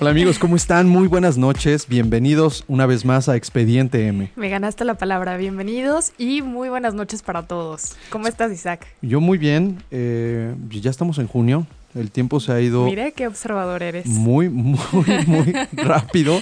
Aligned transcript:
Hola 0.00 0.10
amigos, 0.10 0.38
¿cómo 0.38 0.54
están? 0.54 0.88
Muy 0.88 1.08
buenas 1.08 1.38
noches. 1.38 1.88
Bienvenidos 1.88 2.64
una 2.68 2.86
vez 2.86 3.04
más 3.04 3.28
a 3.28 3.34
Expediente 3.34 4.06
M. 4.06 4.30
Me 4.36 4.48
ganaste 4.48 4.84
la 4.84 4.94
palabra. 4.94 5.36
Bienvenidos 5.36 6.12
y 6.18 6.40
muy 6.40 6.68
buenas 6.68 6.94
noches 6.94 7.22
para 7.22 7.48
todos. 7.48 7.96
¿Cómo 8.10 8.28
estás, 8.28 8.52
Isaac? 8.52 8.86
Yo 9.02 9.20
muy 9.20 9.38
bien. 9.38 9.82
eh, 9.90 10.54
ya 10.70 10.90
estamos 10.90 11.18
en 11.18 11.26
junio. 11.26 11.66
El 11.98 12.10
tiempo 12.12 12.38
se 12.38 12.52
ha 12.52 12.60
ido 12.60 12.84
Mire 12.84 13.12
qué 13.12 13.26
observador 13.26 13.82
eres. 13.82 14.06
muy, 14.06 14.48
muy, 14.48 14.78
muy 15.26 15.52
rápido. 15.72 16.38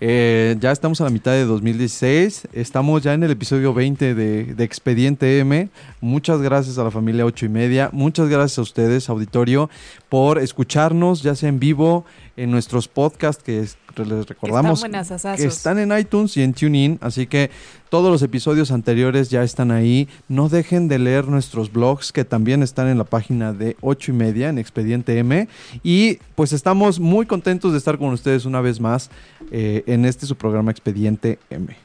Eh, 0.00 0.56
ya 0.60 0.72
estamos 0.72 1.00
a 1.00 1.04
la 1.04 1.10
mitad 1.10 1.32
de 1.32 1.44
2016. 1.44 2.48
Estamos 2.52 3.02
ya 3.02 3.12
en 3.14 3.22
el 3.22 3.30
episodio 3.30 3.74
20 3.74 4.14
de, 4.14 4.44
de 4.54 4.64
Expediente 4.64 5.38
M. 5.40 5.68
Muchas 6.00 6.40
gracias 6.40 6.78
a 6.78 6.84
la 6.84 6.90
familia 6.90 7.26
8 7.26 7.46
y 7.46 7.48
media. 7.50 7.90
Muchas 7.92 8.28
gracias 8.28 8.58
a 8.58 8.62
ustedes, 8.62 9.08
auditorio, 9.08 9.68
por 10.08 10.38
escucharnos, 10.38 11.22
ya 11.22 11.34
sea 11.34 11.48
en 11.50 11.60
vivo, 11.60 12.04
en 12.36 12.50
nuestros 12.50 12.88
podcasts 12.88 13.42
que 13.42 13.60
es- 13.60 13.76
les 13.98 14.26
recordamos 14.26 14.82
Están 14.82 15.36
que 15.36 15.44
están 15.44 15.78
en 15.78 15.96
iTunes 15.96 16.36
y 16.36 16.42
en 16.42 16.54
TuneIn. 16.54 16.98
Así 17.00 17.26
que 17.26 17.50
todos 17.88 18.10
los 18.10 18.22
episodios 18.22 18.70
anteriores 18.70 19.30
ya 19.30 19.42
están 19.42 19.70
ahí. 19.70 20.08
No 20.28 20.48
dejen 20.48 20.88
de 20.88 20.98
leer 20.98 21.28
nuestros 21.28 21.72
blogs 21.72 22.12
que 22.12 22.24
también 22.24 22.62
están 22.62 22.88
en 22.88 22.98
la 22.98 23.04
página 23.04 23.52
de 23.52 23.76
8 23.80 24.10
y 24.10 24.14
media 24.14 24.48
en 24.48 24.58
Expediente 24.58 25.18
M. 25.18 25.48
Y 25.82 26.18
pues 26.34 26.52
estamos 26.52 26.98
muy 26.98 27.26
contentos 27.26 27.72
de 27.72 27.78
estar 27.78 27.98
con 27.98 28.08
ustedes 28.08 28.44
una 28.44 28.60
vez 28.60 28.80
más 28.80 29.10
eh, 29.50 29.84
en 29.86 30.04
este 30.04 30.26
su 30.26 30.36
programa 30.36 30.70
Expediente 30.70 31.38
M. 31.50 31.76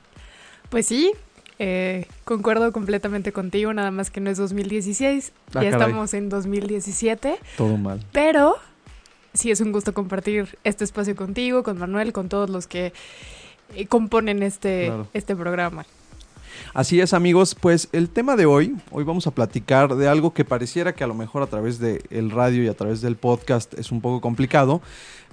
Pues 0.70 0.86
sí, 0.86 1.12
eh, 1.62 2.06
concuerdo 2.24 2.72
completamente 2.72 3.34
contigo, 3.34 3.74
nada 3.74 3.92
más 3.92 4.10
que 4.10 4.22
no 4.22 4.30
es 4.30 4.38
2016. 4.38 5.34
Ah, 5.36 5.64
ya 5.64 5.72
caray. 5.72 5.72
estamos 5.72 6.14
en 6.14 6.30
2017. 6.30 7.36
Todo 7.58 7.76
mal. 7.76 8.00
Pero 8.14 8.56
sí 9.34 9.52
es 9.52 9.62
un 9.62 9.72
gusto 9.72 9.94
compartir 9.94 10.58
este 10.64 10.84
espacio 10.84 11.16
contigo, 11.16 11.64
con 11.64 11.78
Manuel, 11.78 12.14
con 12.14 12.30
todos 12.30 12.50
los 12.50 12.68
que 12.68 12.94
eh, 13.76 13.86
componen 13.88 14.44
este, 14.44 14.86
Claro. 14.88 15.08
este 15.14 15.36
programa. 15.36 15.86
Así 16.74 17.00
es, 17.00 17.14
amigos. 17.14 17.56
Pues 17.56 17.88
el 17.94 18.10
tema 18.10 18.36
de 18.36 18.46
hoy, 18.46 18.76
hoy 18.92 19.04
vamos 19.04 19.28
a 19.28 19.32
platicar 19.32 19.96
de 19.96 20.08
algo 20.08 20.34
que 20.34 20.46
pareciera 20.46 20.94
que 20.94 21.04
a 21.04 21.08
lo 21.08 21.14
mejor 21.14 21.42
a 21.42 21.48
través 21.48 21.80
del 21.80 22.32
radio 22.32 22.64
y 22.64 22.68
a 22.68 22.74
través 22.74 23.02
del 23.02 23.16
podcast 23.16 23.74
es 23.80 23.92
un 23.92 24.02
poco 24.02 24.20
complicado, 24.22 24.82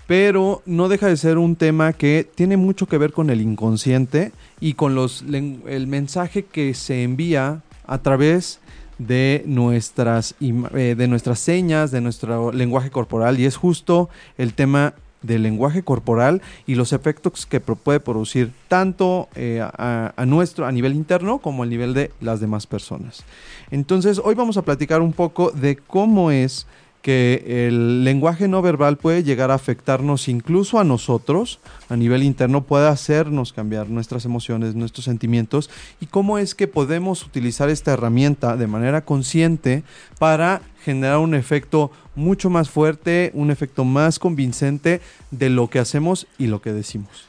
pero 0.07 0.63
no 0.67 0.89
deja 0.89 1.09
de 1.09 1.17
ser 1.17 1.37
un 1.39 1.57
tema 1.57 1.93
que 1.93 2.29
tiene 2.35 2.57
mucho 2.57 2.87
que 2.87 2.97
ver 2.97 3.13
con 3.13 3.29
el 3.31 3.41
inconsciente 3.41 4.33
y 4.61 4.75
con 4.75 4.95
los 4.95 5.23
el 5.23 5.87
mensaje 5.89 6.45
que 6.45 6.75
se 6.75 7.03
envía 7.03 7.63
a 7.87 7.99
través 7.99 8.61
de 8.99 9.43
nuestras 9.47 10.35
eh, 10.41 10.95
de 10.97 11.09
nuestras 11.09 11.39
señas, 11.39 11.91
de 11.91 12.01
nuestro 12.01 12.53
lenguaje 12.53 12.91
corporal 12.91 13.39
y 13.39 13.45
es 13.45 13.57
justo 13.57 14.09
el 14.39 14.55
tema 14.55 14.95
del 15.23 15.43
lenguaje 15.43 15.83
corporal 15.83 16.41
y 16.67 16.77
los 16.77 16.93
efectos 16.93 17.47
que 17.47 17.61
puede 17.61 18.01
producir 18.01 18.53
tanto 18.69 19.29
eh, 19.35 19.61
a, 19.61 20.13
a 20.17 20.27
nuestro 20.27 20.67
a 20.67 20.73
nivel 20.73 20.95
interno 20.95 21.39
como 21.39 21.63
a 21.63 21.67
nivel 21.67 21.95
de 21.95 22.11
las 22.21 22.41
demás 22.41 22.67
personas. 22.67 23.25
Entonces, 23.71 24.21
hoy 24.23 24.35
vamos 24.35 24.57
a 24.57 24.63
platicar 24.63 25.01
un 25.03 25.13
poco 25.13 25.51
de 25.51 25.77
cómo 25.77 26.31
es 26.31 26.67
que 27.07 27.69
el 27.69 28.03
lenguaje 28.03 28.49
no 28.49 28.63
verbal 28.63 28.97
puede 28.97 29.23
llegar 29.23 29.53
a 29.53 29.55
afectarnos 29.55 30.27
incluso 30.27 30.81
a 30.81 30.85
nosotros 30.85 31.61
a 31.89 31.95
nivel 31.95 32.25
interno, 32.25 32.65
puede 32.65 32.89
hacernos 32.89 33.53
cambiar 33.53 33.89
nuestras 33.89 34.25
emociones, 34.25 34.75
nuestros 34.75 35.05
sentimientos 35.05 35.71
y 36.01 36.07
cómo 36.07 36.37
es 36.37 36.57
que 36.57 36.67
podemos 36.67 37.23
utilizar 37.25 37.69
esta 37.71 37.93
herramienta 37.93 38.57
de 38.57 38.67
manera 38.67 39.05
consciente 39.05 39.85
para 40.19 40.63
generar 40.83 41.19
un 41.19 41.37
efecto 41.37 41.93
mucho 42.17 42.51
más 42.51 42.71
fuerte, 42.71 43.31
un 43.35 43.53
efecto 43.53 43.85
más 43.85 44.19
convincente 44.19 45.01
de 45.31 45.49
lo 45.49 45.71
que 45.71 45.79
hacemos 45.79 46.27
y 46.39 46.49
lo 46.49 46.61
que 46.61 46.73
decimos. 46.73 47.27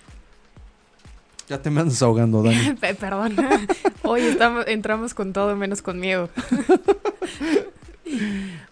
Ya 1.47 1.61
te 1.61 1.69
me 1.69 1.81
andas 1.81 2.01
ahogando, 2.01 2.41
Dani. 2.41 2.73
Pe- 2.81 2.95
Perdón. 2.95 3.35
Hoy 4.01 4.21
estamos, 4.21 4.65
entramos 4.67 5.13
con 5.13 5.33
todo 5.33 5.55
menos 5.55 5.83
con 5.83 5.99
miedo. 5.99 6.29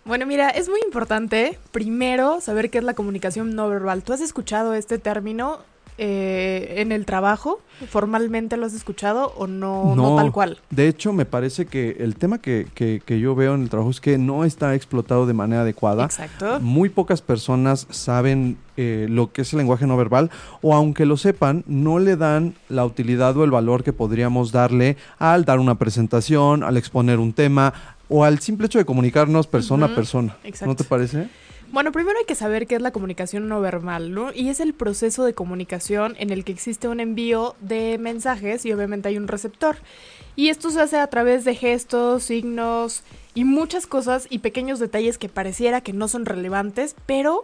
Bueno, 0.05 0.25
mira, 0.25 0.49
es 0.49 0.69
muy 0.69 0.79
importante 0.85 1.57
primero 1.71 2.39
saber 2.41 2.69
qué 2.69 2.77
es 2.77 2.83
la 2.83 2.93
comunicación 2.93 3.55
no 3.55 3.67
verbal. 3.69 4.03
¿Tú 4.03 4.13
has 4.13 4.21
escuchado 4.21 4.73
este 4.75 4.97
término 4.99 5.59
eh, 5.97 6.75
en 6.77 6.91
el 6.91 7.05
trabajo? 7.05 7.59
¿Formalmente 7.89 8.55
lo 8.57 8.65
has 8.65 8.73
escuchado 8.73 9.33
o 9.37 9.47
no, 9.47 9.95
no. 9.95 10.11
No. 10.11 10.15
tal 10.17 10.31
cual? 10.31 10.59
De 10.69 10.87
hecho, 10.87 11.11
me 11.13 11.25
parece 11.25 11.65
que 11.65 11.97
el 11.99 12.15
tema 12.15 12.39
que, 12.39 12.67
que- 12.75 13.01
que 13.05 13.19
yo 13.19 13.33
veo 13.33 13.55
en 13.55 13.63
el 13.63 13.69
trabajo 13.69 13.89
es 13.89 13.99
que 14.01 14.17
no 14.17 14.43
está 14.45 14.75
explotado 14.75 15.25
de 15.25 15.33
manera 15.33 15.61
adecuada. 15.63 16.05
Exacto. 16.05 16.59
Muy 16.59 16.89
pocas 16.89 17.21
personas 17.21 17.87
saben 17.89 18.57
eh, 18.77 19.07
lo 19.09 19.31
que 19.31 19.41
es 19.43 19.53
el 19.53 19.59
lenguaje 19.59 19.87
no 19.87 19.95
verbal 19.95 20.29
o 20.61 20.75
aunque 20.75 21.05
lo 21.05 21.15
sepan, 21.17 21.63
no 21.65 21.97
le 21.99 22.17
dan 22.17 22.55
la 22.67 22.85
utilidad 22.85 23.35
o 23.37 23.43
el 23.45 23.51
valor 23.51 23.83
que 23.85 23.93
podríamos 23.93 24.51
darle 24.51 24.97
al 25.17 25.45
dar 25.45 25.59
una 25.59 25.75
presentación, 25.75 26.61
al 26.63 26.75
exponer 26.77 27.19
un 27.19 27.31
tema 27.31 27.73
o 28.09 28.23
al 28.23 28.39
simple 28.39 28.67
hecho 28.67 28.79
de 28.79 28.85
comunicarnos 28.85 29.47
persona 29.47 29.87
a 29.87 29.95
persona. 29.95 30.37
exacto. 30.43 30.67
¿No 30.67 30.75
te 30.75 30.83
parece? 30.83 31.27
Bueno, 31.71 31.91
primero 31.91 32.17
hay 32.19 32.25
que 32.25 32.35
saber 32.35 32.67
qué 32.67 32.75
es 32.75 32.81
la 32.81 32.91
comunicación 32.91 33.47
no 33.49 33.59
verbal, 33.59 34.13
¿no? 34.13 34.31
Y 34.33 34.49
es 34.49 34.59
el 34.59 34.73
proceso 34.73 35.25
de 35.25 35.33
comunicación 35.33 36.15
en 36.19 36.29
el 36.29 36.43
que 36.43 36.51
existe 36.51 36.87
un 36.87 36.99
envío 36.99 37.55
de 37.59 37.97
mensajes 37.97 38.65
y 38.65 38.71
obviamente 38.71 39.09
hay 39.09 39.17
un 39.17 39.27
receptor. 39.27 39.77
Y 40.35 40.49
esto 40.49 40.69
se 40.69 40.79
hace 40.79 40.99
a 40.99 41.07
través 41.07 41.43
de 41.43 41.55
gestos, 41.55 42.23
signos 42.23 43.03
y 43.33 43.43
muchas 43.45 43.87
cosas 43.87 44.27
y 44.29 44.39
pequeños 44.39 44.79
detalles 44.79 45.17
que 45.17 45.27
pareciera 45.27 45.81
que 45.81 45.91
no 45.91 46.07
son 46.07 46.25
relevantes, 46.25 46.95
pero 47.05 47.43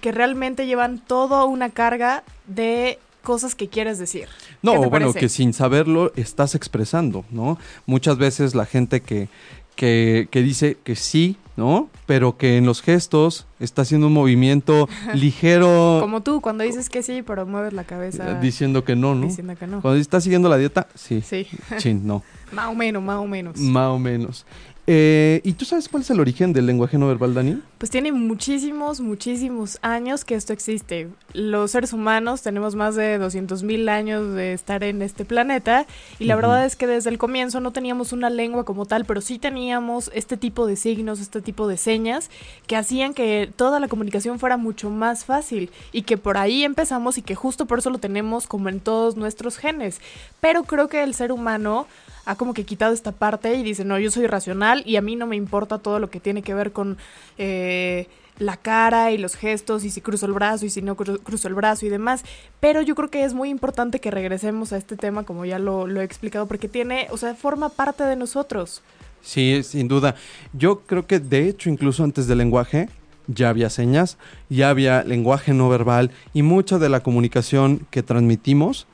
que 0.00 0.12
realmente 0.12 0.66
llevan 0.66 0.98
toda 0.98 1.44
una 1.44 1.70
carga 1.70 2.24
de 2.46 2.98
cosas 3.22 3.54
que 3.54 3.68
quieres 3.68 3.98
decir. 3.98 4.28
No, 4.62 4.72
¿Qué 4.72 4.78
te 4.78 4.86
bueno, 4.86 5.06
parece? 5.06 5.18
que 5.18 5.28
sin 5.28 5.52
saberlo 5.52 6.12
estás 6.14 6.54
expresando, 6.54 7.24
¿no? 7.30 7.58
Muchas 7.86 8.18
veces 8.18 8.54
la 8.54 8.66
gente 8.66 9.00
que, 9.00 9.28
que, 9.76 10.28
que 10.30 10.42
dice 10.42 10.78
que 10.82 10.96
sí, 10.96 11.36
¿no? 11.56 11.88
Pero 12.06 12.36
que 12.36 12.56
en 12.56 12.66
los 12.66 12.82
gestos 12.82 13.46
está 13.60 13.82
haciendo 13.82 14.08
un 14.08 14.12
movimiento 14.12 14.88
ligero 15.14 15.98
Como 16.00 16.22
tú, 16.22 16.40
cuando 16.40 16.64
dices 16.64 16.90
que 16.90 17.02
sí, 17.02 17.22
pero 17.22 17.46
mueves 17.46 17.72
la 17.72 17.84
cabeza 17.84 18.32
eh, 18.32 18.38
diciendo 18.40 18.84
que 18.84 18.96
no, 18.96 19.14
¿no? 19.14 19.26
diciendo 19.26 19.54
que 19.56 19.66
no. 19.66 19.80
Cuando 19.80 20.00
estás 20.00 20.24
siguiendo 20.24 20.48
la 20.48 20.56
dieta, 20.56 20.88
sí. 20.94 21.22
Sí, 21.22 21.46
Chin, 21.78 22.06
no. 22.06 22.22
más 22.52 22.68
o 22.68 22.74
menos, 22.74 23.02
más 23.02 23.18
o 23.18 23.26
menos. 23.26 23.58
Más 23.58 23.88
o 23.88 23.98
menos. 23.98 24.46
Eh, 24.88 25.40
¿Y 25.42 25.54
tú 25.54 25.64
sabes 25.64 25.88
cuál 25.88 26.02
es 26.04 26.10
el 26.10 26.20
origen 26.20 26.52
del 26.52 26.66
lenguaje 26.66 26.96
no 26.96 27.08
verbal, 27.08 27.34
Dani? 27.34 27.60
Pues 27.78 27.90
tiene 27.90 28.12
muchísimos, 28.12 29.00
muchísimos 29.00 29.78
años 29.82 30.24
que 30.24 30.36
esto 30.36 30.52
existe. 30.52 31.08
Los 31.32 31.72
seres 31.72 31.92
humanos 31.92 32.42
tenemos 32.42 32.76
más 32.76 32.94
de 32.94 33.18
200 33.18 33.64
mil 33.64 33.88
años 33.88 34.34
de 34.34 34.52
estar 34.52 34.84
en 34.84 35.02
este 35.02 35.24
planeta 35.24 35.86
y 36.20 36.26
la 36.26 36.36
verdad 36.36 36.64
es 36.64 36.76
que 36.76 36.86
desde 36.86 37.10
el 37.10 37.18
comienzo 37.18 37.58
no 37.58 37.72
teníamos 37.72 38.12
una 38.12 38.30
lengua 38.30 38.64
como 38.64 38.86
tal, 38.86 39.04
pero 39.04 39.20
sí 39.20 39.40
teníamos 39.40 40.08
este 40.14 40.36
tipo 40.36 40.68
de 40.68 40.76
signos, 40.76 41.18
este 41.18 41.40
tipo 41.40 41.66
de 41.66 41.78
señas 41.78 42.30
que 42.68 42.76
hacían 42.76 43.12
que 43.12 43.50
toda 43.56 43.80
la 43.80 43.88
comunicación 43.88 44.38
fuera 44.38 44.56
mucho 44.56 44.88
más 44.88 45.24
fácil 45.24 45.70
y 45.90 46.02
que 46.02 46.16
por 46.16 46.38
ahí 46.38 46.62
empezamos 46.62 47.18
y 47.18 47.22
que 47.22 47.34
justo 47.34 47.66
por 47.66 47.80
eso 47.80 47.90
lo 47.90 47.98
tenemos 47.98 48.46
como 48.46 48.68
en 48.68 48.78
todos 48.78 49.16
nuestros 49.16 49.58
genes. 49.58 50.00
Pero 50.40 50.62
creo 50.62 50.88
que 50.88 51.02
el 51.02 51.12
ser 51.12 51.32
humano 51.32 51.88
ha 52.26 52.34
como 52.34 52.52
que 52.52 52.64
quitado 52.64 52.92
esta 52.92 53.12
parte 53.12 53.54
y 53.54 53.62
dice, 53.62 53.84
no, 53.84 53.98
yo 53.98 54.10
soy 54.10 54.26
racional 54.26 54.82
y 54.84 54.96
a 54.96 55.00
mí 55.00 55.16
no 55.16 55.26
me 55.26 55.36
importa 55.36 55.78
todo 55.78 55.98
lo 55.98 56.10
que 56.10 56.20
tiene 56.20 56.42
que 56.42 56.54
ver 56.54 56.72
con 56.72 56.98
eh, 57.38 58.08
la 58.38 58.56
cara 58.56 59.12
y 59.12 59.18
los 59.18 59.36
gestos 59.36 59.84
y 59.84 59.90
si 59.90 60.00
cruzo 60.00 60.26
el 60.26 60.32
brazo 60.32 60.66
y 60.66 60.70
si 60.70 60.82
no 60.82 60.96
cruzo 60.96 61.48
el 61.48 61.54
brazo 61.54 61.86
y 61.86 61.88
demás. 61.88 62.24
Pero 62.60 62.82
yo 62.82 62.94
creo 62.96 63.10
que 63.10 63.24
es 63.24 63.32
muy 63.32 63.48
importante 63.48 64.00
que 64.00 64.10
regresemos 64.10 64.72
a 64.72 64.76
este 64.76 64.96
tema, 64.96 65.22
como 65.22 65.44
ya 65.44 65.58
lo, 65.58 65.86
lo 65.86 66.00
he 66.00 66.04
explicado, 66.04 66.46
porque 66.46 66.68
tiene, 66.68 67.06
o 67.10 67.16
sea, 67.16 67.34
forma 67.34 67.68
parte 67.68 68.04
de 68.04 68.16
nosotros. 68.16 68.82
Sí, 69.22 69.62
sin 69.62 69.88
duda. 69.88 70.16
Yo 70.52 70.80
creo 70.80 71.06
que 71.06 71.20
de 71.20 71.48
hecho 71.48 71.70
incluso 71.70 72.04
antes 72.04 72.26
del 72.26 72.38
lenguaje 72.38 72.88
ya 73.28 73.48
había 73.48 73.70
señas, 73.70 74.18
ya 74.48 74.70
había 74.70 75.02
lenguaje 75.04 75.52
no 75.54 75.68
verbal 75.68 76.10
y 76.32 76.42
mucha 76.42 76.78
de 76.78 76.88
la 76.88 77.00
comunicación 77.00 77.86
que 77.90 78.02
transmitimos 78.02 78.86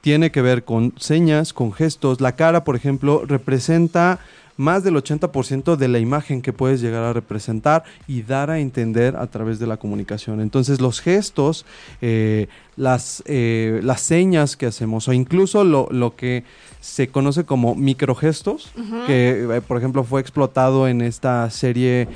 tiene 0.00 0.30
que 0.30 0.42
ver 0.42 0.64
con 0.64 0.94
señas, 0.98 1.52
con 1.52 1.72
gestos. 1.72 2.20
La 2.20 2.36
cara, 2.36 2.64
por 2.64 2.76
ejemplo, 2.76 3.24
representa 3.26 4.20
más 4.58 4.82
del 4.82 4.96
80% 4.96 5.76
de 5.76 5.88
la 5.88 6.00
imagen 6.00 6.42
que 6.42 6.52
puedes 6.52 6.80
llegar 6.80 7.04
a 7.04 7.12
representar 7.12 7.84
y 8.06 8.22
dar 8.22 8.50
a 8.50 8.58
entender 8.58 9.16
a 9.16 9.28
través 9.28 9.58
de 9.60 9.66
la 9.66 9.76
comunicación. 9.76 10.40
Entonces 10.40 10.80
los 10.80 11.00
gestos, 11.00 11.64
eh, 12.02 12.48
las, 12.76 13.22
eh, 13.26 13.80
las 13.84 14.00
señas 14.00 14.56
que 14.56 14.66
hacemos 14.66 15.06
o 15.06 15.12
incluso 15.12 15.62
lo, 15.62 15.88
lo 15.92 16.16
que 16.16 16.42
se 16.80 17.06
conoce 17.06 17.44
como 17.44 17.76
microgestos, 17.76 18.72
que 19.06 19.46
eh, 19.48 19.60
por 19.60 19.78
ejemplo 19.78 20.02
fue 20.02 20.20
explotado 20.20 20.88
en 20.88 21.02
esta 21.02 21.48
serie 21.50 22.08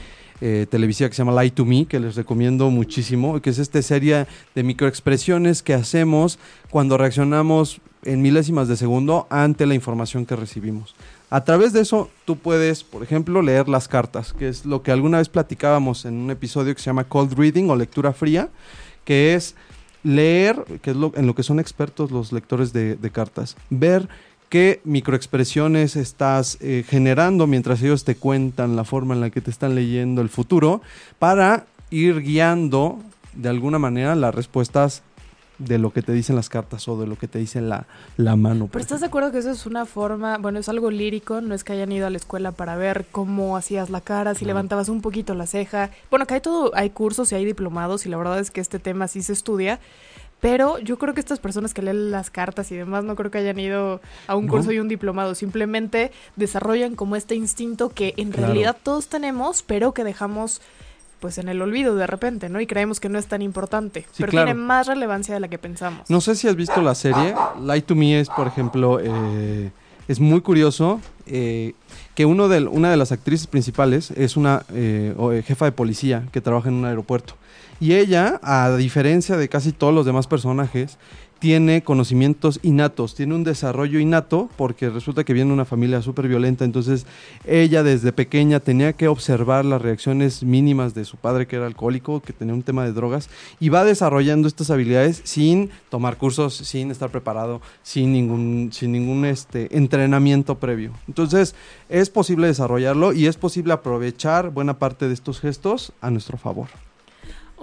eh, 0.45 0.67
televisiva 0.69 1.09
que 1.09 1.15
se 1.15 1.23
llama 1.25 1.41
Lie 1.41 1.53
to 1.53 1.65
Me, 1.65 1.87
que 1.87 2.01
les 2.01 2.17
recomiendo 2.17 2.69
muchísimo, 2.69 3.41
que 3.41 3.51
es 3.51 3.61
esta 3.61 3.81
serie 3.81 4.27
de 4.57 4.63
microexpresiones 4.65 5.63
que 5.63 5.73
hacemos 5.73 6.41
cuando 6.69 6.99
reaccionamos 6.99 7.81
en 8.05 8.23
milésimas 8.23 8.67
de 8.67 8.77
segundo 8.77 9.29
ante 9.31 9.67
la 9.67 9.75
información 9.75 10.27
que 10.27 10.35
recibimos. 10.35 10.97
A 11.31 11.45
través 11.45 11.73
de 11.73 11.81
eso, 11.81 12.11
tú 12.25 12.39
puedes, 12.39 12.83
por 12.83 13.05
ejemplo, 13.05 13.41
leer 13.41 13.69
las 13.69 13.87
cartas, 13.87 14.33
que 14.33 14.49
es 14.49 14.67
lo 14.67 14.83
que 14.83 14.91
alguna 14.91 15.19
vez 15.19 15.29
platicábamos 15.29 16.05
en 16.07 16.15
un 16.15 16.33
episodio 16.33 16.75
que 16.75 16.81
se 16.81 16.87
llama 16.87 17.05
Cold 17.05 17.35
Reading 17.39 17.71
o 17.71 17.77
lectura 17.77 18.13
fría, 18.13 18.49
que 19.05 19.35
es 19.35 19.55
leer, 20.03 20.65
que 20.83 20.91
es 20.91 20.97
lo, 20.97 21.13
en 21.15 21.29
lo 21.29 21.37
que 21.37 21.45
son 21.45 21.61
expertos 21.61 22.11
los 22.11 22.33
lectores 22.33 22.73
de, 22.73 22.97
de 22.97 23.11
cartas, 23.11 23.57
ver 23.71 24.09
qué 24.53 24.83
microexpresiones 24.85 25.97
estás 25.97 26.59
eh, 26.61 26.85
generando 26.87 27.47
mientras 27.47 27.81
ellos 27.81 28.05
te 28.05 28.17
cuentan 28.17 28.77
la 28.77 28.85
forma 28.85 29.15
en 29.15 29.23
la 29.23 29.31
que 29.31 29.41
te 29.41 29.51
están 29.51 29.75
leyendo 29.75 30.21
el 30.21 30.29
futuro 30.29 30.83
para 31.19 31.65
ir 31.89 32.21
guiando 32.21 32.99
de 33.33 33.49
alguna 33.49 33.79
manera 33.79 34.15
las 34.15 34.35
respuestas 34.35 35.03
de 35.57 35.79
lo 35.79 35.91
que 35.91 36.03
te 36.03 36.13
dicen 36.13 36.37
las 36.37 36.51
cartas 36.51 36.87
o 36.89 37.01
de 37.01 37.07
lo 37.07 37.17
que 37.17 37.29
te 37.29 37.39
dice 37.39 37.63
la, 37.63 37.87
la 38.19 38.37
mano. 38.37 38.69
Pero 38.71 38.83
estás 38.83 39.01
de 39.01 39.07
acuerdo 39.07 39.33
que 39.33 39.39
eso 39.39 39.51
es 39.51 39.65
una 39.65 39.87
forma, 39.87 40.37
bueno, 40.37 40.59
es 40.59 40.69
algo 40.69 40.91
lírico, 40.91 41.41
no 41.41 41.55
es 41.55 41.65
que 41.65 41.73
hayan 41.73 41.91
ido 41.91 42.07
a 42.07 42.11
la 42.11 42.19
escuela 42.19 42.53
para 42.53 42.77
ver 42.77 43.07
cómo 43.11 43.57
hacías 43.57 43.89
la 43.89 44.03
cara, 44.03 44.35
si 44.35 44.45
levantabas 44.45 44.91
un 44.91 45.01
poquito 45.01 45.35
la 45.35 45.47
ceja. 45.47 45.89
Bueno, 46.11 46.27
que 46.27 46.35
hay 46.35 46.41
todo, 46.43 46.73
hay 46.75 46.91
cursos 46.91 47.33
y 47.33 47.37
hay 47.37 47.47
diplomados 47.47 48.05
y 48.05 48.11
la 48.11 48.19
verdad 48.19 48.39
es 48.39 48.51
que 48.51 48.61
este 48.61 48.79
tema 48.79 49.09
sí 49.09 49.23
se 49.23 49.33
estudia, 49.33 49.81
pero 50.43 50.81
yo 50.81 50.99
creo 50.99 51.15
que 51.15 51.21
estas 51.21 51.39
personas 51.39 51.73
que 51.73 51.83
leen 51.83 52.11
las 52.11 52.29
cartas 52.29 52.73
y 52.73 52.75
demás 52.75 53.05
no 53.05 53.15
creo 53.15 53.31
que 53.31 53.39
hayan 53.39 53.61
ido 53.61 54.01
a 54.27 54.35
un 54.35 54.49
curso 54.49 54.73
y 54.73 54.81
un 54.81 54.89
diplomado. 54.89 55.37
Simplemente 55.37 56.11
desarrollan 56.35 56.97
como 56.97 57.15
este 57.15 57.37
instinto 57.37 57.91
que 57.91 58.13
en 58.17 58.33
realidad 58.33 58.77
todos 58.83 59.07
tenemos, 59.07 59.63
pero 59.63 59.95
que 59.95 60.03
dejamos 60.03 60.61
pues 61.21 61.39
en 61.39 61.49
el 61.49 61.63
olvido 61.63 61.95
de 61.95 62.09
repente, 62.09 62.49
¿no? 62.49 62.61
Y 62.61 62.67
creemos 62.67 62.99
que 62.99 63.09
no 63.09 63.21
es 63.21 63.27
tan 63.27 63.41
importante, 63.41 64.05
pero 64.19 64.33
tiene 64.33 64.55
más 64.55 64.89
relevancia 64.89 65.33
de 65.33 65.39
la 65.39 65.47
que 65.47 65.59
pensamos. 65.59 66.11
No 66.11 66.21
sé 66.21 66.35
si 66.35 66.49
has 66.49 66.57
visto 66.57 66.83
la 66.83 66.97
serie. 66.97 67.37
Light 67.61 67.87
to 67.87 67.95
Me 67.95 68.19
es, 68.19 68.29
por 68.29 68.49
ejemplo, 68.49 68.99
eh, 69.01 69.71
es 70.09 70.19
muy 70.19 70.41
curioso 70.41 71.01
eh, 71.27 71.75
que 72.17 72.25
uno 72.25 72.49
de, 72.49 72.67
una 72.67 72.91
de 72.91 72.97
las 72.97 73.13
actrices 73.13 73.47
principales 73.47 74.11
es 74.11 74.37
una 74.37 74.65
eh, 74.73 75.45
jefa 75.47 75.67
de 75.67 75.73
policía 75.73 76.25
que 76.33 76.41
trabaja 76.41 76.69
en 76.69 76.75
un 76.75 76.85
aeropuerto. 76.87 77.37
Y 77.81 77.95
ella, 77.95 78.41
a 78.43 78.77
diferencia 78.77 79.37
de 79.37 79.49
casi 79.49 79.73
todos 79.73 79.95
los 79.95 80.07
demás 80.07 80.27
personajes, 80.27 80.99
tiene 81.43 81.83
conocimientos 81.83 82.61
innatos, 82.63 83.17
tiene 83.17 83.35
un 83.35 83.43
desarrollo 83.43 83.99
innato, 83.99 84.49
porque 84.55 84.91
resulta 84.91 85.25
que 85.25 85.33
viene 85.33 85.49
de 85.49 85.55
una 85.55 85.65
familia 85.65 86.01
súper 86.01 86.29
violenta, 86.29 86.65
entonces 86.65 87.05
ella 87.45 87.83
desde 87.83 88.13
pequeña 88.13 88.61
tenía 88.61 88.93
que 88.93 89.09
observar 89.09 89.65
las 89.65 89.83
reacciones 89.83 90.45
mínimas 90.45 90.95
de 90.95 91.05
su 91.05 91.17
padre 91.17 91.49
que 91.49 91.57
era 91.57 91.67
alcohólico, 91.67 92.23
que 92.23 92.33
tenía 92.33 92.55
un 92.55 92.63
tema 92.63 92.85
de 92.85 92.93
drogas, 92.93 93.29
y 93.59 93.71
va 93.71 93.83
desarrollando 93.83 94.47
estas 94.47 94.71
habilidades 94.71 95.21
sin 95.25 95.71
tomar 95.89 96.17
cursos, 96.17 96.55
sin 96.55 96.93
estar 96.93 97.11
preparado, 97.11 97.61
sin 97.83 98.13
ningún, 98.13 98.71
sin 98.73 98.93
ningún 98.93 99.25
este, 99.25 99.77
entrenamiento 99.77 100.61
previo. 100.61 100.93
Entonces 101.09 101.57
es 101.89 102.09
posible 102.09 102.47
desarrollarlo 102.47 103.13
y 103.13 103.27
es 103.27 103.37
posible 103.37 103.73
aprovechar 103.73 104.51
buena 104.51 104.79
parte 104.79 105.09
de 105.09 105.15
estos 105.15 105.41
gestos 105.41 105.93
a 106.01 106.13
nuestro 106.13 106.39
favor. 106.39 106.69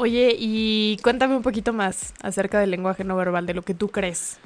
Oye, 0.02 0.34
y 0.40 0.96
cuéntame 1.04 1.36
un 1.36 1.42
poquito 1.42 1.74
más 1.74 2.14
acerca 2.22 2.62
del 2.62 2.72
lenguaje 2.72 3.04
no 3.04 3.18
verbal, 3.18 3.46
de 3.46 3.54
lo 3.54 3.64
que 3.64 3.74
tú 3.74 3.90
crees. 3.90 4.38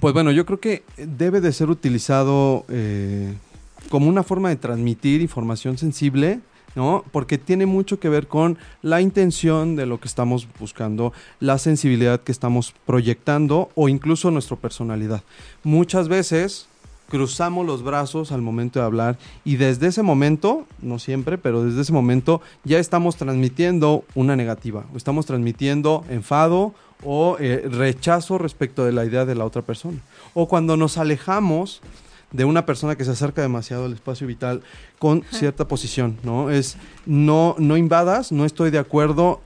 Pues 0.00 0.12
bueno, 0.12 0.32
yo 0.32 0.44
creo 0.44 0.58
que 0.58 0.82
debe 0.96 1.40
de 1.40 1.52
ser 1.52 1.70
utilizado 1.70 2.64
eh, 2.68 3.32
como 3.90 4.08
una 4.08 4.24
forma 4.24 4.48
de 4.48 4.56
transmitir 4.56 5.20
información 5.20 5.78
sensible, 5.78 6.40
¿no? 6.74 7.04
Porque 7.12 7.38
tiene 7.38 7.64
mucho 7.64 8.00
que 8.00 8.08
ver 8.08 8.26
con 8.26 8.58
la 8.82 9.00
intención 9.00 9.76
de 9.76 9.86
lo 9.86 10.00
que 10.00 10.08
estamos 10.08 10.48
buscando, 10.58 11.12
la 11.38 11.58
sensibilidad 11.58 12.20
que 12.20 12.32
estamos 12.32 12.74
proyectando 12.84 13.70
o 13.76 13.88
incluso 13.88 14.32
nuestra 14.32 14.56
personalidad. 14.56 15.22
Muchas 15.62 16.08
veces 16.08 16.66
cruzamos 17.08 17.66
los 17.66 17.82
brazos 17.82 18.32
al 18.32 18.42
momento 18.42 18.80
de 18.80 18.86
hablar 18.86 19.18
y 19.44 19.56
desde 19.56 19.88
ese 19.88 20.02
momento, 20.02 20.66
no 20.80 20.98
siempre, 20.98 21.38
pero 21.38 21.64
desde 21.64 21.80
ese 21.80 21.92
momento 21.92 22.40
ya 22.64 22.78
estamos 22.78 23.16
transmitiendo 23.16 24.04
una 24.14 24.36
negativa, 24.36 24.84
estamos 24.94 25.26
transmitiendo 25.26 26.04
enfado 26.10 26.74
o 27.04 27.36
eh, 27.38 27.68
rechazo 27.70 28.38
respecto 28.38 28.84
de 28.84 28.92
la 28.92 29.04
idea 29.04 29.24
de 29.24 29.34
la 29.34 29.44
otra 29.44 29.62
persona. 29.62 29.98
O 30.34 30.48
cuando 30.48 30.76
nos 30.76 30.98
alejamos 30.98 31.80
de 32.30 32.44
una 32.44 32.66
persona 32.66 32.96
que 32.96 33.04
se 33.04 33.12
acerca 33.12 33.40
demasiado 33.40 33.86
al 33.86 33.94
espacio 33.94 34.26
vital 34.26 34.62
con 34.98 35.24
cierta 35.30 35.66
posición, 35.66 36.18
¿no? 36.22 36.50
Es 36.50 36.76
no, 37.06 37.54
no 37.58 37.76
invadas, 37.76 38.32
no 38.32 38.44
estoy 38.44 38.70
de 38.70 38.78
acuerdo, 38.78 39.40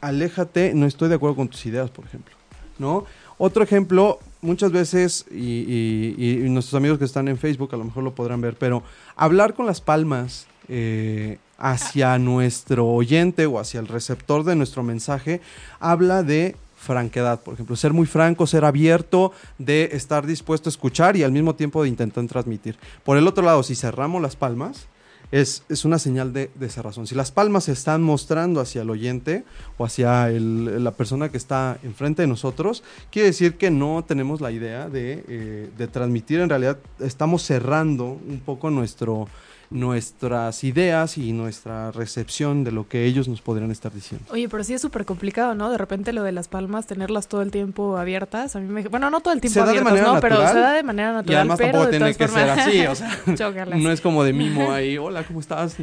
aléjate, 0.00 0.72
no 0.74 0.86
estoy 0.86 1.08
de 1.10 1.16
acuerdo 1.16 1.36
con 1.36 1.48
tus 1.48 1.66
ideas, 1.66 1.90
por 1.90 2.06
ejemplo, 2.06 2.34
¿no? 2.78 3.04
Otro 3.36 3.62
ejemplo, 3.62 4.18
muchas 4.42 4.72
veces, 4.72 5.24
y, 5.30 6.38
nuestros 6.42 6.74
amigos 6.74 6.98
que 6.98 7.04
están 7.04 7.28
en 7.28 7.38
Facebook 7.38 7.70
a 7.72 7.78
lo 7.78 7.84
mejor 7.84 8.02
lo 8.02 8.14
podrán 8.14 8.40
ver, 8.40 8.56
pero 8.58 8.82
hablar 9.16 9.54
con 9.54 9.64
las 9.64 9.80
palmas 9.80 10.46
eh, 10.68 11.38
hacia 11.56 12.18
nuestro 12.18 12.86
oyente 12.88 13.46
o 13.46 13.58
hacia 13.58 13.80
el 13.80 13.88
receptor 13.88 14.44
de 14.44 14.56
nuestro 14.56 14.82
mensaje 14.82 15.40
habla 15.80 16.22
de 16.22 16.56
franquedad, 16.76 17.40
por 17.40 17.54
ejemplo, 17.54 17.76
ser 17.76 17.92
muy 17.92 18.06
franco, 18.06 18.46
ser 18.46 18.64
abierto, 18.64 19.32
de 19.58 19.90
estar 19.92 20.26
dispuesto 20.26 20.68
a 20.68 20.72
escuchar 20.72 21.16
y 21.16 21.22
al 21.22 21.30
mismo 21.30 21.54
tiempo 21.54 21.82
de 21.82 21.88
intentar 21.88 22.26
transmitir. 22.26 22.76
Por 23.04 23.16
el 23.16 23.28
otro 23.28 23.44
lado, 23.44 23.62
si 23.62 23.76
cerramos 23.76 24.20
las 24.20 24.34
palmas, 24.34 24.88
es, 25.32 25.84
una 25.86 25.98
señal 25.98 26.34
de, 26.34 26.50
de, 26.54 26.68
razón. 26.82 27.06
Si 27.06 27.14
las 27.14 27.32
palmas 27.32 27.64
se 27.64 27.72
están 27.72 28.02
mostrando 28.02 28.60
hacia 28.60 28.82
el 28.82 28.90
oyente 28.90 29.44
o 29.78 29.84
hacia 29.86 30.28
la 30.28 30.90
persona 30.92 31.30
que 31.30 31.38
está 31.38 31.78
enfrente 31.82 32.22
de 32.22 32.28
nosotros, 32.28 32.84
quiere 33.10 33.28
decir 33.28 33.56
que 33.56 33.70
no 33.70 34.04
tenemos 34.06 34.42
la 34.42 34.52
idea 34.52 34.90
de, 34.90 35.24
eh, 35.26 35.70
de 35.76 35.88
transmitir. 35.88 36.40
En 36.40 36.50
realidad 36.50 36.78
estamos 37.00 37.42
cerrando 37.42 38.04
un 38.04 38.42
poco 38.44 38.68
nuestro, 38.70 39.26
nuestras 39.72 40.64
ideas 40.64 41.18
y 41.18 41.32
nuestra 41.32 41.90
recepción 41.92 42.64
de 42.64 42.72
lo 42.72 42.88
que 42.88 43.04
ellos 43.04 43.28
nos 43.28 43.40
podrían 43.40 43.70
estar 43.70 43.92
diciendo. 43.92 44.26
Oye, 44.30 44.48
pero 44.48 44.64
sí 44.64 44.74
es 44.74 44.82
súper 44.82 45.04
complicado, 45.04 45.54
¿no? 45.54 45.70
De 45.70 45.78
repente 45.78 46.12
lo 46.12 46.22
de 46.22 46.32
las 46.32 46.48
palmas, 46.48 46.86
tenerlas 46.86 47.28
todo 47.28 47.42
el 47.42 47.50
tiempo 47.50 47.96
abiertas, 47.96 48.56
a 48.56 48.60
mí 48.60 48.68
me... 48.68 48.82
Bueno, 48.88 49.10
no 49.10 49.20
todo 49.20 49.34
el 49.34 49.40
tiempo 49.40 49.60
abiertas, 49.60 50.00
¿no? 50.00 50.20
pero 50.20 50.36
se 50.48 50.58
da 50.58 50.72
de 50.72 50.82
manera 50.82 51.12
natural, 51.12 51.32
y 51.32 51.36
además 51.36 51.58
pero 51.58 51.72
tampoco 51.72 51.90
tiene 51.90 52.14
que 52.14 52.28
ser 52.28 52.50
así, 52.50 52.86
o 52.86 52.94
sea, 52.94 53.66
no 53.76 53.90
es 53.90 54.00
como 54.00 54.24
de 54.24 54.32
mimo 54.32 54.72
ahí, 54.72 54.98
hola, 54.98 55.24
¿cómo 55.24 55.40
estás? 55.40 55.76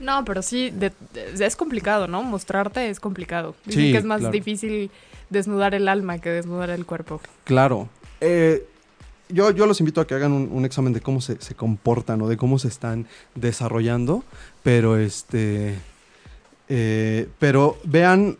No, 0.00 0.24
pero 0.24 0.42
sí, 0.42 0.72
es 1.38 1.56
complicado, 1.56 2.06
¿no? 2.06 2.22
Mostrarte 2.22 2.88
es 2.88 3.00
complicado. 3.00 3.54
Dicen 3.64 3.82
sí, 3.82 3.92
que 3.92 3.98
es 3.98 4.04
más 4.04 4.30
difícil 4.30 4.90
desnudar 5.30 5.74
el 5.74 5.88
alma 5.88 6.18
que 6.18 6.30
desnudar 6.30 6.70
el 6.70 6.86
cuerpo. 6.86 7.20
Claro. 7.44 7.88
Eh, 8.20 8.66
yo, 9.28 9.50
yo 9.50 9.66
los 9.66 9.80
invito 9.80 10.00
a 10.00 10.06
que 10.06 10.14
hagan 10.14 10.32
un, 10.32 10.64
examen 10.64 10.92
de 10.92 11.00
cómo 11.00 11.20
se, 11.20 11.36
comportan 11.54 12.20
o 12.22 12.28
de 12.28 12.36
cómo 12.36 12.58
se 12.58 12.68
están 12.68 13.06
desarrollando, 13.34 14.24
pero 14.62 14.96
este, 14.96 15.74
eh, 16.68 17.28
pero 17.38 17.78
vean, 17.84 18.36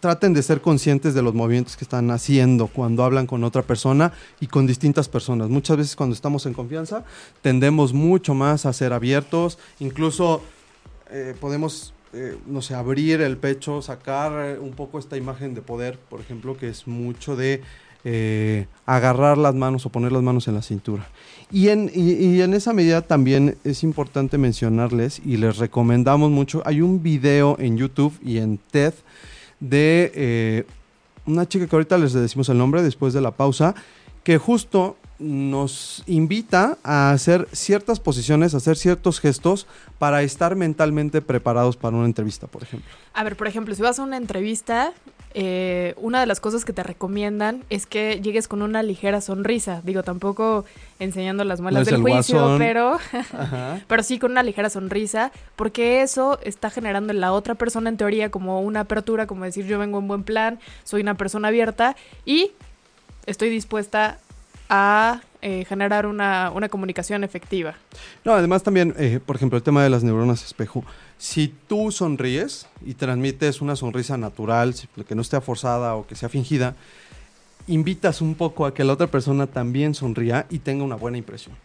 traten 0.00 0.32
de 0.32 0.42
ser 0.42 0.60
conscientes 0.60 1.14
de 1.14 1.22
los 1.22 1.34
movimientos 1.34 1.76
que 1.76 1.84
están 1.84 2.10
haciendo 2.10 2.68
cuando 2.68 3.04
hablan 3.04 3.26
con 3.26 3.44
otra 3.44 3.62
persona 3.62 4.12
y 4.40 4.46
con 4.46 4.66
distintas 4.66 5.08
personas. 5.08 5.48
Muchas 5.48 5.76
veces 5.76 5.96
cuando 5.96 6.14
estamos 6.14 6.46
en 6.46 6.54
confianza 6.54 7.04
tendemos 7.42 7.92
mucho 7.92 8.34
más 8.34 8.66
a 8.66 8.72
ser 8.72 8.92
abiertos, 8.92 9.58
incluso 9.78 10.42
eh, 11.10 11.34
podemos 11.38 11.92
eh, 12.12 12.36
no 12.46 12.60
sé, 12.60 12.74
abrir 12.74 13.20
el 13.20 13.36
pecho, 13.36 13.82
sacar 13.82 14.58
un 14.58 14.72
poco 14.72 14.98
esta 14.98 15.16
imagen 15.16 15.54
de 15.54 15.62
poder, 15.62 15.96
por 15.96 16.20
ejemplo, 16.20 16.56
que 16.56 16.68
es 16.68 16.88
mucho 16.88 17.36
de 17.36 17.62
eh, 18.04 18.66
agarrar 18.86 19.38
las 19.38 19.54
manos 19.54 19.86
o 19.86 19.90
poner 19.90 20.12
las 20.12 20.22
manos 20.22 20.48
en 20.48 20.54
la 20.54 20.62
cintura. 20.62 21.06
Y 21.52 21.68
en, 21.68 21.90
y- 21.94 22.40
en 22.40 22.54
esa 22.54 22.72
medida 22.72 23.02
también 23.02 23.56
es 23.64 23.82
importante 23.82 24.38
mencionarles 24.38 25.20
y 25.24 25.36
les 25.36 25.58
recomendamos 25.58 26.30
mucho, 26.30 26.62
hay 26.64 26.80
un 26.80 27.02
video 27.02 27.56
en 27.58 27.76
YouTube 27.76 28.16
y 28.24 28.38
en 28.38 28.58
TED 28.70 28.94
de 29.58 30.12
eh, 30.14 30.64
una 31.26 31.46
chica 31.48 31.66
que 31.66 31.76
ahorita 31.76 31.98
les 31.98 32.12
decimos 32.12 32.48
el 32.48 32.58
nombre 32.58 32.82
después 32.82 33.12
de 33.12 33.20
la 33.20 33.32
pausa, 33.32 33.74
que 34.24 34.38
justo 34.38 34.96
nos 35.20 36.02
invita 36.06 36.78
a 36.82 37.12
hacer 37.12 37.46
ciertas 37.52 38.00
posiciones, 38.00 38.54
a 38.54 38.56
hacer 38.56 38.76
ciertos 38.76 39.20
gestos 39.20 39.66
para 39.98 40.22
estar 40.22 40.56
mentalmente 40.56 41.20
preparados 41.20 41.76
para 41.76 41.96
una 41.96 42.06
entrevista, 42.06 42.46
por 42.46 42.62
ejemplo. 42.62 42.90
A 43.12 43.22
ver, 43.22 43.36
por 43.36 43.46
ejemplo, 43.46 43.74
si 43.74 43.82
vas 43.82 43.98
a 43.98 44.02
una 44.02 44.16
entrevista, 44.16 44.94
eh, 45.34 45.94
una 45.98 46.20
de 46.20 46.26
las 46.26 46.40
cosas 46.40 46.64
que 46.64 46.72
te 46.72 46.82
recomiendan 46.82 47.62
es 47.68 47.86
que 47.86 48.20
llegues 48.22 48.48
con 48.48 48.62
una 48.62 48.82
ligera 48.82 49.20
sonrisa. 49.20 49.82
Digo, 49.84 50.02
tampoco 50.02 50.64
enseñando 50.98 51.44
las 51.44 51.60
muelas 51.60 51.82
es 51.82 51.86
del 51.86 51.96
el 51.96 52.00
juicio, 52.00 52.38
guasón. 52.38 52.58
pero, 52.58 52.98
pero 53.88 54.02
sí 54.02 54.18
con 54.18 54.32
una 54.32 54.42
ligera 54.42 54.70
sonrisa, 54.70 55.32
porque 55.54 56.00
eso 56.00 56.38
está 56.42 56.70
generando 56.70 57.12
en 57.12 57.20
la 57.20 57.32
otra 57.32 57.54
persona, 57.56 57.90
en 57.90 57.98
teoría, 57.98 58.30
como 58.30 58.62
una 58.62 58.80
apertura, 58.80 59.26
como 59.26 59.44
decir, 59.44 59.66
yo 59.66 59.78
vengo 59.78 59.98
en 59.98 60.08
buen 60.08 60.24
plan, 60.24 60.58
soy 60.82 61.02
una 61.02 61.14
persona 61.14 61.48
abierta 61.48 61.94
y 62.24 62.52
estoy 63.26 63.50
dispuesta 63.50 64.06
a 64.06 64.29
eh, 65.42 65.64
generar 65.64 66.06
una, 66.06 66.50
una 66.54 66.68
comunicación 66.68 67.24
efectiva. 67.24 67.74
No, 68.24 68.34
además 68.34 68.62
también, 68.62 68.94
eh, 68.98 69.20
por 69.24 69.36
ejemplo, 69.36 69.56
el 69.56 69.62
tema 69.62 69.82
de 69.82 69.90
las 69.90 70.04
neuronas 70.04 70.44
espejo. 70.44 70.84
Si 71.18 71.54
tú 71.66 71.90
sonríes 71.90 72.66
y 72.84 72.94
transmites 72.94 73.60
una 73.60 73.74
sonrisa 73.74 74.16
natural, 74.16 74.74
que 75.08 75.14
no 75.14 75.22
esté 75.22 75.40
forzada 75.40 75.94
o 75.94 76.06
que 76.06 76.14
sea 76.14 76.28
fingida, 76.28 76.76
invitas 77.66 78.20
un 78.20 78.34
poco 78.34 78.66
a 78.66 78.74
que 78.74 78.84
la 78.84 78.92
otra 78.92 79.06
persona 79.06 79.46
también 79.46 79.94
sonría 79.94 80.46
y 80.50 80.58
tenga 80.58 80.84
una 80.84 80.96
buena 80.96 81.18
impresión. 81.18 81.56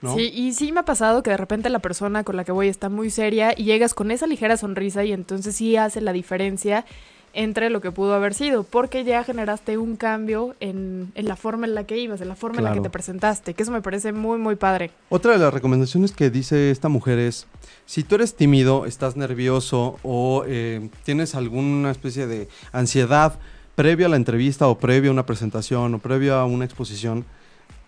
¿no? 0.00 0.14
Sí, 0.14 0.30
y 0.32 0.54
sí 0.54 0.72
me 0.72 0.80
ha 0.80 0.84
pasado 0.84 1.22
que 1.22 1.30
de 1.30 1.36
repente 1.36 1.68
la 1.68 1.80
persona 1.80 2.24
con 2.24 2.36
la 2.36 2.44
que 2.44 2.52
voy 2.52 2.68
está 2.68 2.88
muy 2.88 3.10
seria 3.10 3.52
y 3.56 3.64
llegas 3.64 3.92
con 3.92 4.10
esa 4.10 4.26
ligera 4.26 4.56
sonrisa 4.56 5.04
y 5.04 5.12
entonces 5.12 5.56
sí 5.56 5.76
hace 5.76 6.00
la 6.00 6.12
diferencia 6.12 6.86
entre 7.32 7.70
lo 7.70 7.80
que 7.80 7.92
pudo 7.92 8.14
haber 8.14 8.34
sido, 8.34 8.64
porque 8.64 9.04
ya 9.04 9.22
generaste 9.24 9.78
un 9.78 9.96
cambio 9.96 10.56
en, 10.60 11.12
en 11.14 11.28
la 11.28 11.36
forma 11.36 11.66
en 11.66 11.74
la 11.74 11.84
que 11.84 11.98
ibas, 11.98 12.20
en 12.20 12.28
la 12.28 12.36
forma 12.36 12.58
en 12.58 12.64
la 12.64 12.72
que 12.72 12.80
te 12.80 12.90
presentaste, 12.90 13.54
que 13.54 13.62
eso 13.62 13.72
me 13.72 13.82
parece 13.82 14.12
muy, 14.12 14.38
muy 14.38 14.56
padre. 14.56 14.90
Otra 15.08 15.32
de 15.32 15.38
las 15.38 15.52
recomendaciones 15.54 16.12
que 16.12 16.30
dice 16.30 16.70
esta 16.70 16.88
mujer 16.88 17.18
es, 17.18 17.46
si 17.86 18.02
tú 18.02 18.16
eres 18.16 18.34
tímido, 18.34 18.86
estás 18.86 19.16
nervioso 19.16 19.98
o 20.02 20.44
eh, 20.46 20.90
tienes 21.04 21.34
alguna 21.34 21.90
especie 21.90 22.26
de 22.26 22.48
ansiedad 22.72 23.38
previa 23.74 24.06
a 24.06 24.08
la 24.10 24.16
entrevista 24.16 24.66
o 24.68 24.78
previa 24.78 25.10
a 25.10 25.12
una 25.12 25.26
presentación 25.26 25.94
o 25.94 25.98
previa 25.98 26.40
a 26.40 26.44
una 26.44 26.64
exposición, 26.64 27.24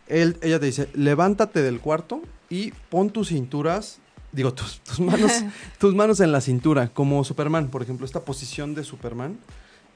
él, 0.08 0.36
ella 0.42 0.58
te 0.60 0.66
dice, 0.66 0.88
levántate 0.94 1.62
del 1.62 1.80
cuarto 1.80 2.22
y 2.48 2.72
pon 2.90 3.10
tus 3.10 3.28
cinturas, 3.28 3.98
digo, 4.32 4.52
tus, 4.52 4.80
tus 4.80 5.00
manos, 5.00 5.32
tus 5.78 5.94
manos 5.94 6.20
en 6.20 6.32
la 6.32 6.40
cintura, 6.40 6.88
como 6.88 7.22
Superman, 7.24 7.68
por 7.68 7.82
ejemplo, 7.82 8.06
esta 8.06 8.20
posición 8.20 8.74
de 8.74 8.84
Superman 8.84 9.38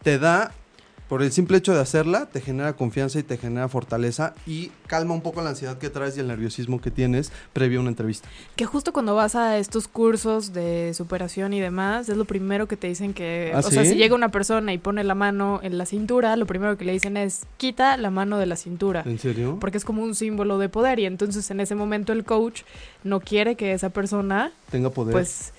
te 0.02 0.18
da, 0.18 0.52
por 1.08 1.22
el 1.22 1.30
simple 1.30 1.58
hecho 1.58 1.72
de 1.72 1.80
hacerla, 1.80 2.26
te 2.26 2.40
genera 2.40 2.72
confianza 2.74 3.18
y 3.18 3.22
te 3.22 3.36
genera 3.36 3.68
fortaleza 3.68 4.34
y 4.46 4.70
calma 4.86 5.14
un 5.14 5.20
poco 5.20 5.40
la 5.42 5.50
ansiedad 5.50 5.78
que 5.78 5.88
traes 5.88 6.16
y 6.16 6.20
el 6.20 6.28
nerviosismo 6.28 6.80
que 6.80 6.90
tienes 6.90 7.32
previo 7.52 7.78
a 7.78 7.82
una 7.82 7.90
entrevista. 7.90 8.28
Que 8.56 8.64
justo 8.66 8.92
cuando 8.92 9.14
vas 9.14 9.34
a 9.36 9.58
estos 9.58 9.86
cursos 9.86 10.52
de 10.52 10.92
superación 10.94 11.52
y 11.52 11.60
demás, 11.60 12.08
es 12.08 12.16
lo 12.16 12.24
primero 12.24 12.66
que 12.66 12.76
te 12.76 12.88
dicen 12.88 13.14
que, 13.14 13.52
¿Ah, 13.54 13.58
o 13.58 13.62
sea, 13.62 13.84
si 13.84 13.94
llega 13.94 14.14
una 14.14 14.30
persona 14.30 14.72
y 14.72 14.78
pone 14.78 15.04
la 15.04 15.14
mano 15.14 15.60
en 15.62 15.78
la 15.78 15.86
cintura, 15.86 16.36
lo 16.36 16.46
primero 16.46 16.76
que 16.76 16.84
le 16.84 16.92
dicen 16.92 17.16
es, 17.16 17.42
quita 17.56 17.96
la 17.96 18.10
mano 18.10 18.38
de 18.38 18.46
la 18.46 18.56
cintura. 18.56 19.02
¿En 19.06 19.18
serio? 19.18 19.58
porque 19.60 19.78
es 19.78 19.84
como 19.84 20.02
un 20.02 20.14
símbolo 20.14 20.58
de 20.58 20.68
poder 20.68 20.98
y 20.98 21.06
entonces 21.06 21.50
en 21.50 21.60
ese 21.60 21.74
momento 21.74 22.12
el 22.12 22.24
coach 22.24 22.62
no 23.04 23.20
quiere 23.20 23.54
que 23.56 23.72
esa 23.72 23.90
persona 23.90 24.52
Tenga 24.70 24.90
poder. 24.90 25.12
pues 25.12 25.52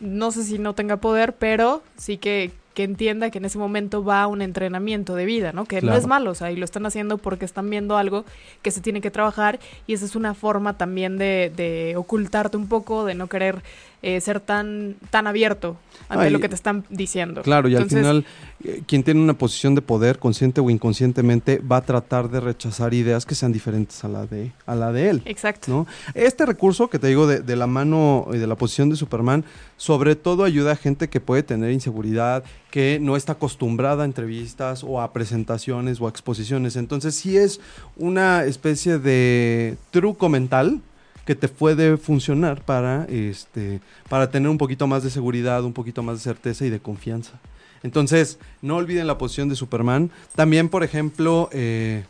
no 0.00 0.30
sé 0.30 0.44
si 0.44 0.58
no 0.58 0.74
tenga 0.74 0.96
poder 0.98 1.34
pero 1.34 1.82
sí 1.96 2.18
que, 2.18 2.52
que 2.78 2.84
entienda 2.84 3.28
que 3.30 3.38
en 3.38 3.44
ese 3.44 3.58
momento 3.58 4.04
va 4.04 4.22
a 4.22 4.28
un 4.28 4.40
entrenamiento 4.40 5.16
de 5.16 5.24
vida, 5.24 5.50
¿no? 5.50 5.64
Que 5.64 5.82
no 5.82 5.94
es 5.94 6.06
malo, 6.06 6.30
o 6.30 6.34
sea, 6.36 6.52
y 6.52 6.56
lo 6.56 6.64
están 6.64 6.86
haciendo 6.86 7.18
porque 7.18 7.44
están 7.44 7.68
viendo 7.68 7.96
algo 7.96 8.24
que 8.62 8.70
se 8.70 8.80
tiene 8.80 9.00
que 9.00 9.10
trabajar 9.10 9.58
y 9.88 9.94
esa 9.94 10.04
es 10.04 10.14
una 10.14 10.32
forma 10.32 10.78
también 10.78 11.18
de, 11.18 11.52
de 11.56 11.96
ocultarte 11.96 12.56
un 12.56 12.68
poco, 12.68 13.04
de 13.04 13.16
no 13.16 13.26
querer 13.26 13.64
eh, 14.02 14.20
ser 14.20 14.40
tan, 14.40 14.96
tan 15.10 15.26
abierto 15.26 15.76
ante 16.08 16.30
lo 16.30 16.40
que 16.40 16.48
te 16.48 16.54
están 16.54 16.84
diciendo. 16.88 17.42
Claro, 17.42 17.68
y 17.68 17.74
Entonces, 17.74 17.98
al 17.98 18.22
final, 18.22 18.26
eh, 18.64 18.82
quien 18.86 19.02
tiene 19.02 19.20
una 19.20 19.34
posición 19.34 19.74
de 19.74 19.82
poder, 19.82 20.18
consciente 20.18 20.60
o 20.60 20.70
inconscientemente, 20.70 21.58
va 21.58 21.78
a 21.78 21.80
tratar 21.82 22.30
de 22.30 22.40
rechazar 22.40 22.94
ideas 22.94 23.26
que 23.26 23.34
sean 23.34 23.52
diferentes 23.52 24.04
a 24.04 24.08
la 24.08 24.26
de, 24.26 24.52
a 24.66 24.74
la 24.74 24.92
de 24.92 25.10
él. 25.10 25.22
Exacto. 25.24 25.70
¿no? 25.70 25.86
Este 26.14 26.46
recurso 26.46 26.88
que 26.88 26.98
te 26.98 27.08
digo 27.08 27.26
de, 27.26 27.40
de 27.40 27.56
la 27.56 27.66
mano 27.66 28.28
y 28.32 28.38
de 28.38 28.46
la 28.46 28.54
posición 28.54 28.88
de 28.88 28.96
Superman, 28.96 29.44
sobre 29.76 30.16
todo 30.16 30.44
ayuda 30.44 30.72
a 30.72 30.76
gente 30.76 31.08
que 31.08 31.20
puede 31.20 31.42
tener 31.42 31.72
inseguridad, 31.72 32.44
que 32.70 32.98
no 33.00 33.16
está 33.16 33.32
acostumbrada 33.32 34.02
a 34.02 34.06
entrevistas 34.06 34.84
o 34.84 35.00
a 35.00 35.12
presentaciones 35.12 36.00
o 36.00 36.06
a 36.06 36.10
exposiciones. 36.10 36.76
Entonces 36.76 37.14
sí 37.14 37.36
es 37.36 37.60
una 37.96 38.44
especie 38.44 38.98
de 38.98 39.76
truco 39.90 40.28
mental 40.28 40.80
que 41.28 41.34
te 41.34 41.48
puede 41.48 41.98
funcionar 41.98 42.64
para, 42.64 43.04
este, 43.04 43.82
para 44.08 44.30
tener 44.30 44.48
un 44.48 44.56
poquito 44.56 44.86
más 44.86 45.02
de 45.02 45.10
seguridad, 45.10 45.62
un 45.62 45.74
poquito 45.74 46.02
más 46.02 46.16
de 46.16 46.22
certeza 46.22 46.64
y 46.64 46.70
de 46.70 46.80
confianza. 46.80 47.32
Entonces, 47.82 48.38
no 48.62 48.76
olviden 48.76 49.06
la 49.06 49.18
posición 49.18 49.50
de 49.50 49.54
Superman. 49.54 50.10
También, 50.34 50.70
por 50.70 50.84
ejemplo, 50.84 51.50
eh, 51.52 52.06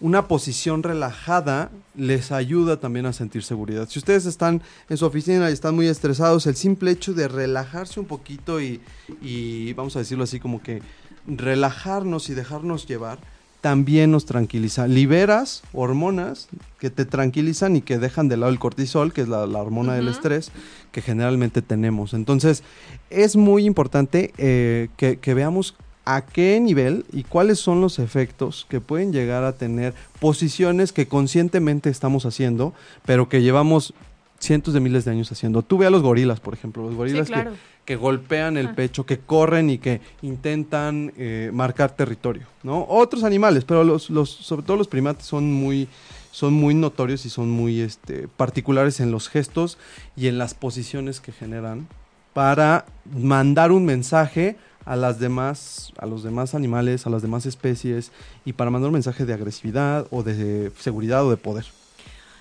una 0.00 0.28
posición 0.28 0.82
relajada 0.82 1.70
les 1.96 2.30
ayuda 2.30 2.78
también 2.78 3.06
a 3.06 3.14
sentir 3.14 3.42
seguridad. 3.42 3.88
Si 3.88 4.00
ustedes 4.00 4.26
están 4.26 4.60
en 4.90 4.98
su 4.98 5.06
oficina 5.06 5.48
y 5.48 5.54
están 5.54 5.74
muy 5.74 5.86
estresados, 5.86 6.46
el 6.46 6.54
simple 6.54 6.90
hecho 6.90 7.14
de 7.14 7.26
relajarse 7.26 7.98
un 7.98 8.06
poquito 8.06 8.60
y, 8.60 8.82
y 9.22 9.72
vamos 9.72 9.96
a 9.96 10.00
decirlo 10.00 10.24
así 10.24 10.40
como 10.40 10.62
que 10.62 10.82
relajarnos 11.26 12.28
y 12.28 12.34
dejarnos 12.34 12.86
llevar, 12.86 13.18
también 13.60 14.10
nos 14.12 14.24
tranquiliza. 14.24 14.86
Liberas 14.86 15.62
hormonas 15.72 16.48
que 16.78 16.90
te 16.90 17.04
tranquilizan 17.04 17.74
y 17.76 17.80
que 17.82 17.98
dejan 17.98 18.28
de 18.28 18.36
lado 18.36 18.52
el 18.52 18.58
cortisol, 18.58 19.12
que 19.12 19.22
es 19.22 19.28
la, 19.28 19.46
la 19.46 19.58
hormona 19.60 19.94
del 19.94 20.08
estrés 20.08 20.52
que 20.92 21.02
generalmente 21.02 21.60
tenemos. 21.62 22.14
Entonces, 22.14 22.62
es 23.10 23.34
muy 23.36 23.64
importante 23.64 24.32
eh, 24.38 24.88
que, 24.96 25.18
que 25.18 25.34
veamos 25.34 25.74
a 26.04 26.22
qué 26.24 26.58
nivel 26.60 27.04
y 27.12 27.24
cuáles 27.24 27.58
son 27.58 27.80
los 27.80 27.98
efectos 27.98 28.66
que 28.70 28.80
pueden 28.80 29.12
llegar 29.12 29.44
a 29.44 29.52
tener 29.56 29.92
posiciones 30.20 30.92
que 30.92 31.06
conscientemente 31.06 31.90
estamos 31.90 32.24
haciendo, 32.26 32.72
pero 33.04 33.28
que 33.28 33.42
llevamos 33.42 33.92
cientos 34.38 34.72
de 34.72 34.80
miles 34.80 35.04
de 35.04 35.10
años 35.10 35.30
haciendo. 35.32 35.62
Tú 35.62 35.78
ve 35.78 35.86
a 35.86 35.90
los 35.90 36.00
gorilas, 36.02 36.38
por 36.40 36.54
ejemplo, 36.54 36.82
los 36.84 36.92
Sí, 36.92 36.96
gorilas 36.96 37.26
que- 37.26 37.32
claro. 37.32 37.50
que, 37.50 37.58
golpean 37.96 38.56
el 38.56 38.66
Ajá. 38.66 38.76
pecho, 38.76 39.06
que 39.06 39.18
corren 39.18 39.70
y 39.70 39.78
que 39.78 40.00
intentan 40.22 41.12
eh, 41.16 41.50
marcar 41.52 41.94
territorio, 41.94 42.46
¿no? 42.62 42.84
Otros 42.88 43.24
animales, 43.24 43.64
pero 43.64 43.84
los, 43.84 44.10
los, 44.10 44.30
sobre 44.30 44.62
todo 44.62 44.76
los 44.76 44.88
primates 44.88 45.26
son 45.26 45.52
muy, 45.52 45.88
son 46.30 46.54
muy 46.54 46.74
notorios 46.74 47.26
y 47.26 47.30
son 47.30 47.50
muy 47.50 47.80
este, 47.80 48.28
particulares 48.28 49.00
en 49.00 49.10
los 49.10 49.28
gestos 49.28 49.78
y 50.16 50.26
en 50.28 50.38
las 50.38 50.54
posiciones 50.54 51.20
que 51.20 51.32
generan 51.32 51.88
para 52.32 52.84
mandar 53.04 53.72
un 53.72 53.84
mensaje 53.84 54.56
a 54.84 54.96
las 54.96 55.18
demás, 55.18 55.92
a 55.98 56.06
los 56.06 56.22
demás 56.22 56.54
animales, 56.54 57.06
a 57.06 57.10
las 57.10 57.20
demás 57.20 57.44
especies 57.46 58.10
y 58.44 58.54
para 58.54 58.70
mandar 58.70 58.88
un 58.88 58.94
mensaje 58.94 59.26
de 59.26 59.34
agresividad 59.34 60.06
o 60.10 60.22
de 60.22 60.72
seguridad 60.78 61.26
o 61.26 61.30
de 61.30 61.36
poder. 61.36 61.66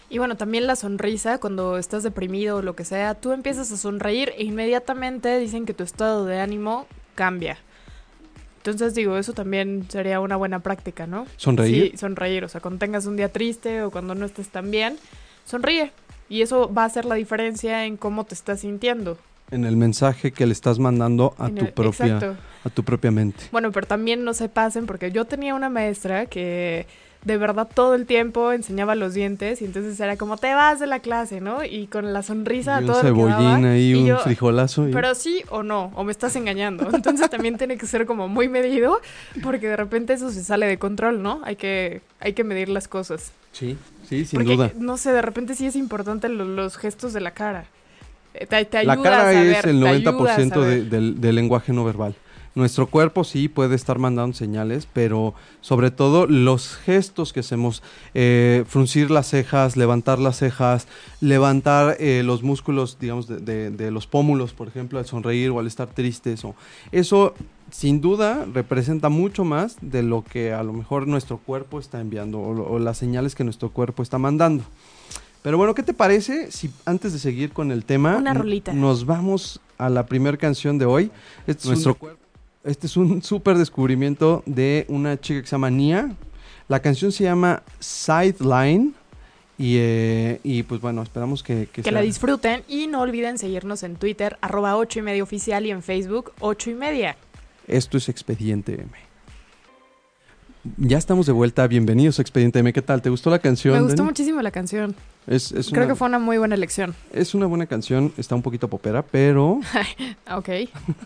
Y 0.09 0.19
bueno, 0.19 0.37
también 0.37 0.67
la 0.67 0.75
sonrisa, 0.75 1.37
cuando 1.37 1.77
estás 1.77 2.03
deprimido 2.03 2.57
o 2.57 2.61
lo 2.61 2.75
que 2.75 2.85
sea, 2.85 3.15
tú 3.15 3.33
empiezas 3.33 3.71
a 3.71 3.77
sonreír 3.77 4.31
e 4.37 4.43
inmediatamente 4.43 5.37
dicen 5.37 5.65
que 5.65 5.73
tu 5.73 5.83
estado 5.83 6.25
de 6.25 6.39
ánimo 6.39 6.87
cambia. 7.15 7.57
Entonces 8.57 8.95
digo, 8.95 9.17
eso 9.17 9.33
también 9.33 9.85
sería 9.89 10.19
una 10.19 10.35
buena 10.35 10.59
práctica, 10.59 11.07
¿no? 11.07 11.25
Sonreír. 11.37 11.91
Sí, 11.91 11.97
sonreír. 11.97 12.43
O 12.43 12.49
sea, 12.49 12.61
cuando 12.61 12.79
tengas 12.79 13.05
un 13.05 13.17
día 13.17 13.31
triste 13.31 13.83
o 13.83 13.91
cuando 13.91 14.15
no 14.15 14.25
estés 14.25 14.49
tan 14.49 14.71
bien, 14.71 14.97
sonríe. 15.45 15.91
Y 16.29 16.41
eso 16.41 16.73
va 16.73 16.83
a 16.83 16.85
hacer 16.85 17.05
la 17.05 17.15
diferencia 17.15 17.85
en 17.85 17.97
cómo 17.97 18.25
te 18.25 18.33
estás 18.33 18.61
sintiendo. 18.61 19.17
En 19.51 19.63
el 19.63 19.77
mensaje 19.77 20.31
que 20.31 20.45
le 20.45 20.51
estás 20.51 20.79
mandando 20.79 21.33
a 21.37 21.49
tu 21.49 21.71
propia, 21.71 22.15
Exacto. 22.15 22.35
a 22.65 22.69
tu 22.69 22.83
propia 22.83 23.11
mente. 23.11 23.45
Bueno, 23.53 23.71
pero 23.71 23.87
también 23.87 24.25
no 24.25 24.33
se 24.33 24.49
pasen 24.49 24.85
porque 24.85 25.11
yo 25.11 25.23
tenía 25.23 25.55
una 25.55 25.69
maestra 25.69 26.25
que 26.25 26.85
de 27.23 27.37
verdad 27.37 27.67
todo 27.73 27.95
el 27.95 28.05
tiempo 28.05 28.51
enseñaba 28.53 28.95
los 28.95 29.13
dientes 29.13 29.61
y 29.61 29.65
entonces 29.65 29.99
era 29.99 30.15
como 30.17 30.37
te 30.37 30.53
vas 30.53 30.79
de 30.79 30.87
la 30.87 30.99
clase, 30.99 31.41
¿no? 31.41 31.63
Y 31.65 31.87
con 31.87 32.13
la 32.13 32.23
sonrisa 32.23 32.77
a 32.77 32.81
Y 32.81 32.85
un 32.85 32.87
todo 32.91 33.03
lo 33.03 33.13
que 33.15 33.21
daba. 33.21 33.37
cebollín 33.41 33.65
ahí, 33.65 33.89
Y 33.91 33.95
un 33.95 34.05
yo, 34.05 34.19
frijolazo. 34.19 34.87
y- 34.87 34.93
Pero 34.93 35.13
sí 35.15 35.43
o 35.49 35.63
no, 35.63 35.91
o 35.95 36.03
me 36.03 36.11
estás 36.11 36.35
engañando. 36.35 36.87
Entonces 36.93 37.29
también 37.29 37.57
tiene 37.57 37.77
que 37.77 37.85
ser 37.85 38.05
como 38.05 38.27
muy 38.27 38.47
medido 38.47 39.01
porque 39.43 39.67
de 39.67 39.75
repente 39.75 40.13
eso 40.13 40.29
se 40.31 40.43
sale 40.43 40.67
de 40.67 40.77
control, 40.77 41.21
¿no? 41.21 41.41
Hay 41.43 41.55
que, 41.57 42.01
hay 42.19 42.33
que 42.33 42.43
medir 42.43 42.69
las 42.69 42.87
cosas. 42.87 43.31
Sí, 43.51 43.77
sí, 44.07 44.25
sin 44.25 44.39
porque, 44.39 44.55
duda. 44.55 44.71
no 44.77 44.97
sé, 44.97 45.11
de 45.11 45.21
repente 45.21 45.55
sí 45.55 45.65
es 45.65 45.75
importante 45.75 46.29
lo- 46.29 46.45
los 46.45 46.77
gestos 46.77 47.11
de 47.13 47.21
la 47.21 47.31
cara. 47.31 47.65
Eh, 48.35 48.45
Te, 48.45 48.63
te 48.65 48.83
La 48.83 48.93
a 48.93 49.01
cara 49.01 49.17
saber, 49.21 49.47
es 49.47 49.65
el 49.65 49.81
te 49.81 49.87
ayuda 49.87 50.11
a 50.11 50.13
90% 50.13 50.61
de- 50.61 50.83
del 51.13 51.35
lenguaje 51.35 51.73
no 51.73 51.83
verbal. 51.83 52.15
Nuestro 52.57 52.87
cuerpo 52.87 53.23
sí 53.23 53.49
puede 53.49 53.75
estar 53.75 53.99
mandando 53.99 54.35
señales, 54.35 54.87
pero 54.91 55.35
sobre 55.61 55.91
todo 55.91 56.25
los 56.25 56.75
gestos 56.75 57.31
que 57.31 57.41
hacemos, 57.41 57.83
eh, 58.15 58.63
fruncir 58.67 59.11
las 59.11 59.27
cejas, 59.29 59.77
levantar 59.77 60.17
las 60.17 60.37
cejas, 60.39 60.87
levantar 61.21 61.97
eh, 61.99 62.23
los 62.25 62.41
músculos, 62.41 62.97
digamos, 62.99 63.27
de, 63.27 63.37
de- 63.37 63.69
de 63.69 63.91
los 63.91 64.07
pómulos, 64.07 64.53
por 64.53 64.67
ejemplo, 64.67 64.97
al 64.97 65.05
sonreír 65.05 65.51
o 65.51 65.59
al 65.59 65.67
estar 65.67 65.87
tristes, 65.87 66.43
o 66.45 66.55
eso 66.91 67.35
sin 67.69 68.01
duda 68.01 68.47
representa 68.51 69.09
mucho 69.09 69.43
más 69.43 69.77
de 69.81 70.01
lo 70.01 70.23
que 70.23 70.51
a 70.53 70.63
lo 70.63 70.73
mejor 70.73 71.07
nuestro 71.07 71.37
cuerpo 71.37 71.79
está 71.79 72.01
enviando 72.01 72.39
o, 72.39 72.73
o 72.73 72.79
las 72.79 72.97
señales 72.97 73.35
que 73.35 73.43
nuestro 73.43 73.69
cuerpo 73.69 74.01
está 74.01 74.17
mandando. 74.17 74.63
Pero 75.43 75.57
bueno, 75.57 75.75
¿qué 75.75 75.83
te 75.83 75.93
parece 75.93 76.51
si 76.51 76.71
antes 76.85 77.13
de 77.13 77.19
seguir 77.19 77.51
con 77.53 77.71
el 77.71 77.85
tema 77.85 78.17
Una 78.17 78.31
n- 78.31 78.39
rolita. 78.39 78.73
nos 78.73 79.05
vamos 79.05 79.61
a 79.77 79.89
la 79.89 80.07
primera 80.07 80.37
canción 80.37 80.79
de 80.79 80.85
hoy? 80.85 81.11
Este 81.45 81.51
es 81.61 81.65
nuestro 81.67 81.93
cuerpo. 81.95 82.26
Este 82.67 82.85
es 82.85 82.97
un 82.97 83.23
súper 83.23 83.57
descubrimiento 83.57 84.43
de 84.45 84.85
una 84.89 85.17
chica 85.17 85.39
que 85.39 85.47
se 85.47 85.51
llama 85.51 85.69
Nia. 85.69 86.13
La 86.67 86.81
canción 86.81 87.13
se 87.13 87.23
llama 87.23 87.63
Sideline. 87.79 88.93
Y, 89.57 89.77
eh, 89.77 90.41
y 90.43 90.63
pues 90.63 90.81
bueno, 90.81 91.01
esperamos 91.01 91.43
que, 91.43 91.69
que 91.71 91.81
Que 91.81 91.91
la 91.91 92.01
disfruten 92.01 92.63
y 92.67 92.87
no 92.87 92.99
olviden 92.99 93.37
seguirnos 93.37 93.83
en 93.83 93.95
Twitter, 93.95 94.37
arroba 94.41 94.75
8 94.75 94.99
y 94.99 95.01
media 95.01 95.23
oficial 95.23 95.65
y 95.65 95.71
en 95.71 95.81
Facebook 95.81 96.33
8 96.41 96.71
y 96.71 96.73
media. 96.73 97.15
Esto 97.67 97.97
es 97.97 98.09
Expediente 98.09 98.73
M. 98.73 99.06
Ya 100.63 100.97
estamos 100.97 101.25
de 101.25 101.31
vuelta. 101.31 101.65
Bienvenidos 101.67 102.19
a 102.19 102.21
Expediente 102.21 102.59
M. 102.59 102.73
¿Qué 102.73 102.81
tal? 102.81 103.01
¿Te 103.01 103.09
gustó 103.09 103.29
la 103.29 103.39
canción? 103.39 103.75
Me 103.75 103.81
gustó 103.81 103.97
Dani? 103.97 104.07
muchísimo 104.09 104.41
la 104.41 104.51
canción. 104.51 104.95
Es, 105.25 105.51
es 105.51 105.69
Creo 105.69 105.83
una, 105.83 105.93
que 105.93 105.95
fue 105.95 106.07
una 106.07 106.19
muy 106.19 106.37
buena 106.37 106.55
elección. 106.55 106.93
es 107.13 107.33
una 107.33 107.45
buena 107.45 107.67
canción. 107.67 108.11
Está 108.17 108.35
un 108.35 108.41
poquito 108.41 108.67
popera, 108.69 109.01
pero 109.03 109.59
Ah, 110.25 110.37
Ok. 110.37 110.49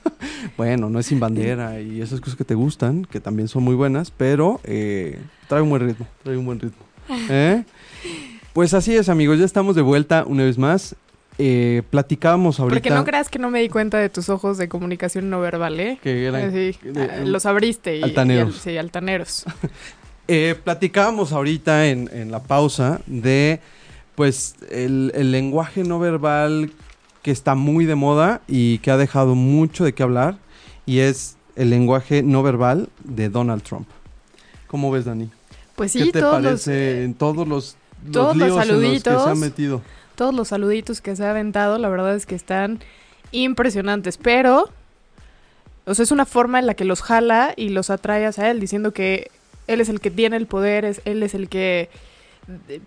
bueno, 0.57 0.89
no 0.89 0.99
es 0.99 1.05
sin 1.05 1.19
bandera 1.19 1.79
y 1.79 2.01
esas 2.01 2.19
cosas 2.21 2.35
que 2.35 2.43
te 2.45 2.55
gustan, 2.55 3.05
que 3.05 3.19
también 3.19 3.47
son 3.47 3.63
muy 3.63 3.75
buenas, 3.75 4.09
pero 4.11 4.59
eh, 4.63 5.19
trae 5.47 5.61
un 5.61 5.69
buen 5.69 5.85
ritmo. 5.87 6.07
Trae 6.23 6.37
un 6.37 6.45
buen 6.45 6.59
ritmo. 6.59 6.83
¿Eh? 7.29 7.63
Pues 8.53 8.73
así 8.73 8.93
es, 8.93 9.07
amigos. 9.07 9.39
Ya 9.39 9.45
estamos 9.45 9.77
de 9.77 9.81
vuelta 9.81 10.25
una 10.27 10.43
vez 10.43 10.57
más. 10.57 10.93
Eh, 11.37 11.81
platicábamos 11.89 12.59
ahorita. 12.59 12.75
Porque 12.79 12.89
no 12.89 13.03
creas 13.03 13.29
que 13.29 13.39
no 13.39 13.49
me 13.49 13.61
di 13.61 13.69
cuenta 13.69 13.97
de 13.97 14.09
tus 14.09 14.29
ojos 14.29 14.57
de 14.57 14.67
comunicación 14.69 15.29
no 15.29 15.39
verbal, 15.39 15.79
¿eh? 15.79 15.97
que 16.03 16.25
eran- 16.25 16.51
sí, 16.51 16.77
de- 16.83 17.01
ah, 17.03 17.21
los 17.25 17.45
abriste. 17.45 17.97
Y, 17.97 18.03
altaneros. 18.03 18.57
y 18.57 18.59
sí, 18.59 18.77
altaneros. 18.77 19.45
Eh, 20.27 20.55
platicábamos 20.63 21.33
ahorita 21.33 21.87
en, 21.89 22.09
en 22.13 22.31
la 22.31 22.41
pausa 22.43 23.01
de 23.05 23.59
pues 24.15 24.55
el, 24.69 25.11
el 25.13 25.31
lenguaje 25.31 25.83
no 25.83 25.99
verbal 25.99 26.71
que 27.21 27.31
está 27.31 27.53
muy 27.55 27.85
de 27.85 27.95
moda 27.95 28.39
y 28.47 28.77
que 28.77 28.91
ha 28.91 28.97
dejado 28.97 29.35
mucho 29.35 29.83
de 29.83 29.93
qué 29.93 30.03
hablar 30.03 30.37
y 30.85 30.99
es 30.99 31.35
el 31.57 31.69
lenguaje 31.69 32.23
no 32.23 32.43
verbal 32.43 32.87
de 33.03 33.27
Donald 33.29 33.61
Trump. 33.63 33.87
¿Cómo 34.67 34.89
ves, 34.89 35.03
Dani? 35.05 35.29
Pues 35.75 35.91
¿Qué 35.91 36.03
sí, 36.05 36.11
te 36.13 36.21
todos 36.21 36.35
los, 36.41 36.43
parece 36.43 37.03
en 37.03 37.13
todos 37.15 37.45
los, 37.47 37.75
los 38.05 38.11
todos 38.13 38.37
los 38.37 38.47
líos 38.47 38.49
en 38.51 38.55
los 38.55 38.65
que 38.67 38.71
saluditos. 38.73 39.23
se 39.25 39.29
ha 39.31 39.35
metido? 39.35 39.81
Todos 40.15 40.33
los 40.33 40.49
saluditos 40.49 41.01
que 41.01 41.15
se 41.15 41.25
ha 41.25 41.31
aventado, 41.31 41.77
la 41.77 41.89
verdad 41.89 42.15
es 42.15 42.25
que 42.25 42.35
están 42.35 42.79
impresionantes, 43.31 44.17
pero 44.17 44.69
o 45.85 45.95
sea, 45.95 46.03
es 46.03 46.11
una 46.11 46.25
forma 46.25 46.59
en 46.59 46.67
la 46.67 46.73
que 46.73 46.85
los 46.85 47.01
jala 47.01 47.53
y 47.55 47.69
los 47.69 47.89
atrae 47.89 48.25
hacia 48.25 48.51
él, 48.51 48.59
diciendo 48.59 48.93
que 48.93 49.31
él 49.67 49.81
es 49.81 49.89
el 49.89 49.99
que 49.99 50.11
tiene 50.11 50.37
el 50.37 50.45
poder, 50.45 50.85
es, 50.85 51.01
él 51.05 51.23
es 51.23 51.33
el 51.33 51.49
que 51.49 51.89
eh, 52.67 52.81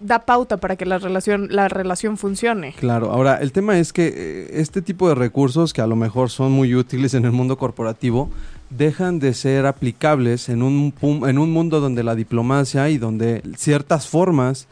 da 0.00 0.20
pauta 0.20 0.56
para 0.56 0.76
que 0.76 0.86
la 0.86 0.98
relación, 0.98 1.48
la 1.50 1.68
relación 1.68 2.16
funcione. 2.16 2.74
Claro, 2.78 3.12
ahora 3.12 3.36
el 3.40 3.52
tema 3.52 3.78
es 3.78 3.92
que 3.92 4.12
eh, 4.14 4.48
este 4.60 4.82
tipo 4.82 5.08
de 5.08 5.14
recursos 5.14 5.72
que 5.72 5.80
a 5.80 5.86
lo 5.86 5.96
mejor 5.96 6.30
son 6.30 6.52
muy 6.52 6.74
útiles 6.74 7.14
en 7.14 7.24
el 7.24 7.32
mundo 7.32 7.56
corporativo 7.56 8.30
dejan 8.70 9.20
de 9.20 9.32
ser 9.32 9.64
aplicables 9.64 10.48
en 10.48 10.62
un, 10.62 10.92
en 11.00 11.38
un 11.38 11.52
mundo 11.52 11.80
donde 11.80 12.02
la 12.02 12.14
diplomacia 12.16 12.90
y 12.90 12.98
donde 12.98 13.42
ciertas 13.56 14.08
formas 14.08 14.66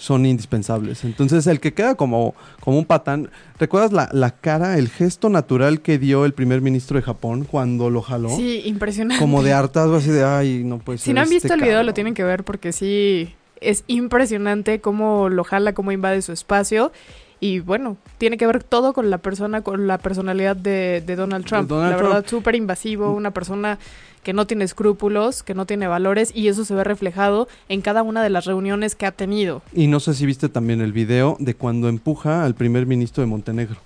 son 0.00 0.24
indispensables. 0.24 1.04
Entonces 1.04 1.46
el 1.46 1.60
que 1.60 1.74
queda 1.74 1.94
como, 1.94 2.34
como 2.60 2.78
un 2.78 2.86
patán, 2.86 3.28
¿recuerdas 3.58 3.92
la, 3.92 4.08
la 4.12 4.30
cara, 4.30 4.78
el 4.78 4.88
gesto 4.88 5.28
natural 5.28 5.82
que 5.82 5.98
dio 5.98 6.24
el 6.24 6.32
primer 6.32 6.62
ministro 6.62 6.96
de 6.96 7.02
Japón 7.02 7.44
cuando 7.44 7.90
lo 7.90 8.00
jaló? 8.00 8.30
Sí, 8.30 8.62
impresionante. 8.64 9.20
Como 9.20 9.42
de 9.42 9.52
hartazgo 9.52 9.96
así 9.96 10.08
de, 10.08 10.24
ay, 10.24 10.62
no 10.64 10.78
puede 10.78 10.96
Si 10.96 11.04
ser 11.04 11.14
no 11.16 11.20
han 11.20 11.24
este 11.24 11.34
visto 11.34 11.52
el 11.52 11.60
video, 11.60 11.72
lo 11.74 11.78
cabrón". 11.80 11.94
tienen 11.94 12.14
que 12.14 12.24
ver 12.24 12.44
porque 12.44 12.72
sí 12.72 13.34
es 13.60 13.84
impresionante 13.88 14.80
cómo 14.80 15.28
lo 15.28 15.44
jala, 15.44 15.74
cómo 15.74 15.92
invade 15.92 16.22
su 16.22 16.32
espacio. 16.32 16.92
Y 17.40 17.60
bueno, 17.60 17.96
tiene 18.18 18.36
que 18.36 18.46
ver 18.46 18.62
todo 18.62 18.92
con 18.92 19.08
la 19.08 19.18
persona, 19.18 19.62
con 19.62 19.86
la 19.86 19.96
personalidad 19.98 20.56
de, 20.56 21.02
de 21.04 21.16
Donald 21.16 21.46
Trump. 21.46 21.68
Donald 21.68 21.92
la 21.92 21.96
Trump. 21.96 22.12
verdad, 22.12 22.28
súper 22.28 22.54
invasivo, 22.54 23.12
una 23.12 23.30
persona 23.30 23.78
que 24.22 24.34
no 24.34 24.46
tiene 24.46 24.64
escrúpulos, 24.64 25.42
que 25.42 25.54
no 25.54 25.64
tiene 25.64 25.88
valores, 25.88 26.30
y 26.34 26.48
eso 26.48 26.66
se 26.66 26.74
ve 26.74 26.84
reflejado 26.84 27.48
en 27.70 27.80
cada 27.80 28.02
una 28.02 28.22
de 28.22 28.28
las 28.28 28.44
reuniones 28.44 28.94
que 28.94 29.06
ha 29.06 29.12
tenido. 29.12 29.62
Y 29.72 29.86
no 29.86 30.00
sé 30.00 30.12
si 30.12 30.26
viste 30.26 30.50
también 30.50 30.82
el 30.82 30.92
video 30.92 31.38
de 31.40 31.54
cuando 31.54 31.88
empuja 31.88 32.44
al 32.44 32.54
primer 32.54 32.84
ministro 32.84 33.22
de 33.22 33.28
Montenegro. 33.28 33.76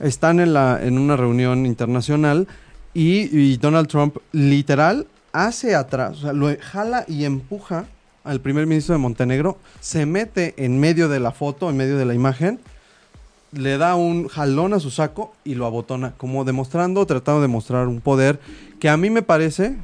Están 0.00 0.40
en, 0.40 0.52
la, 0.52 0.80
en 0.82 0.98
una 0.98 1.16
reunión 1.16 1.66
internacional 1.66 2.48
y, 2.94 3.36
y 3.36 3.56
Donald 3.58 3.86
Trump 3.86 4.16
literal 4.32 5.06
hace 5.32 5.76
atrás, 5.76 6.18
o 6.18 6.20
sea, 6.22 6.32
lo 6.32 6.48
jala 6.60 7.04
y 7.06 7.24
empuja 7.24 7.84
al 8.24 8.40
primer 8.40 8.66
ministro 8.66 8.94
de 8.94 8.98
Montenegro, 8.98 9.58
se 9.80 10.04
mete 10.04 10.54
en 10.56 10.80
medio 10.80 11.08
de 11.08 11.20
la 11.20 11.30
foto, 11.30 11.70
en 11.70 11.76
medio 11.76 11.96
de 11.96 12.04
la 12.04 12.14
imagen, 12.14 12.58
le 13.52 13.78
da 13.78 13.94
un 13.94 14.28
jalón 14.28 14.74
a 14.74 14.80
su 14.80 14.90
saco 14.90 15.32
y 15.44 15.54
lo 15.54 15.66
abotona, 15.66 16.12
como 16.16 16.44
demostrando, 16.44 17.06
tratando 17.06 17.40
de 17.42 17.48
mostrar 17.48 17.88
un 17.88 18.00
poder 18.00 18.40
que 18.80 18.88
a 18.88 18.96
mí 18.96 19.10
me 19.10 19.22
parece 19.22 19.76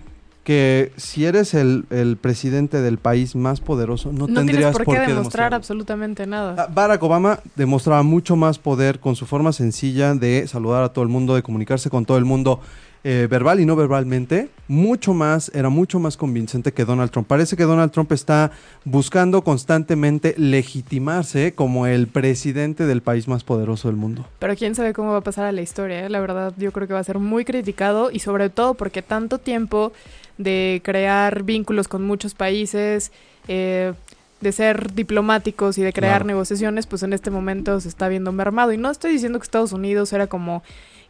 que 0.45 0.93
si 0.99 1.25
eres 1.25 1.55
el, 1.55 1.87
el 1.89 2.19
presidente 2.19 2.83
del 2.83 2.99
país 2.99 3.35
más 3.35 3.63
poderoso, 3.63 4.13
no, 4.13 4.27
No, 4.27 4.35
tendrías 4.35 4.73
por 4.77 4.85
qué 4.85 4.93
demostrar 4.93 5.09
demostrarlo. 5.17 5.57
absolutamente 5.57 6.27
nada. 6.27 6.55
Ah, 6.59 6.69
Barack 6.73 7.03
Obama 7.03 7.41
demostraba 7.57 8.03
mucho 8.03 8.37
más 8.37 8.59
poder 8.59 9.01
con 9.01 9.17
su 9.17 9.25
forma 9.25 9.53
sencilla 9.55 10.15
de 10.15 10.47
saludar 10.47 10.85
a 10.85 10.91
todo 10.91 11.03
el 11.03 11.09
mundo, 11.09 11.35
de 11.35 11.43
comunicarse 11.43 11.89
con 11.89 12.05
todo 12.05 12.19
el 12.19 12.27
mundo 12.27 12.61
eh, 13.07 13.29
verbal 13.31 13.61
y 13.61 13.67
no 13.67 13.77
verbalmente, 13.77 14.49
mucho 14.67 15.13
más, 15.13 15.51
era 15.55 15.69
mucho 15.69 15.99
más 16.01 16.17
convincente 16.17 16.73
que 16.73 16.87
Donald 16.87 17.11
Trump. 17.11 17.27
Parece 17.29 17.55
que 17.55 17.65
Donald 17.65 17.93
Trump 17.93 18.11
está 18.13 18.51
buscando 18.85 19.45
constantemente 19.45 20.35
legitimarse 20.39 21.55
como 21.55 21.87
el 21.87 22.07
presidente 22.07 22.87
del 22.87 23.03
país 23.03 23.29
más 23.29 23.45
poderoso 23.45 23.89
del 23.89 23.97
mundo. 23.99 24.27
Pero 24.39 24.57
quién 24.57 24.75
sabe 24.75 24.95
cómo 24.95 25.13
va 25.13 25.19
a 25.19 25.21
pasar 25.21 25.45
a 25.45 25.53
la 25.53 25.61
historia. 25.61 26.07
¿eh? 26.07 26.09
La 26.09 26.21
verdad, 26.21 26.55
yo 26.57 26.73
creo 26.73 26.87
que 26.89 26.95
va 26.95 27.01
a 27.01 27.05
ser 27.05 27.19
muy 27.19 27.45
criticado 27.45 28.11
y 28.11 28.21
sobre 28.21 28.49
todo 28.49 28.73
porque 28.75 29.03
tanto 29.03 29.39
tiempo 29.39 29.93
de 30.39 30.81
crear 30.83 31.43
vínculos 31.43 31.89
con 31.89 32.05
muchos 32.07 32.35
países, 32.35 33.13
eh, 33.49 33.93
de 34.41 34.53
ser 34.53 34.95
diplomáticos 34.95 35.79
y 35.79 35.83
de 35.83 35.93
crear 35.93 36.17
Claro. 36.23 36.27
negociaciones, 36.27 36.87
pues 36.87 37.03
en 37.03 37.13
este 37.13 37.31
momento 37.31 37.79
se 37.81 37.89
está 37.89 38.09
viendo 38.09 38.33
mermado. 38.33 38.73
Y 38.73 38.79
no 38.79 38.91
estoy 38.91 39.13
diciendo 39.13 39.39
que 39.39 39.45
Estados 39.45 39.73
Unidos 39.73 40.13
era 40.13 40.27
como 40.27 40.63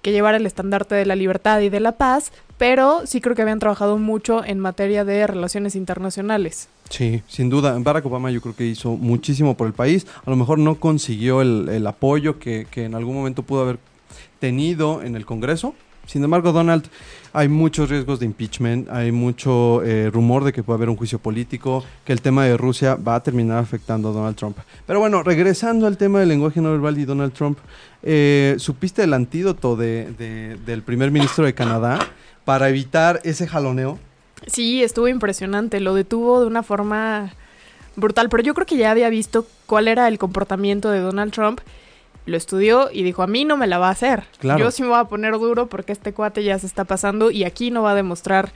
que 0.05 0.13
llevara 0.13 0.37
el 0.37 0.45
estandarte 0.45 0.95
de 0.95 1.07
la 1.07 1.17
libertad 1.17 1.63
y 1.63 1.71
de 1.71 1.81
la 1.81 1.93
paz, 1.93 2.31
pero 2.59 3.07
sí 3.07 3.23
creo 3.23 3.35
que 3.35 3.41
habían 3.41 3.59
trabajado 3.59 3.97
mucho 3.97 4.45
en 4.45 4.61
materia 4.61 5.03
de 5.03 5.27
relaciones 5.27 5.75
internacionales. 5.75 6.69
Sí, 6.91 7.23
sin 7.27 7.49
duda. 7.49 7.75
Barack 7.79 8.05
Obama 8.05 8.31
yo 8.31 8.43
creo 8.43 8.55
que 8.55 8.67
hizo 8.67 8.91
muchísimo 8.99 9.57
por 9.57 9.67
el 9.67 9.73
país. 9.73 10.07
A 10.27 10.31
lo 10.31 10.37
mejor 10.37 10.59
no 10.59 10.75
consiguió 10.75 11.41
el, 11.41 11.87
apoyo 11.87 12.39
que 12.39 12.67
en 12.75 12.95
algún 12.95 13.17
momento 13.17 13.45
pudo 13.45 13.63
haber 13.63 13.79
tenido 14.41 15.03
en 15.03 15.17
el 15.17 15.25
Congreso. 15.25 15.75
Sin 16.07 16.23
embargo, 16.23 16.53
Donald, 16.53 16.85
hay 17.35 17.49
muchos 17.49 17.91
riesgos 17.91 18.21
de 18.21 18.27
impeachment, 18.27 18.89
hay 18.89 19.11
mucho 19.13 19.83
eh, 19.83 20.09
rumor 20.11 20.45
de 20.45 20.53
que 20.53 20.63
puede 20.63 20.77
haber 20.79 20.89
un 20.89 20.97
juicio 20.97 21.19
político, 21.19 21.85
que 22.05 22.13
el 22.13 22.23
tema 22.23 22.45
de 22.45 22.57
Rusia 22.57 22.95
va 22.95 23.17
a 23.17 23.23
terminar 23.23 23.59
afectando 23.59 24.09
a 24.09 24.13
Donald 24.13 24.37
Trump. 24.37 24.57
Pero 24.87 25.01
bueno, 25.01 25.23
regresando 25.23 25.87
al 25.89 25.97
tema 25.99 26.21
del 26.21 26.29
lenguaje 26.29 26.61
no 26.61 26.71
verbal 26.71 26.97
y 26.97 27.05
Donald 27.05 27.33
Trump, 27.33 27.59
eh, 28.05 28.55
¿supiste 28.59 29.03
el 29.03 29.13
antídoto 29.13 29.75
de- 29.77 30.13
de- 30.17 30.57
del 30.65 30.83
primer 30.83 31.11
ministro 31.11 31.45
de 31.45 31.53
Canadá 31.55 31.99
para 32.45 32.69
evitar 32.69 33.21
ese 33.25 33.47
jaloneo? 33.49 33.99
Sí, 34.47 34.83
estuvo 34.83 35.09
impresionante, 35.09 35.81
lo 35.81 35.95
detuvo 35.95 36.41
de 36.41 36.47
una 36.47 36.63
forma 36.63 37.33
brutal, 37.97 38.29
pero 38.29 38.43
yo 38.43 38.55
creo 38.55 38.67
que 38.67 38.77
ya 38.77 38.91
había 38.91 39.09
visto 39.09 39.47
cuál 39.67 39.89
era 39.89 40.07
el 40.09 40.19
comportamiento 40.19 40.91
de 40.91 41.01
Donald 41.01 41.33
Trump, 41.33 41.61
lo 42.27 42.37
estudió 42.37 42.89
y 42.93 43.03
dijo, 43.03 43.23
a 43.23 43.27
mí 43.27 43.45
no 43.45 43.57
me 43.57 43.67
la 43.67 43.79
va 43.79 43.89
a 43.89 43.93
hacer. 43.93 44.25
Claro. 44.39 44.61
Yo 44.61 44.71
sí 44.71 44.83
me 44.83 44.89
voy 44.89 44.99
a 44.99 45.05
poner 45.05 45.33
duro 45.35 45.67
porque 45.67 45.93
este 45.93 46.13
cuate 46.13 46.43
ya 46.43 46.59
se 46.59 46.67
está 46.67 46.85
pasando 46.85 47.31
y 47.31 47.45
aquí 47.45 47.71
no 47.71 47.83
va 47.83 47.93
a 47.93 47.95
demostrar 47.95 48.53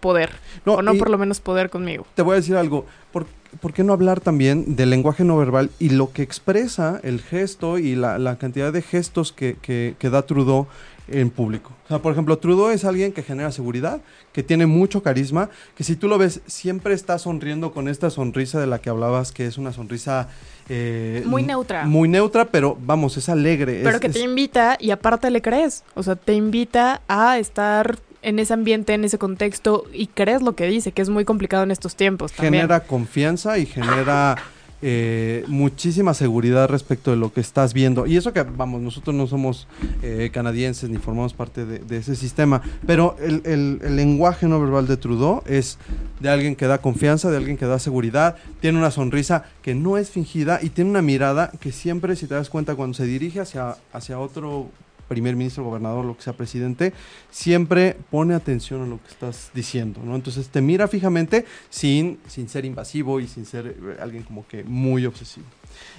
poder, 0.00 0.30
o 0.64 0.82
no 0.82 0.94
por 0.94 1.10
lo 1.10 1.18
menos 1.18 1.40
poder 1.40 1.70
conmigo. 1.70 2.06
te 2.14 2.22
voy 2.22 2.32
a 2.34 2.36
decir 2.36 2.56
algo. 2.56 2.86
¿Por, 3.12 3.26
por 3.60 3.72
qué 3.72 3.82
no 3.84 3.92
hablar 3.94 4.20
también 4.20 4.76
del 4.76 4.90
lenguaje 4.90 5.24
no 5.24 5.36
verbal 5.38 5.70
y 5.78 5.90
lo 5.90 6.12
que 6.12 6.22
expresa 6.22 7.00
el 7.02 7.20
gesto 7.20 7.78
y 7.78 7.94
la, 7.94 8.18
la 8.18 8.36
cantidad 8.36 8.72
de 8.72 8.82
gestos 8.82 9.32
que, 9.32 9.56
que- 9.62 9.94
que 9.98 10.10
da 10.10 10.22
Trudeau 10.22 10.66
en 11.08 11.30
público? 11.30 11.72
O 11.86 11.88
sea, 11.88 12.00
por 12.00 12.12
ejemplo, 12.12 12.36
Trudeau 12.36 12.68
es 12.68 12.84
alguien 12.84 13.12
que 13.12 13.22
genera 13.22 13.50
seguridad, 13.50 14.02
que 14.34 14.42
tiene 14.42 14.66
mucho 14.66 15.02
carisma, 15.02 15.48
que 15.74 15.82
si 15.84 15.96
tú 15.96 16.06
lo 16.08 16.18
ves, 16.18 16.42
siempre 16.46 16.92
está 16.92 17.18
sonriendo 17.18 17.72
con 17.72 17.88
esta 17.88 18.10
sonrisa 18.10 18.60
de 18.60 18.66
la 18.66 18.80
que 18.80 18.90
hablabas, 18.90 19.32
que 19.32 19.46
es 19.46 19.56
una 19.56 19.72
sonrisa... 19.72 20.28
eh, 20.68 21.22
Muy 21.24 21.42
neutra. 21.42 21.86
Muy 21.86 22.08
neutra, 22.10 22.44
pero 22.44 22.76
vamos, 22.78 23.16
es 23.16 23.30
alegre. 23.30 23.80
Pero 23.82 23.96
es- 23.96 24.00
que 24.02 24.10
te 24.10 24.20
invita 24.20 24.76
y 24.78 24.90
aparte 24.90 25.30
le 25.30 25.40
crees, 25.40 25.82
o 25.94 26.02
sea, 26.02 26.16
te 26.16 26.34
invita 26.34 27.00
a 27.08 27.38
estar 27.38 27.98
en 28.22 28.38
ese 28.38 28.52
ambiente, 28.54 28.94
en 28.94 29.04
ese 29.04 29.18
contexto 29.18 29.84
y 29.92 30.08
crees 30.08 30.42
lo 30.42 30.54
que 30.54 30.66
dice, 30.66 30.92
que 30.92 31.02
es 31.02 31.08
muy 31.08 31.24
complicado 31.24 31.62
en 31.62 31.70
estos 31.70 31.94
tiempos. 31.96 32.32
Genera 32.32 32.80
confianza 32.80 33.58
y 33.58 33.66
genera 33.66 34.36
eh, 34.80 35.44
muchísima 35.48 36.14
seguridad 36.14 36.68
respecto 36.68 37.10
de 37.10 37.16
lo 37.16 37.32
que 37.32 37.40
estás 37.40 37.74
viendo. 37.74 38.06
Y 38.06 38.16
eso 38.16 38.32
que, 38.32 38.42
vamos, 38.42 38.80
nosotros 38.80 39.14
no 39.16 39.26
somos 39.26 39.66
eh, 40.02 40.30
canadienses 40.32 40.88
ni 40.88 40.98
formamos 40.98 41.34
parte 41.34 41.64
de, 41.66 41.96
ese 41.96 42.14
sistema, 42.14 42.62
pero 42.86 43.16
el, 43.20 43.42
el- 43.44 43.80
el 43.82 43.96
lenguaje 43.96 44.46
no 44.46 44.60
verbal 44.60 44.86
de 44.86 44.96
Trudeau 44.96 45.42
es 45.46 45.78
de 46.20 46.28
alguien 46.28 46.54
que 46.54 46.66
da 46.66 46.78
confianza, 46.78 47.28
de 47.30 47.36
alguien 47.38 47.56
que 47.56 47.66
da 47.66 47.78
seguridad, 47.80 48.36
tiene 48.60 48.78
una 48.78 48.92
sonrisa 48.92 49.44
que 49.62 49.74
no 49.74 49.98
es 49.98 50.10
fingida 50.10 50.60
y 50.62 50.70
tiene 50.70 50.90
una 50.90 51.02
mirada 51.02 51.50
que 51.60 51.72
siempre, 51.72 52.14
si 52.14 52.26
te 52.28 52.34
das 52.34 52.48
cuenta, 52.48 52.76
cuando 52.76 52.94
se 52.94 53.04
dirige 53.04 53.40
hacia, 53.40 53.76
hacia 53.92 54.18
otro 54.20 54.68
primer 55.08 55.34
ministro, 55.36 55.64
gobernador, 55.64 56.04
lo 56.04 56.16
que 56.16 56.22
sea 56.22 56.34
presidente, 56.34 56.92
siempre 57.30 57.96
pone 58.10 58.34
atención 58.34 58.82
a 58.82 58.86
lo 58.86 58.98
que 59.02 59.08
estás 59.08 59.50
diciendo, 59.54 60.00
¿no? 60.04 60.14
Entonces 60.14 60.48
te 60.48 60.60
mira 60.60 60.86
fijamente 60.86 61.46
sin, 61.70 62.18
sin 62.28 62.48
ser 62.48 62.64
invasivo 62.64 63.18
y 63.20 63.26
sin 63.26 63.46
ser 63.46 63.66
eh, 63.66 63.96
alguien 64.00 64.22
como 64.22 64.46
que 64.46 64.62
muy 64.64 65.06
obsesivo. 65.06 65.46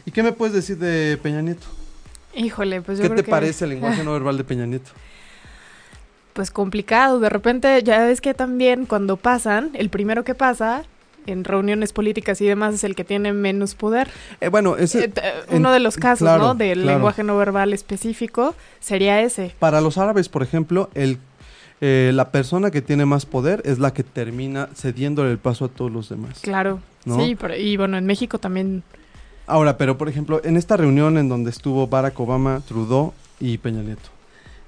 ¿Y 0.05 0.11
qué 0.11 0.21
me 0.23 0.31
puedes 0.31 0.53
decir 0.53 0.77
de 0.77 1.17
Peña 1.21 1.41
Nieto? 1.41 1.65
Híjole, 2.35 2.81
pues 2.81 2.99
yo 2.99 3.03
¿Qué 3.03 3.09
creo 3.09 3.17
te 3.17 3.25
que- 3.25 3.31
parece 3.31 3.65
el 3.65 3.69
lenguaje 3.71 4.03
no 4.03 4.13
verbal 4.13 4.37
de 4.37 4.43
Peña 4.43 4.65
Nieto? 4.65 4.91
Pues 6.33 6.51
complicado. 6.51 7.19
De 7.19 7.29
repente, 7.29 7.81
ya 7.83 8.05
ves 8.05 8.21
que 8.21 8.33
también 8.33 8.85
cuando 8.85 9.17
pasan, 9.17 9.71
el 9.73 9.89
primero 9.89 10.23
que 10.23 10.35
pasa 10.35 10.83
en 11.25 11.43
reuniones 11.43 11.93
políticas 11.93 12.39
y 12.41 12.47
demás 12.47 12.73
es 12.75 12.83
el 12.83 12.95
que 12.95 13.03
tiene 13.03 13.33
menos 13.33 13.75
poder. 13.75 14.09
Eh, 14.41 14.49
bueno, 14.49 14.77
ese, 14.77 15.05
Eh, 15.05 15.11
en- 15.49 15.57
uno 15.57 15.71
de 15.71 15.79
los 15.79 15.97
casos, 15.97 16.25
claro, 16.25 16.43
¿no? 16.43 16.55
Del 16.55 16.81
claro. 16.81 16.97
lenguaje 16.97 17.23
no 17.23 17.37
verbal 17.37 17.73
específico 17.73 18.55
sería 18.79 19.21
ese. 19.21 19.53
para 19.59 19.81
los 19.81 19.97
árabes, 19.97 20.29
por 20.29 20.43
ejemplo, 20.43 20.89
el, 20.95 21.17
eh, 21.81 22.11
la 22.13 22.31
persona 22.31 22.71
que 22.71 22.81
tiene 22.81 23.05
más 23.05 23.25
poder 23.25 23.61
es 23.65 23.79
la 23.79 23.93
que 23.93 24.03
termina 24.03 24.69
cediéndole 24.75 25.31
el 25.31 25.37
paso 25.37 25.65
a 25.65 25.67
todos 25.69 25.91
los 25.91 26.09
demás. 26.09 26.39
Claro. 26.41 26.79
¿No? 27.05 27.17
Sí, 27.23 27.35
pero- 27.39 27.55
y 27.55 27.77
bueno, 27.77 27.97
en 27.97 28.05
México 28.05 28.39
también. 28.39 28.83
Ahora, 29.47 29.77
pero 29.77 29.97
por 29.97 30.09
ejemplo, 30.09 30.41
en 30.43 30.57
esta 30.57 30.77
reunión 30.77 31.17
en 31.17 31.29
donde 31.29 31.49
estuvo 31.49 31.87
Barack 31.87 32.19
Obama, 32.19 32.61
Trudeau 32.67 33.13
y 33.39 33.57
Peña 33.57 33.81
Nieto, 33.81 34.09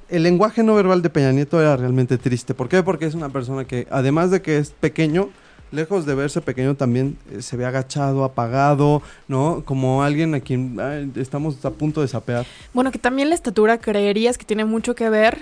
el 0.09 0.23
lenguaje 0.23 0.63
no 0.63 0.73
verbal 0.75 1.01
de 1.01 1.09
Peña 1.09 1.31
Nieto 1.31 1.59
era 1.61 1.75
realmente 1.77 2.17
triste. 2.17 2.53
¿Por 2.53 2.67
qué? 2.69 2.81
Porque 2.81 3.05
es 3.05 3.13
una 3.13 3.29
persona 3.29 3.65
que, 3.65 3.87
además 3.91 4.31
de 4.31 4.41
que 4.41 4.57
es 4.57 4.71
pequeño, 4.71 5.29
lejos 5.71 6.05
de 6.05 6.15
verse 6.15 6.41
pequeño, 6.41 6.75
también 6.75 7.17
eh, 7.31 7.41
se 7.41 7.57
ve 7.57 7.65
agachado, 7.65 8.23
apagado, 8.23 9.01
¿no? 9.27 9.63
Como 9.65 10.03
alguien 10.03 10.35
a 10.35 10.39
quien 10.39 10.79
ay, 10.79 11.11
estamos 11.15 11.63
a 11.65 11.71
punto 11.71 12.01
de 12.01 12.07
sapear. 12.07 12.45
Bueno, 12.73 12.91
que 12.91 12.99
también 12.99 13.29
la 13.29 13.35
estatura 13.35 13.77
creerías 13.79 14.37
que 14.37 14.45
tiene 14.45 14.65
mucho 14.65 14.95
que 14.95 15.09
ver. 15.09 15.39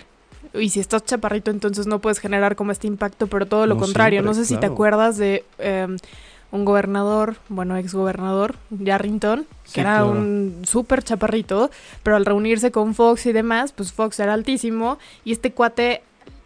Y 0.54 0.70
si 0.70 0.80
estás 0.80 1.04
chaparrito, 1.04 1.52
entonces 1.52 1.86
no 1.86 2.00
puedes 2.00 2.20
generar 2.20 2.56
como 2.56 2.72
este 2.72 2.88
impacto, 2.88 3.28
pero 3.28 3.46
todo 3.46 3.68
lo 3.68 3.76
No 3.76 3.82
contrario. 3.82 4.20
siempre, 4.22 4.30
no 4.30 4.34
sé 4.34 4.46
si 4.46 4.58
te 4.58 4.65
acuerdas 4.65 5.18
de 5.18 5.44
em, 5.60 5.98
un 6.52 6.65
gobernador, 6.65 7.36
bueno, 7.50 7.76
exgobernador, 7.78 8.56
Yarrington, 8.72 9.42
que 9.65 9.70
Sí, 9.72 9.80
era 9.82 9.98
claro. 9.98 10.12
un 10.12 10.62
súper 10.63 11.04
chaparrito, 11.04 11.70
pero 12.02 12.15
al 12.15 12.26
reunirse 12.26 12.72
con 12.72 12.96
Fox 12.96 13.26
y 13.28 13.34
demás, 13.34 13.72
pues 13.74 13.92
Fox 13.92 14.20
era 14.20 14.34
altísimo 14.34 14.98
y 15.24 15.34
este 15.34 15.52
cuate 15.52 16.02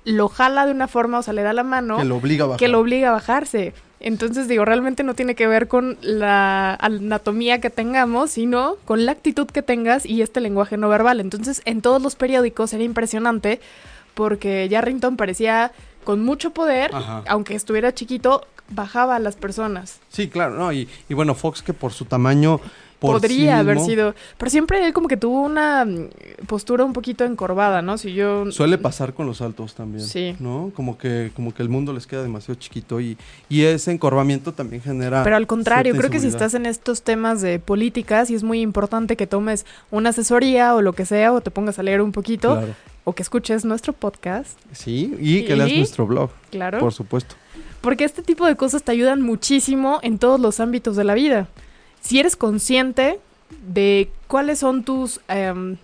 lo 0.06 0.28
jala 0.30 0.66
de 0.66 0.72
una 0.72 0.88
forma, 0.88 1.20
o 1.20 1.24
sea, 1.24 1.34
le 1.34 1.44
da 1.44 1.54
la 1.54 1.64
mano 1.64 1.98
Que 1.98 2.04
lo 2.06 2.18
obliga 2.18 2.44
a 2.46 2.48
bajar. 2.48 2.60
que 2.60 2.68
lo 2.68 2.80
obliga 2.80 3.10
a 3.10 3.14
bajarse. 3.14 3.74
Entonces, 4.00 4.50
digo, 4.50 4.66
realmente 4.66 5.04
no 5.04 5.14
tiene 5.14 5.34
que 5.34 5.48
ver 5.48 5.70
con 5.70 5.98
la 6.02 6.76
anatomía 6.76 7.62
que 7.62 7.70
tengamos, 7.70 8.32
sino 8.32 8.76
con 8.84 9.06
la 9.06 9.14
actitud 9.14 9.48
que 9.48 9.62
tengas 9.62 10.06
y 10.06 10.22
este 10.22 10.42
lenguaje 10.42 10.76
no 10.76 10.90
verbal. 10.90 11.22
Entonces, 11.22 11.62
en 11.64 11.82
todos 11.82 12.02
los 12.02 12.16
periódicos 12.16 12.74
era 12.74 12.84
impresionante 12.84 13.62
porque 14.14 14.68
Yarrington 14.70 15.16
parecía 15.16 15.72
con 16.04 16.22
mucho 16.22 16.52
poder, 16.52 16.94
Ajá. 16.94 17.24
aunque 17.28 17.56
estuviera 17.56 17.94
chiquito, 17.94 18.46
bajaba 18.70 19.16
a 19.16 19.20
las 19.20 19.38
personas. 19.38 20.00
Sí, 20.10 20.28
claro, 20.28 20.56
no, 20.56 20.74
y, 20.74 20.90
y 21.08 21.14
bueno, 21.14 21.34
Fox 21.34 21.62
que 21.62 21.74
por 21.74 21.94
su 21.94 22.04
tamaño... 22.06 22.60
por 23.04 23.16
Podría 23.20 23.60
haber 23.60 23.80
sido, 23.82 24.16
pero 24.38 24.50
siempre 24.50 24.86
él 24.86 24.94
como 24.94 25.10
que 25.10 25.18
tuvo 25.18 25.42
una 25.42 25.84
mm, 25.84 26.08
postura 26.48 26.86
un 26.86 26.94
poquito 26.94 27.26
encorvada, 27.26 27.82
¿no? 27.82 27.98
Si 27.98 28.14
yo 28.14 28.50
Suele 28.52 28.78
pasar 28.78 29.14
con 29.14 29.26
los 29.28 29.42
altos 29.42 29.76
también, 29.76 30.06
Sí. 30.08 30.36
¿no? 30.40 30.72
Como 30.74 30.98
que, 30.98 31.32
como 31.36 31.54
que 31.54 31.62
el 31.62 31.68
mundo 31.70 31.92
les 31.92 32.08
queda 32.08 32.24
demasiado 32.24 32.58
chiquito 32.58 33.02
y, 33.02 33.18
y 33.50 33.64
ese 33.64 33.92
encorvamiento 33.92 34.54
también 34.54 34.82
genera... 34.82 35.22
Pero 35.24 35.36
al 35.36 35.48
contrario, 35.48 35.94
creo 35.98 36.10
que 36.10 36.22
si 36.22 36.28
estás 36.28 36.54
en 36.54 36.66
estos 36.66 37.02
temas 37.02 37.42
de 37.42 37.60
política, 37.60 38.26
sí 38.26 38.36
es 38.36 38.44
muy 38.44 38.62
importante 38.62 39.18
que 39.18 39.28
tomes 39.28 39.66
una 39.92 40.10
asesoría 40.12 40.74
o 40.74 40.82
lo 40.82 40.94
que 40.94 41.06
sea, 41.06 41.34
o 41.34 41.42
te 41.42 41.52
pongas 41.52 41.78
a 41.80 41.84
leer 41.84 42.02
un 42.02 42.14
poquito, 42.14 42.54
Claro. 42.54 42.74
o 43.04 43.14
que 43.14 43.22
escuches 43.22 43.66
nuestro 43.66 43.92
podcast, 43.92 44.58
Sí, 44.72 45.14
y 45.20 45.44
que 45.44 45.58
leas 45.58 45.70
Y- 45.70 45.78
nuestro 45.80 46.08
blog, 46.08 46.30
claro. 46.52 46.80
por 46.80 46.94
supuesto. 46.94 47.36
Porque 47.82 48.06
este 48.06 48.22
tipo 48.24 48.46
de 48.46 48.56
cosas 48.56 48.82
te 48.84 48.94
ayudan 48.94 49.22
muchísimo 49.22 50.00
en 50.04 50.18
todos 50.18 50.40
los 50.40 50.62
ámbitos 50.62 50.96
de 50.96 51.04
la 51.04 51.14
vida. 51.16 51.48
Si 52.04 52.20
eres 52.20 52.36
consciente 52.36 53.20
de 53.66 54.10
cuáles 54.28 54.60
son 54.60 54.84
tus 54.84 55.22
em, 55.30 55.78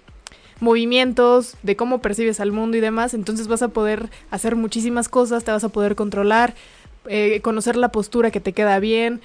movimientos, 0.59 1.55
de 1.63 1.77
cómo 1.77 2.01
percibes 2.01 2.41
al 2.41 2.51
mundo 2.51 2.75
y 2.75 2.81
demás, 2.81 3.13
entonces 3.13 3.47
vas 3.47 3.61
a 3.61 3.69
poder 3.69 4.09
hacer 4.29 4.57
muchísimas 4.57 5.07
cosas, 5.07 5.45
te 5.45 5.51
vas 5.51 5.63
a 5.63 5.69
poder 5.69 5.95
controlar, 5.95 6.55
eh, 7.07 7.39
conocer 7.41 7.77
la 7.77 7.89
postura 7.93 8.31
que 8.31 8.41
te 8.41 8.51
queda 8.51 8.79
bien. 8.79 9.21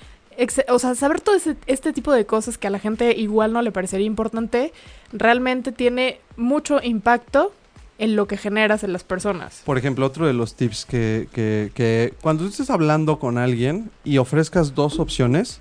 O 0.68 0.78
sea, 0.78 0.94
saber 0.94 1.20
todo 1.20 1.36
este 1.66 1.92
tipo 1.92 2.12
de 2.12 2.26
cosas 2.26 2.58
que 2.58 2.68
a 2.68 2.70
la 2.70 2.78
gente 2.78 3.12
igual 3.16 3.52
no 3.52 3.62
le 3.62 3.72
parecería 3.72 4.06
importante, 4.06 4.72
realmente 5.12 5.72
tiene 5.72 6.20
mucho 6.36 6.80
impacto 6.82 7.52
en 7.98 8.16
lo 8.16 8.26
que 8.26 8.36
generas 8.36 8.84
en 8.84 8.92
las 8.92 9.04
personas. 9.04 9.62
Por 9.64 9.78
ejemplo, 9.78 10.06
otro 10.06 10.26
de 10.26 10.32
los 10.32 10.54
tips 10.54 10.84
que, 10.84 11.28
que, 11.32 11.70
que 11.74 12.14
cuando 12.20 12.46
estés 12.46 12.70
hablando 12.70 13.18
con 13.18 13.38
alguien 13.38 13.90
y 14.02 14.18
ofrezcas 14.18 14.74
dos 14.74 14.98
opciones, 14.98 15.60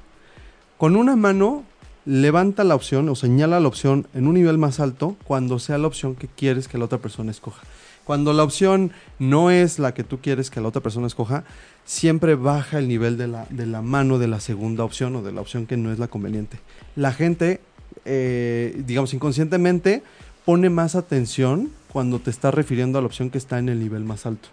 con 0.78 0.96
una 0.96 1.16
mano 1.16 1.64
levanta 2.06 2.64
la 2.64 2.76
opción 2.76 3.08
o 3.10 3.16
señala 3.16 3.60
la 3.60 3.68
opción 3.68 4.08
en 4.14 4.28
un 4.28 4.34
nivel 4.34 4.58
más 4.58 4.80
alto 4.80 5.16
cuando 5.24 5.60
sea 5.60 5.78
la 5.78 5.88
opción 5.88 6.16
que 6.16 6.28
quieres 6.28 6.68
que 6.68 6.78
la 6.78 6.86
otra 6.86 6.98
persona 6.98 7.32
escoja. 7.32 7.62
Cuando 8.04 8.34
la 8.34 8.44
opción 8.44 8.92
no 9.18 9.50
es 9.50 9.80
la 9.80 9.94
que 9.94 10.04
tú 10.04 10.20
quieres 10.20 10.50
que 10.50 10.60
la 10.60 10.68
otra 10.68 10.82
persona 10.82 11.08
escoja, 11.08 11.46
siempre 11.86 12.36
baja 12.36 12.80
el 12.80 12.90
nivel 12.90 13.18
de 13.18 13.28
la, 13.28 13.46
de 13.50 13.66
la 13.66 13.82
mano 13.82 14.20
de 14.20 14.28
la 14.28 14.42
segunda 14.42 14.84
opción 14.84 15.16
o 15.16 15.22
de 15.22 15.32
la 15.32 15.40
opción 15.40 15.66
que 15.66 15.78
no 15.78 15.92
es 15.92 16.00
la 16.00 16.10
conveniente. 16.10 16.60
La 16.98 17.14
gente, 17.14 17.62
eh, 18.04 18.82
digamos 18.86 19.14
inconscientemente, 19.14 20.04
pone 20.44 20.70
más 20.70 20.96
atención 20.96 21.72
cuando 21.94 22.20
te 22.20 22.30
estás 22.30 22.54
refiriendo 22.54 22.98
a 22.98 23.02
la 23.02 23.08
opción 23.08 23.30
que 23.30 23.38
está 23.38 23.58
en 23.58 23.70
el 23.70 23.80
nivel 23.80 24.04
más 24.04 24.26
alto. 24.26 24.50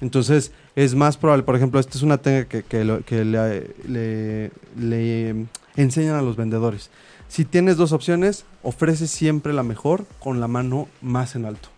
Entonces, 0.00 0.52
es 0.76 0.94
más 0.94 1.16
probable, 1.16 1.44
por 1.44 1.56
ejemplo, 1.56 1.78
esta 1.80 1.96
es 1.96 2.02
una 2.02 2.18
técnica 2.18 2.62
que, 2.62 3.02
que 3.06 3.24
le- 3.24 4.50
le 4.78 5.46
enseñan 5.76 6.16
a 6.16 6.22
los 6.22 6.36
vendedores. 6.36 6.90
Si 7.28 7.44
tienes 7.44 7.76
dos 7.76 7.92
opciones, 7.92 8.44
ofrece 8.62 9.06
siempre 9.06 9.52
la 9.52 9.62
mejor 9.62 10.06
con 10.18 10.40
la 10.40 10.48
mano 10.48 10.88
más 11.00 11.34
en 11.36 11.44
alto. 11.46 11.68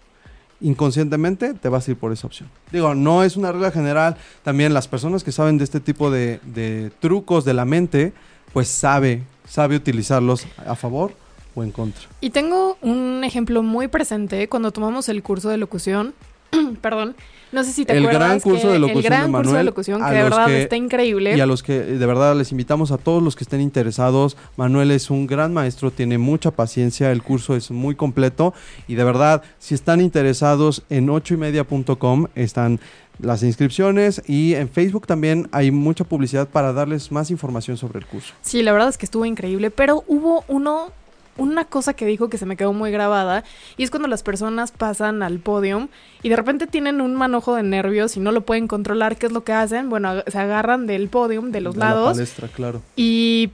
Inconscientemente 0.60 1.52
te 1.54 1.68
vas 1.68 1.86
a 1.86 1.90
ir 1.90 1.96
por 1.98 2.12
esa 2.12 2.26
opción. 2.26 2.48
Digo, 2.72 2.94
no 2.94 3.22
es 3.22 3.36
una 3.36 3.52
regla 3.52 3.70
general. 3.70 4.16
También 4.42 4.72
las 4.72 4.88
personas 4.88 5.22
que 5.22 5.32
saben 5.32 5.58
de 5.58 5.64
este 5.64 5.80
tipo 5.80 6.10
de, 6.10 6.40
de 6.44 6.90
trucos 7.00 7.44
de 7.44 7.52
la 7.54 7.64
mente, 7.66 8.12
pues 8.54 8.68
sabe, 8.68 9.22
sabe 9.46 9.76
utilizarlos 9.76 10.46
a 10.66 10.74
favor 10.74 11.12
o 11.54 11.62
en 11.62 11.70
contra. 11.72 12.02
Y 12.22 12.30
tengo 12.30 12.78
un 12.80 13.22
ejemplo 13.24 13.62
muy 13.62 13.88
presente 13.88 14.48
cuando 14.48 14.72
tomamos 14.72 15.08
el 15.10 15.22
curso 15.22 15.50
de 15.50 15.58
locución. 15.58 16.14
Perdón. 16.80 17.16
No 17.56 17.64
sé 17.64 17.72
si 17.72 17.84
te 17.86 17.94
El 17.96 18.04
acuerdas. 18.04 18.20
gran 18.28 18.40
curso 18.40 18.66
que 18.68 18.72
de 18.74 18.78
locución 18.78 18.98
El 18.98 19.02
gran 19.18 19.32
de 19.32 19.38
curso 19.38 19.52
de 19.54 19.64
locución 19.64 20.04
que 20.04 20.14
de 20.14 20.22
verdad 20.22 20.46
que- 20.46 20.62
está 20.62 20.76
increíble. 20.76 21.36
Y 21.36 21.40
a 21.40 21.46
los 21.46 21.62
que 21.62 21.80
de 21.80 22.06
verdad 22.06 22.36
les 22.36 22.52
invitamos 22.52 22.92
a 22.92 22.98
todos 22.98 23.22
los 23.22 23.34
que 23.34 23.44
estén 23.44 23.62
interesados. 23.62 24.36
Manuel 24.56 24.90
es 24.90 25.10
un 25.10 25.26
gran 25.26 25.54
maestro, 25.54 25.90
tiene 25.90 26.18
mucha 26.18 26.50
paciencia, 26.50 27.10
el 27.10 27.22
curso 27.22 27.56
es 27.56 27.70
muy 27.70 27.94
completo 27.94 28.52
y 28.86 28.94
de 28.94 29.04
verdad, 29.04 29.42
si 29.58 29.74
están 29.74 30.02
interesados 30.02 30.82
en 30.90 31.08
ochoymedia.com 31.08 32.26
están 32.34 32.78
las 33.18 33.42
inscripciones 33.42 34.20
y 34.26 34.52
en 34.52 34.68
Facebook 34.68 35.06
también 35.06 35.48
hay 35.50 35.70
mucha 35.70 36.04
publicidad 36.04 36.48
para 36.48 36.74
darles 36.74 37.10
más 37.10 37.30
información 37.30 37.78
sobre 37.78 37.98
el 38.00 38.06
curso. 38.06 38.34
Sí, 38.42 38.62
la 38.62 38.72
verdad 38.72 38.90
es 38.90 38.98
que 38.98 39.06
estuvo 39.06 39.24
increíble, 39.24 39.70
pero 39.70 40.04
hubo 40.06 40.44
uno, 40.48 40.90
una 41.36 41.64
cosa 41.64 41.94
que 41.94 42.06
dijo 42.06 42.28
que 42.28 42.38
se 42.38 42.46
me 42.46 42.56
quedó 42.56 42.72
muy 42.72 42.90
grabada, 42.90 43.44
y 43.76 43.84
es 43.84 43.90
cuando 43.90 44.08
las 44.08 44.22
personas 44.22 44.72
pasan 44.72 45.22
al 45.22 45.38
podium 45.38 45.88
y 46.22 46.28
de 46.28 46.36
repente 46.36 46.66
tienen 46.66 47.00
un 47.00 47.14
manojo 47.14 47.54
de 47.54 47.62
nervios 47.62 48.16
y 48.16 48.20
no 48.20 48.32
lo 48.32 48.42
pueden 48.42 48.68
controlar, 48.68 49.16
¿qué 49.16 49.26
es 49.26 49.32
lo 49.32 49.44
que 49.44 49.52
hacen? 49.52 49.88
Bueno, 49.90 50.22
se 50.26 50.38
agarran 50.38 50.86
del 50.86 51.08
podium, 51.08 51.50
de 51.50 51.60
los 51.60 51.74
De 51.74 51.80
la 51.80 51.86
lados, 51.90 52.12
palestra, 52.12 52.48
claro. 52.48 52.82
y 52.96 53.50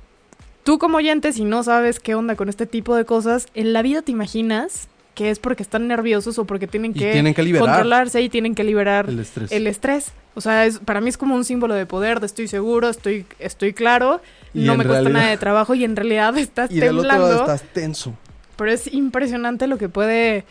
tú 0.64 0.78
como 0.78 0.98
oyente, 0.98 1.32
si 1.32 1.44
no 1.44 1.62
sabes 1.62 1.98
qué 2.00 2.14
onda 2.14 2.36
con 2.36 2.48
este 2.48 2.66
tipo 2.66 2.94
de 2.94 3.04
cosas, 3.04 3.48
en 3.54 3.72
la 3.72 3.82
vida 3.82 4.02
te 4.02 4.12
imaginas 4.12 4.88
que 5.14 5.30
es 5.30 5.38
porque 5.38 5.62
están 5.62 5.88
nerviosos 5.88 6.38
o 6.38 6.44
porque 6.46 6.66
tienen 6.66 6.92
Y 6.92 6.94
que, 7.00 7.12
tienen 7.12 7.34
que 7.34 7.42
liberar 7.42 7.66
controlarse 7.68 8.22
y 8.22 8.28
tienen 8.28 8.54
que 8.54 8.64
liberar 8.64 9.08
el 9.08 9.18
estrés. 9.20 9.52
el 9.52 9.66
estrés. 9.66 10.12
O 10.34 10.40
sea, 10.40 10.64
es, 10.64 10.78
para 10.78 11.00
mí 11.02 11.10
es 11.10 11.18
como 11.18 11.34
un 11.34 11.44
símbolo 11.44 11.74
de 11.74 11.84
poder, 11.84 12.20
de 12.20 12.26
estoy 12.26 12.48
seguro, 12.48 12.88
estoy, 12.88 13.26
estoy 13.38 13.74
claro, 13.74 14.20
Y 14.54 14.60
no 14.64 14.76
me 14.76 14.84
cuesta 14.86 15.08
nada 15.10 15.28
de 15.28 15.36
trabajo 15.36 15.74
y 15.74 15.84
en 15.84 15.94
realidad 15.96 16.36
estás 16.38 16.70
y 16.70 16.80
del 16.80 16.98
otro 16.98 17.10
temblando. 17.10 17.28
lado 17.28 17.40
estás 17.42 17.62
tenso. 17.74 18.14
Pero 18.56 18.70
es 18.70 18.92
impresionante 18.92 19.66
lo 19.66 19.76
que 19.78 19.88
puede 19.90 20.44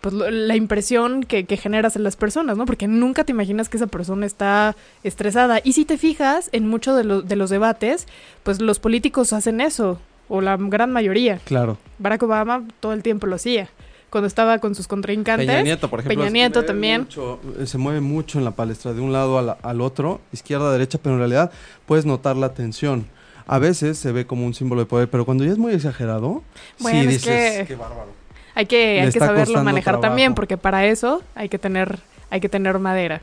pues 0.00 0.14
lo- 0.14 0.30
la 0.30 0.54
impresión 0.56 1.22
que, 1.24 1.44
que 1.44 1.56
generas 1.56 1.96
en 1.96 2.04
las 2.04 2.14
personas, 2.16 2.56
¿no? 2.56 2.66
Porque 2.66 2.86
nunca 2.86 3.24
te 3.24 3.32
imaginas 3.32 3.68
que 3.68 3.76
esa 3.78 3.88
persona 3.88 4.26
está 4.26 4.76
estresada. 5.02 5.60
Y 5.64 5.72
si 5.72 5.84
te 5.84 5.98
fijas, 5.98 6.50
en 6.52 6.68
muchos 6.68 6.96
de, 6.96 7.02
los 7.04 7.26
de 7.28 7.34
los 7.36 7.50
debates, 7.50 8.06
pues 8.44 8.60
los 8.60 8.78
políticos 8.78 9.32
hacen 9.32 9.60
eso, 9.60 10.00
o 10.28 10.40
la 10.40 10.56
gran 10.56 10.92
mayoría. 10.92 11.40
Claro. 11.44 11.78
Barack 11.98 12.22
Obama 12.22 12.62
todo 12.80 12.92
el 12.92 13.02
tiempo 13.02 13.26
lo 13.26 13.34
hacía. 13.36 13.68
Cuando 14.10 14.26
estaba 14.26 14.58
con 14.58 14.74
sus 14.74 14.88
contrincantes. 14.88 15.46
Peña 15.46 15.62
Nieto, 15.62 15.90
por 15.90 16.00
ejemplo. 16.00 16.18
Peña 16.20 16.30
Nieto 16.30 16.64
también. 16.64 17.02
mucho, 17.02 17.40
eh, 17.60 17.66
se 17.66 17.76
mueve 17.78 18.00
mucho 18.00 18.38
en 18.38 18.44
la 18.44 18.52
palestra, 18.52 18.92
de 18.94 19.00
un 19.00 19.12
lado 19.12 19.38
a 19.38 19.42
la- 19.42 19.58
al 19.62 19.80
otro, 19.82 20.20
izquierda, 20.32 20.72
derecha, 20.72 20.98
pero 21.02 21.14
en 21.14 21.18
realidad 21.20 21.50
puedes 21.86 22.06
notar 22.06 22.36
la 22.36 22.54
tensión. 22.54 23.06
A 23.46 23.58
veces 23.58 23.98
se 23.98 24.12
ve 24.12 24.26
como 24.26 24.46
un 24.46 24.54
símbolo 24.54 24.80
de 24.82 24.86
poder, 24.86 25.08
pero 25.10 25.24
cuando 25.24 25.44
ya 25.44 25.52
es 25.52 25.58
muy 25.58 25.72
exagerado, 25.72 26.42
Bueno, 26.80 27.00
sí 27.00 27.06
es 27.06 27.12
dices, 27.12 27.58
que- 27.60 27.66
qué 27.66 27.76
bárbaro. 27.76 28.12
Hay 28.54 28.66
que, 28.66 29.00
hay 29.02 29.10
que 29.12 29.18
saberlo 29.18 29.62
manejar 29.62 29.94
trabajo. 29.94 30.08
también, 30.08 30.34
porque 30.34 30.56
para 30.56 30.84
eso 30.86 31.22
hay 31.34 31.48
que 31.48 31.58
tener, 31.58 31.98
hay 32.30 32.40
que 32.40 32.48
tener 32.48 32.78
madera. 32.78 33.20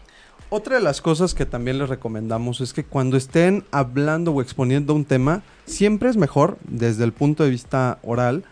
Otra 0.50 0.76
de 0.76 0.82
las 0.82 1.02
cosas 1.02 1.34
que 1.34 1.46
también 1.46 1.80
les 1.80 1.90
recomendamos 1.90 2.62
es 2.62 2.72
que 2.74 2.84
cuando 2.84 3.18
estén 3.18 3.66
hablando 3.72 4.32
o 4.32 4.42
exponiendo 4.42 4.94
un 4.94 5.04
tema, 5.04 5.42
siempre 5.66 6.10
es 6.10 6.16
mejor, 6.18 6.58
desde 6.64 7.04
el 7.04 7.12
punto 7.12 7.44
de 7.44 7.50
vista 7.50 7.98
oral, 8.04 8.44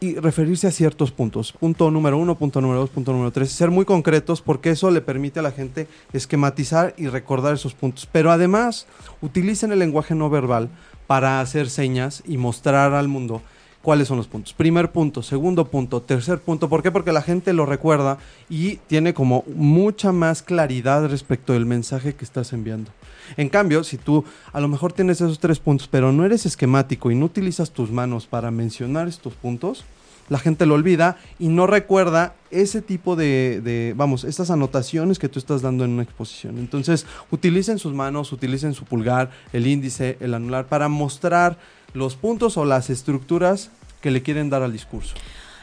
y 0.00 0.16
referirse 0.16 0.66
a 0.66 0.70
ciertos 0.70 1.10
puntos. 1.10 1.52
Punto 1.52 1.90
número 1.90 2.18
uno, 2.18 2.36
punto 2.36 2.60
número 2.60 2.80
dos, 2.80 2.90
punto 2.90 3.12
número 3.12 3.30
tres. 3.30 3.50
Ser 3.50 3.70
muy 3.70 3.84
concretos 3.84 4.42
porque 4.42 4.70
eso 4.70 4.90
le 4.90 5.00
permite 5.00 5.40
a 5.40 5.42
la 5.42 5.52
gente 5.52 5.88
esquematizar 6.12 6.94
y 6.96 7.08
recordar 7.08 7.54
esos 7.54 7.74
puntos. 7.74 8.08
Pero 8.10 8.30
además, 8.30 8.86
utilicen 9.20 9.72
el 9.72 9.78
lenguaje 9.78 10.14
no 10.14 10.28
verbal 10.30 10.68
para 11.06 11.40
hacer 11.40 11.70
señas 11.70 12.22
y 12.26 12.36
mostrar 12.36 12.92
al 12.92 13.08
mundo 13.08 13.42
cuáles 13.82 14.08
son 14.08 14.16
los 14.16 14.26
puntos. 14.26 14.52
Primer 14.52 14.90
punto, 14.90 15.22
segundo 15.22 15.70
punto, 15.70 16.02
tercer 16.02 16.40
punto. 16.40 16.68
¿Por 16.68 16.82
qué? 16.82 16.90
Porque 16.90 17.12
la 17.12 17.22
gente 17.22 17.52
lo 17.52 17.66
recuerda 17.66 18.18
y 18.48 18.76
tiene 18.88 19.14
como 19.14 19.44
mucha 19.54 20.10
más 20.10 20.42
claridad 20.42 21.06
respecto 21.08 21.52
del 21.52 21.66
mensaje 21.66 22.14
que 22.14 22.24
estás 22.24 22.52
enviando. 22.52 22.90
En 23.36 23.48
cambio, 23.48 23.84
si 23.84 23.98
tú 23.98 24.24
a 24.52 24.60
lo 24.60 24.68
mejor 24.68 24.92
tienes 24.92 25.20
esos 25.20 25.38
tres 25.38 25.58
puntos, 25.58 25.88
pero 25.88 26.12
no 26.12 26.24
eres 26.24 26.46
esquemático 26.46 27.10
y 27.10 27.14
no 27.14 27.26
utilizas 27.26 27.70
tus 27.70 27.90
manos 27.90 28.26
para 28.26 28.50
mencionar 28.50 29.08
estos 29.08 29.34
puntos, 29.34 29.84
la 30.28 30.38
gente 30.38 30.66
lo 30.66 30.74
olvida 30.74 31.18
y 31.38 31.48
no 31.48 31.66
recuerda 31.66 32.34
ese 32.50 32.82
tipo 32.82 33.16
de, 33.16 33.94
vamos, 33.96 34.24
estas 34.24 34.50
anotaciones 34.50 35.18
que 35.18 35.28
tú 35.28 35.38
estás 35.38 35.62
dando 35.62 35.84
en 35.84 35.92
una 35.92 36.02
exposición. 36.02 36.58
Entonces, 36.58 37.06
utilicen 37.30 37.78
sus 37.78 37.94
manos, 37.94 38.32
utilicen 38.32 38.74
su 38.74 38.84
pulgar, 38.84 39.30
el 39.52 39.66
índice, 39.66 40.16
el 40.20 40.34
anular, 40.34 40.66
para 40.66 40.88
mostrar 40.88 41.58
los 41.94 42.16
puntos 42.16 42.56
o 42.56 42.64
las 42.64 42.90
estructuras 42.90 43.70
que 44.00 44.10
le 44.10 44.22
quieren 44.22 44.50
dar 44.50 44.62
al 44.62 44.72
discurso. 44.72 45.14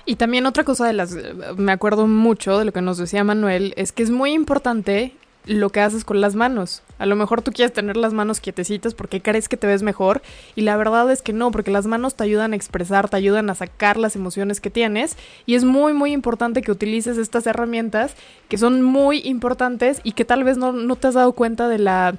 Y 0.05 0.15
también 0.15 0.45
otra 0.45 0.63
cosa 0.63 0.85
de 0.85 0.93
las, 0.93 1.15
me 1.57 1.71
acuerdo 1.71 2.07
mucho 2.07 2.59
de 2.59 2.65
lo 2.65 2.73
que 2.73 2.81
nos 2.81 2.97
decía 2.97 3.23
Manuel, 3.23 3.73
es 3.77 3.91
que 3.91 4.03
es 4.03 4.11
muy 4.11 4.33
importante 4.33 5.13
lo 5.45 5.69
que 5.69 5.81
haces 5.81 6.05
con 6.05 6.21
las 6.21 6.35
manos. 6.35 6.83
A 6.99 7.05
lo 7.05 7.15
mejor 7.15 7.41
tú 7.41 7.51
quieres 7.51 7.73
tener 7.73 7.97
las 7.97 8.13
manos 8.13 8.39
quietecitas 8.39 8.93
porque 8.93 9.21
crees 9.21 9.49
que 9.49 9.57
te 9.57 9.67
ves 9.67 9.83
mejor 9.83 10.21
y 10.55 10.61
la 10.61 10.77
verdad 10.77 11.11
es 11.11 11.21
que 11.21 11.33
no, 11.33 11.51
porque 11.51 11.71
las 11.71 11.85
manos 11.85 12.15
te 12.15 12.23
ayudan 12.23 12.53
a 12.53 12.55
expresar, 12.55 13.09
te 13.09 13.17
ayudan 13.17 13.49
a 13.49 13.55
sacar 13.55 13.97
las 13.97 14.15
emociones 14.15 14.61
que 14.61 14.69
tienes 14.69 15.17
y 15.45 15.55
es 15.55 15.63
muy 15.63 15.93
muy 15.93 16.13
importante 16.13 16.61
que 16.61 16.71
utilices 16.71 17.17
estas 17.17 17.45
herramientas 17.47 18.15
que 18.47 18.57
son 18.57 18.81
muy 18.81 19.21
importantes 19.25 19.99
y 20.03 20.13
que 20.13 20.25
tal 20.25 20.43
vez 20.43 20.57
no, 20.57 20.71
no 20.71 20.95
te 20.95 21.07
has 21.07 21.13
dado 21.15 21.33
cuenta 21.33 21.67
de 21.67 21.79
la... 21.79 22.15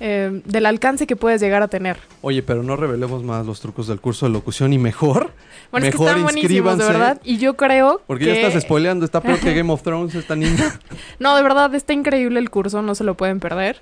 eh, 0.00 0.42
del 0.44 0.66
alcance 0.66 1.06
que 1.06 1.16
puedes 1.16 1.40
llegar 1.40 1.62
a 1.62 1.68
tener. 1.68 1.98
Oye, 2.22 2.42
pero 2.42 2.62
no 2.62 2.76
revelemos 2.76 3.22
más 3.22 3.46
los 3.46 3.60
trucos 3.60 3.86
del 3.86 4.00
curso 4.00 4.26
de 4.26 4.32
locución 4.32 4.72
y 4.72 4.78
mejor. 4.78 5.32
Bueno, 5.70 5.88
es 5.88 5.92
que 5.92 5.98
mejor 5.98 6.08
están 6.08 6.22
buenísimos, 6.22 6.50
de 6.50 6.54
inscríbanse, 6.54 6.92
verdad. 6.92 7.20
Y 7.24 7.38
yo 7.38 7.54
creo 7.56 8.00
Porque 8.06 8.26
que... 8.26 8.40
ya 8.40 8.46
estás 8.46 8.62
spoileando, 8.62 9.04
está 9.04 9.20
peor 9.20 9.40
que 9.40 9.54
Game 9.56 9.72
of 9.72 9.82
Thrones 9.82 10.14
esta 10.14 10.36
niña. 10.36 10.78
No, 11.18 11.34
de 11.34 11.42
verdad, 11.42 11.74
está 11.74 11.92
increíble 11.92 12.38
el 12.38 12.48
curso, 12.48 12.80
no 12.80 12.94
se 12.94 13.02
lo 13.02 13.16
pueden 13.16 13.40
perder. 13.40 13.80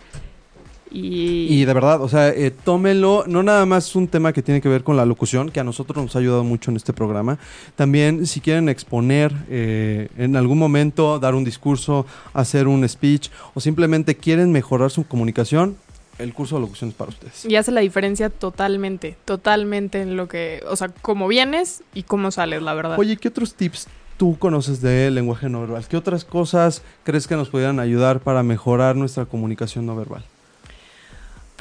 Y, 0.91 1.49
Y 1.51 1.65
de 1.67 1.75
verdad, 1.75 2.01
o 2.01 2.09
sea, 2.09 2.29
eh, 2.31 2.51
tómenlo. 2.51 3.25
No 3.27 3.43
nada 3.43 3.67
más 3.67 3.89
es 3.89 3.97
un 3.97 4.09
tema 4.09 4.33
que 4.33 4.43
tiene 4.43 4.63
que 4.63 4.69
ver 4.71 4.85
con 4.85 4.97
la 4.97 5.05
locución, 5.05 5.51
que 5.51 5.61
a 5.61 5.65
nosotros 5.65 6.03
nos 6.03 6.17
ha 6.17 6.19
ayudado 6.19 6.45
mucho 6.45 6.71
en 6.71 6.79
este 6.79 6.95
programa. 6.95 7.39
También, 7.77 8.27
si 8.27 8.41
quieren 8.41 8.71
exponer 8.71 9.35
eh, 9.51 10.09
en 10.17 10.37
algún 10.37 10.59
momento, 10.59 11.19
dar 11.19 11.35
un 11.35 11.45
discurso, 11.45 12.07
hacer 12.33 12.69
un 12.69 12.89
speech, 12.89 13.29
o 13.53 13.61
simplemente 13.61 14.17
quieren 14.17 14.51
mejorar 14.51 14.91
su 14.91 15.05
comunicación, 15.05 15.77
el 16.19 16.35
curso 16.35 16.57
de 16.57 16.63
locución 16.63 16.91
es 16.91 16.97
para 16.97 17.11
ustedes. 17.11 17.45
y 17.45 17.57
hace 17.57 17.73
la 17.73 17.81
diferencia 17.81 18.31
totalmente, 18.31 19.17
totalmente 19.25 20.03
en 20.03 20.17
lo 20.17 20.29
que, 20.29 20.63
o 20.69 20.77
sea, 20.77 20.89
cómo 20.89 21.29
vienes 21.29 21.83
y 21.95 22.03
cómo 22.05 22.31
sales, 22.31 22.63
la 22.63 22.75
verdad. 22.75 22.99
Oye, 22.99 23.17
¿qué 23.17 23.29
otros 23.29 23.55
tips 23.55 23.89
tú 24.17 24.39
conoces 24.39 24.81
de 24.81 25.11
lenguaje 25.11 25.49
no 25.49 25.61
verbal? 25.61 25.87
¿Qué 25.89 25.97
otras 25.97 26.25
cosas 26.25 26.83
crees 27.05 27.27
que 27.27 27.37
nos 27.37 27.49
pudieran 27.49 27.81
ayudar 27.81 28.21
para 28.21 28.43
mejorar 28.43 28.97
nuestra 28.97 29.25
comunicación 29.25 29.87
no 29.87 29.97
verbal? 29.97 30.25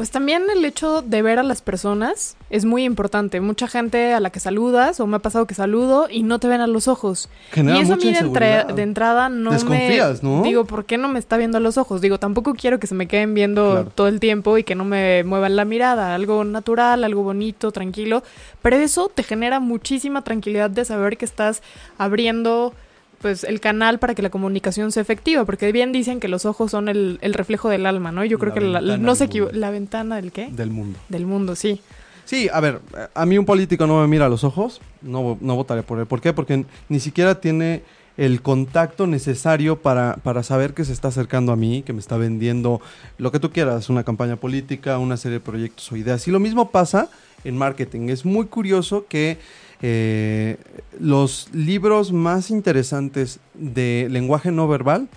Pues 0.01 0.09
también 0.09 0.45
el 0.51 0.65
hecho 0.65 1.03
de 1.03 1.21
ver 1.21 1.37
a 1.37 1.43
las 1.43 1.61
personas 1.61 2.35
es 2.49 2.65
muy 2.65 2.85
importante. 2.85 3.39
Mucha 3.39 3.67
gente 3.67 4.15
a 4.15 4.19
la 4.19 4.31
que 4.31 4.39
saludas, 4.39 4.99
o 4.99 5.05
me 5.05 5.17
ha 5.17 5.19
pasado 5.19 5.45
que 5.45 5.53
saludo 5.53 6.07
y 6.09 6.23
no 6.23 6.39
te 6.39 6.47
ven 6.47 6.59
a 6.59 6.65
los 6.65 6.87
ojos. 6.87 7.29
Genera 7.51 7.77
y 7.77 7.81
eso 7.81 7.93
a 7.93 7.97
mí 7.97 8.11
de, 8.11 8.81
entrada 8.81 9.29
no 9.29 9.51
Desconfías, 9.51 10.23
me... 10.23 10.29
¿no? 10.37 10.41
Digo, 10.41 10.65
¿por 10.65 10.85
qué 10.85 10.97
no 10.97 11.07
me 11.07 11.19
está 11.19 11.37
viendo 11.37 11.59
a 11.59 11.61
los 11.61 11.77
ojos? 11.77 12.01
Digo, 12.01 12.17
tampoco 12.17 12.55
quiero 12.55 12.79
que 12.79 12.87
se 12.87 12.95
me 12.95 13.07
queden 13.07 13.35
viendo 13.35 13.73
Claro. 13.73 13.91
todo 13.93 14.07
el 14.07 14.19
tiempo 14.19 14.57
y 14.57 14.63
que 14.63 14.73
no 14.73 14.85
me 14.85 15.23
muevan 15.23 15.55
la 15.55 15.65
mirada. 15.65 16.15
Algo 16.15 16.43
natural, 16.45 17.03
algo 17.03 17.21
bonito, 17.21 17.71
tranquilo. 17.71 18.23
Pero 18.63 18.77
eso 18.77 19.11
te 19.13 19.21
genera 19.21 19.59
muchísima 19.59 20.23
tranquilidad 20.23 20.71
de 20.71 20.83
saber 20.83 21.15
que 21.15 21.25
estás 21.25 21.61
abriendo 21.99 22.73
pues 23.21 23.43
el 23.43 23.59
canal 23.59 23.99
para 23.99 24.15
que 24.15 24.21
la 24.21 24.29
comunicación 24.29 24.91
sea 24.91 25.01
efectiva, 25.01 25.45
porque 25.45 25.71
bien 25.71 25.91
dicen 25.91 26.19
que 26.19 26.27
los 26.27 26.45
ojos 26.45 26.71
son 26.71 26.89
el, 26.89 27.19
el 27.21 27.33
reflejo 27.33 27.69
del 27.69 27.85
alma, 27.85 28.11
¿no? 28.11 28.25
Yo 28.25 28.39
creo 28.39 28.49
La 28.49 28.55
que 28.55 28.65
la- 28.65 28.97
no 28.97 29.15
mundo. 29.43 29.49
la 29.53 29.69
ventana 29.71 30.15
del 30.17 30.31
qué? 30.31 30.49
Del 30.51 30.71
mundo. 30.71 30.99
Del 31.09 31.25
mundo, 31.25 31.55
sí. 31.55 31.81
Sí, 32.25 32.49
a 32.51 32.59
ver, 32.59 32.79
a 33.13 33.25
mí 33.25 33.37
un 33.37 33.45
político 33.45 33.85
no 33.87 33.99
me 34.01 34.07
mira 34.07 34.25
a 34.27 34.29
los 34.29 34.43
ojos, 34.43 34.79
no, 35.01 35.37
no 35.41 35.55
votaré 35.55 35.83
por 35.83 35.99
él. 35.99 36.05
¿Por 36.05 36.21
qué? 36.21 36.33
Porque 36.33 36.65
ni 36.87 36.99
siquiera 36.99 37.41
tiene 37.41 37.83
el 38.17 38.41
contacto 38.41 39.07
necesario 39.07 39.81
para, 39.81 40.15
para 40.23 40.43
saber 40.43 40.73
que 40.73 40.85
se 40.85 40.93
está 40.93 41.07
acercando 41.09 41.51
a 41.51 41.55
mí, 41.55 41.81
que 41.83 41.93
me 41.93 41.99
está 41.99 42.17
vendiendo 42.17 42.79
lo 43.17 43.31
que 43.31 43.39
tú 43.39 43.51
quieras, 43.51 43.89
una 43.89 44.03
campaña 44.03 44.35
política, 44.35 44.97
una 44.99 45.17
serie 45.17 45.39
de 45.39 45.43
proyectos 45.45 45.91
o 45.91 45.95
ideas. 45.97 46.27
Y 46.27 46.31
lo 46.31 46.39
mismo 46.39 46.69
pasa 46.71 47.09
en 47.43 47.57
marketing. 47.57 48.09
Es 48.09 48.23
muy 48.23 48.45
curioso 48.45 49.05
que 49.09 49.37
eh, 49.81 50.57
los 50.99 51.49
libros 51.53 52.11
más 52.11 52.51
interesantes 52.51 53.39
de 53.53 54.07
lenguaje 54.09 54.51
no 54.51 54.67
verbal 54.67 55.09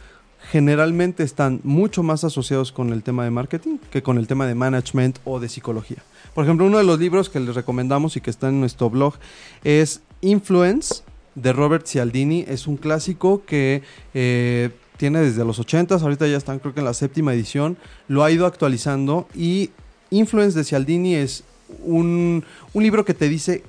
generalmente 0.50 1.22
están 1.22 1.61
mucho 1.64 2.03
más 2.03 2.24
asociados 2.24 2.72
con 2.72 2.92
el 2.92 3.03
tema 3.03 3.24
de 3.24 3.31
marketing 3.31 3.79
que 3.90 4.03
con 4.03 4.18
el 4.18 4.27
tema 4.27 4.46
de 4.46 4.55
management 4.55 5.18
o 5.24 5.40
de 5.40 5.48
psicología. 5.48 5.98
Por 6.35 6.44
ejemplo, 6.44 6.66
uno 6.66 6.79
de 6.79 6.85
los 6.85 6.98
libros 6.98 7.29
que 7.29 7.40
les 7.40 7.55
recomendamos 7.55 8.16
y 8.16 8.20
que 8.20 8.31
está 8.31 8.48
en 8.48 8.61
nuestro 8.61 8.90
blog 8.90 9.14
es 9.62 10.00
Influence 10.20 11.03
de 11.35 11.53
Robert 11.53 11.87
Cialdini. 11.87 12.44
Es 12.46 12.66
un 12.66 12.77
clásico 12.77 13.42
que 13.46 13.83
eh, 14.14 14.70
tiene 14.96 15.20
desde 15.20 15.44
los 15.44 15.61
80s, 15.61 16.00
ahorita 16.03 16.27
ya 16.27 16.37
están 16.37 16.59
creo 16.59 16.74
que 16.74 16.81
en 16.81 16.87
la 16.87 16.94
séptima 16.94 17.35
edición, 17.35 17.77
lo 18.09 18.24
ha 18.24 18.31
ido 18.31 18.46
actualizando 18.46 19.29
y 19.35 19.70
Influence 20.11 20.57
de 20.57 20.64
Cialdini 20.64 21.14
es 21.14 21.44
un, 21.83 22.44
un 22.72 22.83
libro 22.83 23.05
que 23.05 23.14
te 23.14 23.29
dice 23.29 23.64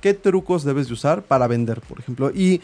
qué 0.00 0.14
trucos 0.14 0.64
debes 0.64 0.88
de 0.88 0.94
usar 0.94 1.22
para 1.22 1.46
vender, 1.46 1.80
por 1.80 2.00
ejemplo. 2.00 2.30
Y 2.34 2.60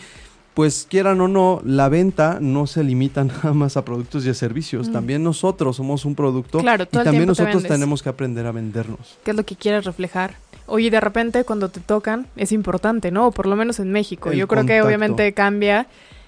pues 0.54 0.86
quieran 0.88 1.20
o 1.20 1.28
no, 1.28 1.60
la 1.64 1.90
venta 1.90 2.38
no 2.40 2.66
se 2.66 2.82
limita 2.82 3.22
nada 3.24 3.52
más 3.52 3.76
a 3.76 3.84
productos 3.84 4.24
y 4.24 4.30
a 4.30 4.34
servicios. 4.34 4.88
Mm. 4.88 4.92
También 4.92 5.22
nosotros 5.22 5.76
somos 5.76 6.04
un 6.04 6.14
producto 6.14 6.60
Claro, 6.60 6.84
y 6.84 6.86
también 6.86 7.24
te 7.24 7.26
nosotros 7.26 7.62
tenemos 7.62 8.02
que 8.02 8.08
aprender 8.08 8.46
a 8.46 8.52
vendernos. 8.52 9.18
¿Qué 9.22 9.32
es 9.32 9.36
lo 9.36 9.44
que 9.44 9.54
quieres 9.54 9.84
reflejar? 9.84 10.36
Oye, 10.66 10.90
de 10.90 11.00
repente 11.00 11.44
cuando 11.44 11.68
te 11.68 11.80
tocan 11.80 12.26
es 12.36 12.52
importante, 12.52 13.10
¿no? 13.10 13.30
Por 13.32 13.46
lo 13.46 13.54
menos 13.54 13.78
en 13.80 13.92
México. 13.92 14.30
El 14.30 14.38
Yo 14.38 14.48
creo 14.48 14.64
que 14.64 14.82
obviamente 14.82 15.32
cambia 15.34 15.86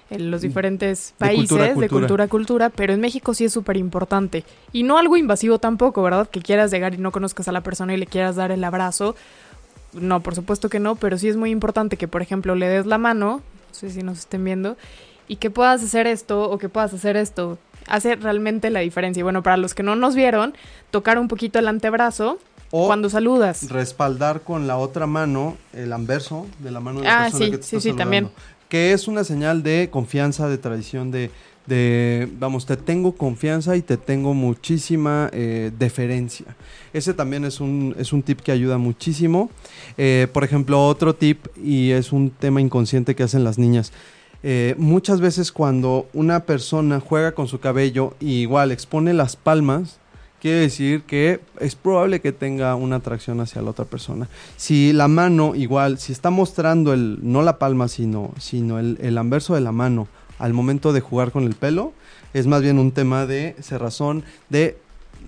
en 0.09 0.31
los 0.31 0.41
diferentes 0.41 1.13
De 1.19 1.25
países 1.25 1.49
cultura 1.49 1.63
a 1.63 1.67
de 1.67 1.73
cultura. 1.73 1.99
cultura 1.99 2.23
a 2.23 2.27
cultura, 2.27 2.69
pero 2.69 2.93
en 2.93 3.01
México 3.01 3.33
sí 3.33 3.45
es 3.45 3.53
súper 3.53 3.77
importante. 3.77 4.43
Y 4.71 4.83
no 4.83 4.97
algo 4.97 5.17
invasivo 5.17 5.59
tampoco, 5.59 6.01
¿verdad? 6.01 6.27
Que 6.29 6.41
quieras 6.41 6.71
llegar 6.71 6.93
y 6.93 6.97
no 6.97 7.11
conozcas 7.11 7.47
a 7.47 7.51
la 7.51 7.61
persona 7.61 7.93
y 7.93 7.97
le 7.97 8.07
quieras 8.07 8.35
dar 8.35 8.51
el 8.51 8.63
abrazo. 8.63 9.15
No, 9.93 10.21
por 10.21 10.35
supuesto 10.35 10.69
que 10.69 10.79
no, 10.79 10.95
pero 10.95 11.17
sí 11.17 11.27
es 11.27 11.35
muy 11.35 11.49
importante 11.51 11.97
que, 11.97 12.07
por 12.07 12.21
ejemplo, 12.21 12.55
le 12.55 12.67
des 12.67 12.85
la 12.85 12.97
mano, 12.97 13.37
no 13.69 13.73
sé 13.73 13.89
si 13.89 14.03
nos 14.03 14.19
estén 14.19 14.43
viendo, 14.43 14.77
y 15.27 15.37
que 15.37 15.49
puedas 15.49 15.83
hacer 15.83 16.07
esto 16.07 16.49
o 16.49 16.57
que 16.57 16.69
puedas 16.69 16.93
hacer 16.93 17.17
esto. 17.17 17.57
Hace 17.87 18.15
realmente 18.15 18.69
la 18.69 18.81
diferencia. 18.81 19.21
Y 19.21 19.23
bueno, 19.23 19.41
para 19.41 19.57
los 19.57 19.73
que 19.73 19.81
no 19.83 19.95
nos 19.95 20.13
vieron, 20.15 20.53
tocar 20.91 21.17
un 21.17 21.27
poquito 21.27 21.57
el 21.59 21.67
antebrazo 21.67 22.37
O 22.71 22.85
cuando 22.85 23.09
saludas. 23.09 23.69
respaldar 23.71 24.41
con 24.41 24.67
la 24.67 24.77
otra 24.77 25.07
mano 25.07 25.57
el 25.73 25.91
anverso 25.91 26.45
de 26.59 26.69
la 26.71 26.79
mano 26.79 26.99
de 26.99 27.05
la 27.05 27.17
Ah, 27.17 27.23
persona 27.23 27.45
sí, 27.45 27.51
que 27.51 27.57
te 27.57 27.63
sí, 27.63 27.75
está 27.77 27.89
sí, 27.89 27.95
también. 27.95 28.25
saludando. 28.25 28.49
Que 28.69 28.93
es 28.93 29.07
una 29.07 29.23
señal 29.23 29.63
de 29.63 29.89
confianza, 29.91 30.47
de 30.47 30.59
tradición, 30.59 31.09
de, 31.09 31.31
de 31.69 32.27
vamos, 32.37 32.65
te 32.65 32.75
tengo 32.75 33.13
confianza 33.13 33.77
y 33.77 33.81
te 33.81 33.95
tengo 33.95 34.33
muchísima 34.33 35.29
eh, 35.31 35.71
deferencia. 35.79 36.57
Ese 36.91 37.13
también 37.13 37.45
es 37.45 37.61
un, 37.61 37.95
es 37.97 38.11
un 38.11 38.23
tip 38.23 38.41
que 38.41 38.51
ayuda 38.51 38.77
muchísimo. 38.77 39.49
Eh, 39.97 40.27
por 40.33 40.43
ejemplo, 40.43 40.85
otro 40.85 41.13
tip, 41.15 41.45
y 41.55 41.91
es 41.91 42.11
un 42.11 42.31
tema 42.31 42.59
inconsciente 42.59 43.15
que 43.15 43.23
hacen 43.23 43.43
las 43.45 43.57
niñas. 43.57 43.93
eh, 44.43 44.75
muchas 44.77 45.19
veces 45.19 45.51
cuando 45.51 46.07
una 46.13 46.41
persona 46.41 46.99
juega 46.99 47.33
con 47.33 47.47
su 47.47 47.59
cabello 47.59 48.13
y 48.19 48.41
igual 48.41 48.71
expone 48.71 49.13
las 49.13 49.35
palmas, 49.35 49.99
quiere 50.41 50.59
decir 50.59 51.03
que 51.03 51.41
es 51.59 51.75
probable 51.75 52.21
que 52.21 52.31
tenga 52.31 52.75
una 52.75 52.97
atracción 52.97 53.41
hacia 53.41 53.61
la 53.61 53.71
otra 53.71 53.85
persona. 53.85 54.29
Si 54.55 54.93
la 54.93 55.07
mano, 55.07 55.55
igual, 55.55 55.99
si 55.99 56.13
está 56.13 56.29
mostrando 56.29 56.93
el, 56.93 57.19
no 57.21 57.41
la 57.41 57.59
palma, 57.59 57.87
sino, 57.89 58.31
sino 58.39 58.79
el, 58.79 58.97
el 59.01 59.17
anverso 59.17 59.55
de 59.55 59.61
la 59.61 59.73
mano 59.73 60.07
al 60.39 60.53
momento 60.53 60.93
de 60.93 61.01
jugar 61.01 61.31
con 61.31 61.43
el 61.43 61.53
pelo, 61.53 61.93
es 62.33 62.47
más 62.47 62.61
bien 62.61 62.79
un 62.79 62.91
tema 62.91 63.25
de 63.25 63.55
cerrazón, 63.61 64.23
de, 64.49 64.77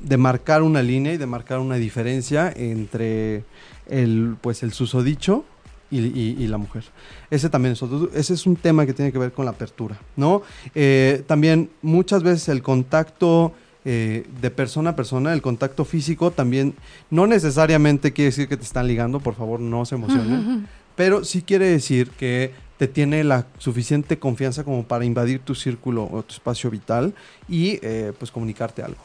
de 0.01 0.17
marcar 0.17 0.63
una 0.63 0.81
línea 0.81 1.13
y 1.13 1.17
de 1.17 1.27
marcar 1.27 1.59
una 1.59 1.75
diferencia 1.75 2.51
entre 2.55 3.43
el, 3.87 4.35
pues, 4.41 4.63
el 4.63 4.73
susodicho 4.73 5.45
y, 5.91 5.99
y, 5.99 6.35
y, 6.39 6.47
la 6.47 6.57
mujer. 6.57 6.83
Ese 7.29 7.49
también 7.49 7.73
es 7.73 7.83
otro, 7.83 8.09
ese 8.13 8.33
es 8.33 8.45
un 8.45 8.55
tema 8.55 8.85
que 8.85 8.93
tiene 8.93 9.11
que 9.11 9.17
ver 9.17 9.33
con 9.33 9.45
la 9.45 9.51
apertura, 9.51 9.99
¿no? 10.15 10.41
Eh, 10.73 11.23
también 11.27 11.69
muchas 11.81 12.23
veces 12.23 12.47
el 12.47 12.63
contacto 12.63 13.53
eh, 13.83 14.27
de 14.39 14.51
persona 14.51 14.91
a 14.91 14.95
persona, 14.95 15.33
el 15.33 15.41
contacto 15.41 15.85
físico 15.85 16.29
también 16.29 16.75
no 17.09 17.25
necesariamente 17.25 18.13
quiere 18.13 18.29
decir 18.29 18.47
que 18.47 18.55
te 18.55 18.63
están 18.63 18.87
ligando, 18.87 19.19
por 19.19 19.33
favor 19.33 19.59
no 19.59 19.85
se 19.85 19.95
emocionen, 19.95 20.67
pero 20.95 21.23
sí 21.23 21.41
quiere 21.41 21.65
decir 21.65 22.11
que 22.11 22.51
te 22.81 22.87
tiene 22.87 23.23
la 23.23 23.45
suficiente 23.59 24.17
confianza 24.17 24.63
como 24.63 24.85
para 24.85 25.05
invadir 25.05 25.41
tu 25.41 25.53
círculo 25.53 26.09
o 26.11 26.23
tu 26.23 26.33
espacio 26.33 26.71
vital 26.71 27.13
y 27.47 27.77
eh, 27.83 28.11
pues 28.17 28.31
comunicarte 28.31 28.81
algo. 28.81 28.97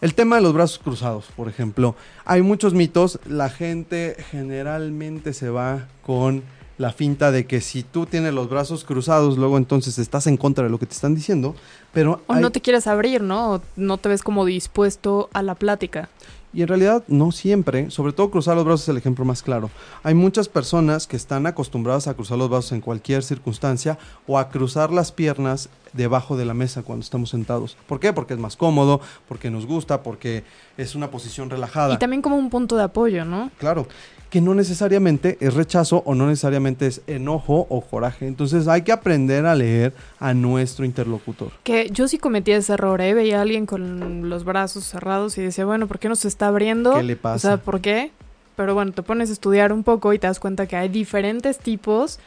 El 0.00 0.14
tema 0.14 0.34
de 0.34 0.42
los 0.42 0.52
brazos 0.52 0.80
cruzados, 0.80 1.26
por 1.36 1.48
ejemplo, 1.48 1.94
hay 2.24 2.42
muchos 2.42 2.74
mitos, 2.74 3.20
la 3.26 3.48
gente 3.48 4.16
generalmente 4.32 5.32
se 5.32 5.48
va 5.48 5.86
con 6.02 6.42
la 6.76 6.90
finta 6.92 7.30
de 7.30 7.46
que 7.46 7.60
si 7.60 7.84
tú 7.84 8.04
tienes 8.04 8.34
los 8.34 8.50
brazos 8.50 8.82
cruzados, 8.82 9.38
luego 9.38 9.58
entonces 9.58 10.00
estás 10.00 10.26
en 10.26 10.36
contra 10.36 10.64
de 10.64 10.70
lo 10.70 10.80
que 10.80 10.86
te 10.86 10.94
están 10.94 11.14
diciendo, 11.14 11.54
pero... 11.92 12.22
O 12.26 12.32
hay... 12.32 12.42
no 12.42 12.50
te 12.50 12.60
quieres 12.60 12.88
abrir, 12.88 13.22
¿no? 13.22 13.52
O 13.52 13.62
no 13.76 13.98
te 13.98 14.08
ves 14.08 14.24
como 14.24 14.44
dispuesto 14.44 15.30
a 15.32 15.44
la 15.44 15.54
plática. 15.54 16.08
Y 16.52 16.62
en 16.62 16.68
realidad 16.68 17.04
no 17.06 17.30
siempre, 17.30 17.90
sobre 17.90 18.12
todo 18.12 18.30
cruzar 18.30 18.56
los 18.56 18.64
brazos 18.64 18.82
es 18.82 18.88
el 18.88 18.96
ejemplo 18.96 19.24
más 19.24 19.42
claro. 19.42 19.70
Hay 20.02 20.14
muchas 20.14 20.48
personas 20.48 21.06
que 21.06 21.16
están 21.16 21.46
acostumbradas 21.46 22.08
a 22.08 22.14
cruzar 22.14 22.38
los 22.38 22.50
brazos 22.50 22.72
en 22.72 22.80
cualquier 22.80 23.22
circunstancia 23.22 23.98
o 24.26 24.38
a 24.38 24.48
cruzar 24.48 24.90
las 24.92 25.12
piernas 25.12 25.68
debajo 25.92 26.36
de 26.36 26.44
la 26.44 26.54
mesa 26.54 26.82
cuando 26.82 27.02
estamos 27.02 27.30
sentados. 27.30 27.76
¿Por 27.86 28.00
qué? 28.00 28.12
Porque 28.12 28.34
es 28.34 28.40
más 28.40 28.56
cómodo, 28.56 29.00
porque 29.28 29.50
nos 29.50 29.66
gusta, 29.66 30.02
porque 30.02 30.44
es 30.76 30.94
una 30.94 31.10
posición 31.10 31.50
relajada. 31.50 31.94
Y 31.94 31.98
también 31.98 32.22
como 32.22 32.36
un 32.36 32.50
punto 32.50 32.76
de 32.76 32.84
apoyo, 32.84 33.24
¿no? 33.24 33.50
Claro 33.58 33.86
que 34.30 34.40
no 34.40 34.54
necesariamente 34.54 35.36
es 35.40 35.54
rechazo 35.54 36.02
o 36.06 36.14
no 36.14 36.28
necesariamente 36.28 36.86
es 36.86 37.02
enojo 37.08 37.66
o 37.68 37.80
coraje. 37.80 38.26
Entonces 38.26 38.68
hay 38.68 38.82
que 38.82 38.92
aprender 38.92 39.44
a 39.44 39.54
leer 39.54 39.92
a 40.20 40.32
nuestro 40.32 40.84
interlocutor. 40.84 41.50
Que 41.64 41.90
yo 41.90 42.06
sí 42.06 42.18
cometí 42.18 42.52
ese 42.52 42.74
error, 42.74 43.00
¿eh? 43.00 43.12
Veía 43.12 43.40
a 43.40 43.42
alguien 43.42 43.66
con 43.66 44.30
los 44.30 44.44
brazos 44.44 44.84
cerrados 44.84 45.36
y 45.36 45.42
decía, 45.42 45.66
bueno, 45.66 45.88
¿por 45.88 45.98
qué 45.98 46.08
no 46.08 46.14
se 46.14 46.28
está 46.28 46.46
abriendo? 46.46 46.94
¿Qué 46.94 47.02
le 47.02 47.16
pasa? 47.16 47.34
O 47.34 47.50
sea, 47.50 47.56
¿por 47.62 47.80
qué? 47.80 48.12
Pero 48.54 48.74
bueno, 48.74 48.92
te 48.92 49.02
pones 49.02 49.30
a 49.30 49.32
estudiar 49.32 49.72
un 49.72 49.82
poco 49.82 50.12
y 50.12 50.18
te 50.18 50.26
das 50.26 50.38
cuenta 50.38 50.66
que 50.66 50.76
hay 50.76 50.88
diferentes 50.88 51.58
tipos 51.58 52.20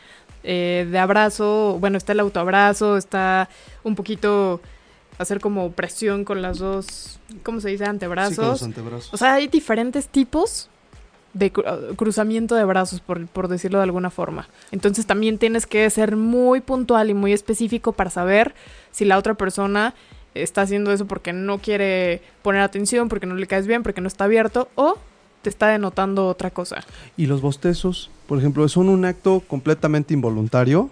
eh, 0.43 0.87
de 0.89 0.99
abrazo. 0.99 1.77
Bueno, 1.79 1.97
está 1.97 2.11
el 2.11 2.19
autoabrazo, 2.19 2.97
está 2.97 3.49
un 3.83 3.95
poquito 3.95 4.61
hacer 5.17 5.39
como 5.39 5.71
presión 5.71 6.25
con 6.25 6.41
las 6.41 6.57
dos, 6.59 7.19
¿cómo 7.43 7.61
se 7.61 7.69
dice? 7.69 7.85
Antebrazos. 7.85 8.35
Sí, 8.35 8.41
con 8.41 8.49
los 8.49 8.63
antebrazos. 8.63 9.13
O 9.13 9.17
sea, 9.17 9.35
hay 9.35 9.47
diferentes 9.47 10.07
tipos 10.07 10.69
de 11.33 11.51
cruzamiento 11.51 12.55
de 12.55 12.63
brazos, 12.63 12.99
por, 12.99 13.25
por, 13.27 13.47
decirlo 13.47 13.79
de 13.79 13.85
alguna 13.85 14.11
forma. 14.11 14.47
Entonces 14.71 15.05
también 15.07 15.39
tienes 15.39 15.65
que 15.65 15.89
ser 15.89 16.15
muy 16.15 16.61
puntual 16.61 17.09
y 17.09 17.15
muy 17.15 17.33
específico 17.33 17.91
para 17.91 18.11
saber 18.11 18.53
si 18.91 19.03
la 19.05 19.17
otra 19.17 19.33
persona 19.33 19.95
está 20.35 20.61
haciendo 20.61 20.91
eso 20.91 21.05
porque 21.05 21.33
no 21.33 21.59
quiere 21.59 22.21
poner 22.41 22.61
atención, 22.61 23.09
porque 23.09 23.25
no 23.25 23.35
le 23.35 23.47
caes 23.47 23.67
bien, 23.67 23.83
porque 23.83 24.01
no 24.01 24.07
está 24.07 24.25
abierto 24.25 24.69
o 24.75 24.97
te 25.43 25.49
está 25.49 25.67
denotando 25.67 26.27
otra 26.27 26.49
cosa. 26.49 26.83
Y 27.17 27.27
los 27.27 27.41
bostezos, 27.41 28.09
por 28.27 28.39
ejemplo, 28.39 28.67
son 28.69 28.89
un 28.89 29.05
acto 29.05 29.43
completamente 29.47 30.13
involuntario. 30.13 30.89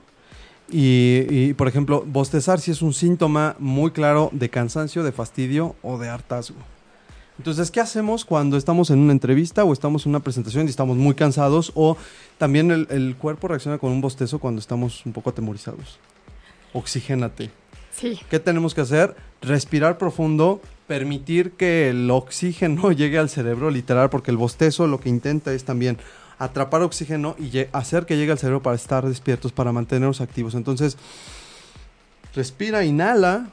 Y, 0.70 1.26
y, 1.30 1.54
por 1.54 1.68
ejemplo, 1.68 2.04
bostezar 2.06 2.60
si 2.60 2.66
sí 2.66 2.72
es 2.72 2.82
un 2.82 2.94
síntoma 2.94 3.56
muy 3.60 3.92
claro 3.92 4.30
de 4.32 4.50
cansancio, 4.50 5.04
de 5.04 5.12
fastidio 5.12 5.76
o 5.82 5.98
de 5.98 6.08
hartazgo. 6.08 6.60
Entonces, 7.38 7.72
¿qué 7.72 7.80
hacemos 7.80 8.24
cuando 8.24 8.56
estamos 8.56 8.90
en 8.90 9.00
una 9.00 9.12
entrevista 9.12 9.64
o 9.64 9.74
estamos 9.74 10.06
en 10.06 10.12
una 10.12 10.20
presentación 10.20 10.68
y 10.68 10.70
estamos 10.70 10.96
muy 10.96 11.16
cansados 11.16 11.72
o 11.76 11.98
también 12.38 12.72
el, 12.72 12.88
el 12.90 13.16
cuerpo 13.18 13.48
reacciona 13.48 13.80
con 13.80 13.92
un 13.92 14.00
bostezo 14.00 14.40
cuando 14.40 14.60
estamos 14.60 15.06
un 15.06 15.12
poco 15.12 15.32
atemorizados? 15.32 16.00
Oxigénate. 16.74 17.50
Sí. 17.92 18.20
¿Qué 18.30 18.40
tenemos 18.40 18.74
que 18.74 18.82
hacer? 18.82 19.16
Respirar 19.42 19.98
profundo, 19.98 20.62
permitir 20.88 21.54
que 21.54 21.90
el 21.90 22.10
oxígeno 22.12 22.92
llegue 22.92 23.18
al 23.18 23.30
cerebro, 23.30 23.72
literal, 23.72 24.10
porque 24.10 24.32
el 24.32 24.38
bostezo 24.38 24.88
lo 24.88 25.00
que 25.00 25.10
intenta 25.10 25.54
es 25.54 25.64
también 25.64 25.98
atrapar 26.38 26.82
oxígeno 26.82 27.36
y 27.38 27.66
hacer 27.72 28.06
que 28.06 28.18
llegue 28.18 28.32
al 28.32 28.40
cerebro 28.40 28.64
para 28.64 28.76
estar 28.76 29.08
despiertos, 29.08 29.52
para 29.52 29.72
mantenernos 29.72 30.22
activos. 30.22 30.56
Entonces, 30.56 30.98
respira, 32.34 32.84
inhala, 32.84 33.50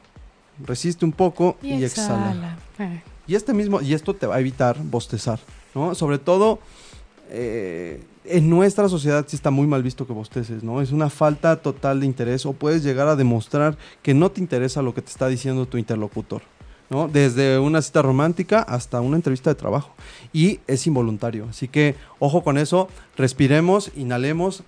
resiste 0.64 1.04
un 1.04 1.12
poco 1.12 1.58
y, 1.62 1.74
y 1.74 1.84
exhala. 1.84 2.56
exhala. 2.72 3.02
Y 3.26 3.34
este 3.34 3.52
mismo, 3.52 3.82
y 3.82 3.92
esto 3.92 4.14
te 4.14 4.26
va 4.26 4.36
a 4.36 4.40
evitar 4.40 4.78
bostezar, 4.82 5.38
¿no? 5.74 5.94
Sobre 5.94 6.18
todo 6.18 6.60
eh, 7.30 8.02
en 8.30 8.50
nuestra 8.50 8.88
sociedad 8.88 9.24
sí 9.28 9.36
está 9.36 9.50
muy 9.50 9.66
mal 9.66 9.82
visto 9.82 10.06
que 10.06 10.12
bosteces, 10.12 10.62
¿no? 10.62 10.80
Es 10.80 10.92
una 10.92 11.10
falta 11.10 11.56
total 11.56 12.00
de 12.00 12.06
interés 12.06 12.46
o 12.46 12.52
puedes 12.52 12.82
llegar 12.82 13.08
a 13.08 13.16
demostrar 13.16 13.76
que 14.02 14.14
no 14.14 14.30
te 14.30 14.40
interesa 14.40 14.82
lo 14.82 14.94
que 14.94 15.02
te 15.02 15.10
está 15.10 15.28
diciendo 15.28 15.66
tu 15.66 15.78
interlocutor, 15.78 16.42
¿no? 16.90 17.08
Desde 17.08 17.58
una 17.58 17.82
cita 17.82 18.02
romántica 18.02 18.60
hasta 18.60 19.00
una 19.00 19.16
entrevista 19.16 19.50
de 19.50 19.54
trabajo. 19.54 19.92
Y 20.32 20.60
es 20.66 20.86
involuntario. 20.86 21.46
Así 21.50 21.68
que 21.68 21.94
ojo 22.18 22.42
con 22.42 22.58
eso, 22.58 22.88
respiremos, 23.16 23.90
inhalemos, 23.96 24.62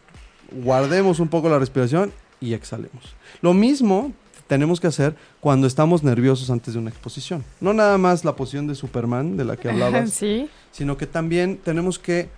guardemos 0.50 1.20
un 1.20 1.28
poco 1.28 1.48
la 1.48 1.58
respiración 1.58 2.12
y 2.40 2.54
exhalemos. 2.54 3.14
Lo 3.42 3.54
mismo 3.54 4.12
tenemos 4.46 4.80
que 4.80 4.88
hacer 4.88 5.14
cuando 5.40 5.68
estamos 5.68 6.02
nerviosos 6.02 6.50
antes 6.50 6.74
de 6.74 6.80
una 6.80 6.90
exposición. 6.90 7.44
No 7.60 7.72
nada 7.72 7.98
más 7.98 8.24
la 8.24 8.34
posición 8.34 8.66
de 8.66 8.74
Superman 8.74 9.36
de 9.36 9.44
la 9.44 9.56
que 9.56 9.68
hablabas, 9.70 10.10
¿Sí? 10.10 10.48
sino 10.72 10.96
que 10.96 11.06
también 11.06 11.58
tenemos 11.58 11.98
que 11.98 12.28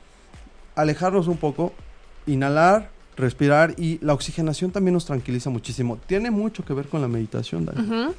alejarnos 0.75 1.29
un 1.29 1.37
poco, 1.37 1.73
inhalar, 2.27 2.91
respirar 3.17 3.75
y 3.79 3.99
la 4.01 4.15
oxigenación 4.15 4.71
también 4.71 4.95
nos 4.95 5.05
tranquiliza 5.05 5.51
muchísimo. 5.51 5.99
Tiene 6.07 6.31
mucho 6.31 6.65
que 6.65 6.73
ver 6.75 6.89
con 6.89 7.01
la 7.01 7.09
meditación, 7.09 7.67
Dani. 7.67 7.81
Uh 7.81 7.91
-huh. 7.91 8.15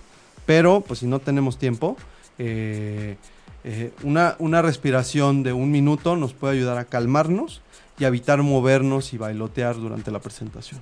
Pero, 0.46 0.82
pues 0.82 1.00
si 1.00 1.08
no 1.08 1.20
tenemos 1.20 1.58
tiempo, 1.58 1.96
eh, 2.38 3.16
eh, 3.64 3.92
una, 4.04 4.36
una 4.40 4.62
respiración 4.62 5.42
de 5.44 5.54
un 5.54 5.72
minuto 5.72 6.16
nos 6.16 6.34
puede 6.34 6.58
ayudar 6.58 6.78
a 6.78 6.86
calmarnos 6.86 7.62
y 7.98 8.04
a 8.04 8.08
evitar 8.08 8.42
movernos 8.44 9.14
y 9.14 9.18
bailotear 9.18 9.76
durante 9.76 10.12
la 10.12 10.20
presentación. 10.20 10.82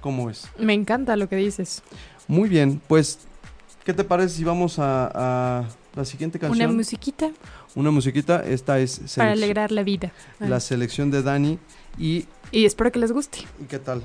¿Cómo 0.00 0.30
es? 0.30 0.48
Me 0.58 0.72
encanta 0.74 1.14
lo 1.16 1.28
que 1.28 1.36
dices. 1.36 1.82
Muy 2.26 2.48
bien, 2.48 2.80
pues, 2.88 3.20
¿qué 3.84 3.92
te 3.92 4.02
parece 4.02 4.34
si 4.36 4.44
vamos 4.44 4.78
a, 4.78 5.10
a 5.14 5.64
la 5.94 6.04
siguiente 6.04 6.38
canción? 6.38 6.68
Una 6.68 6.76
musiquita. 6.76 7.30
Una 7.74 7.90
musiquita, 7.90 8.44
esta 8.44 8.78
es... 8.78 9.00
Para 9.16 9.32
alegrar 9.32 9.70
la 9.70 9.82
vida. 9.82 10.12
La 10.38 10.56
ah. 10.56 10.60
selección 10.60 11.10
de 11.10 11.22
Dani 11.22 11.58
y... 11.98 12.26
Y 12.52 12.64
espero 12.64 12.90
que 12.90 12.98
les 12.98 13.12
guste. 13.12 13.38
¿Y 13.62 13.64
qué 13.64 13.78
tal? 13.78 14.02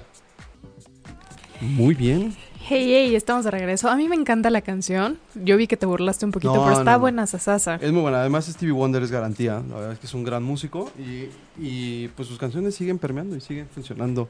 Muy 1.62 1.95
bien. 1.95 2.36
Hey, 2.67 2.86
hey, 2.88 3.15
estamos 3.15 3.45
de 3.45 3.51
regreso. 3.51 3.89
A 3.89 3.95
mí 3.95 4.10
me 4.10 4.15
encanta 4.15 4.49
la 4.49 4.62
canción. 4.62 5.19
Yo 5.36 5.56
vi 5.56 5.67
que 5.67 5.78
te 5.78 5.86
burlaste 5.86 6.25
un 6.25 6.32
poquito, 6.32 6.56
No, 6.56 6.63
pero 6.63 6.80
está 6.80 6.91
no, 6.91 6.97
no. 6.97 6.99
buena 6.99 7.28
sasasa. 7.28 7.75
Es 7.75 7.91
muy 7.91 8.01
buena. 8.01 8.21
Además, 8.21 8.45
Stevie 8.45 8.73
Wonder 8.73 9.04
es 9.04 9.12
garantía. 9.12 9.63
La 9.69 9.75
verdad 9.75 9.91
es 9.93 9.99
que 9.99 10.08
es 10.08 10.13
un 10.13 10.23
gran 10.23 10.43
músico 10.43 10.91
y, 10.97 11.30
y, 11.63 12.08
pues 12.10 12.28
sus 12.28 12.39
canciones 12.39 12.73
siguen 12.73 12.97
permeando 12.97 13.36
y 13.36 13.41
siguen 13.41 13.67
funcionando. 13.67 14.28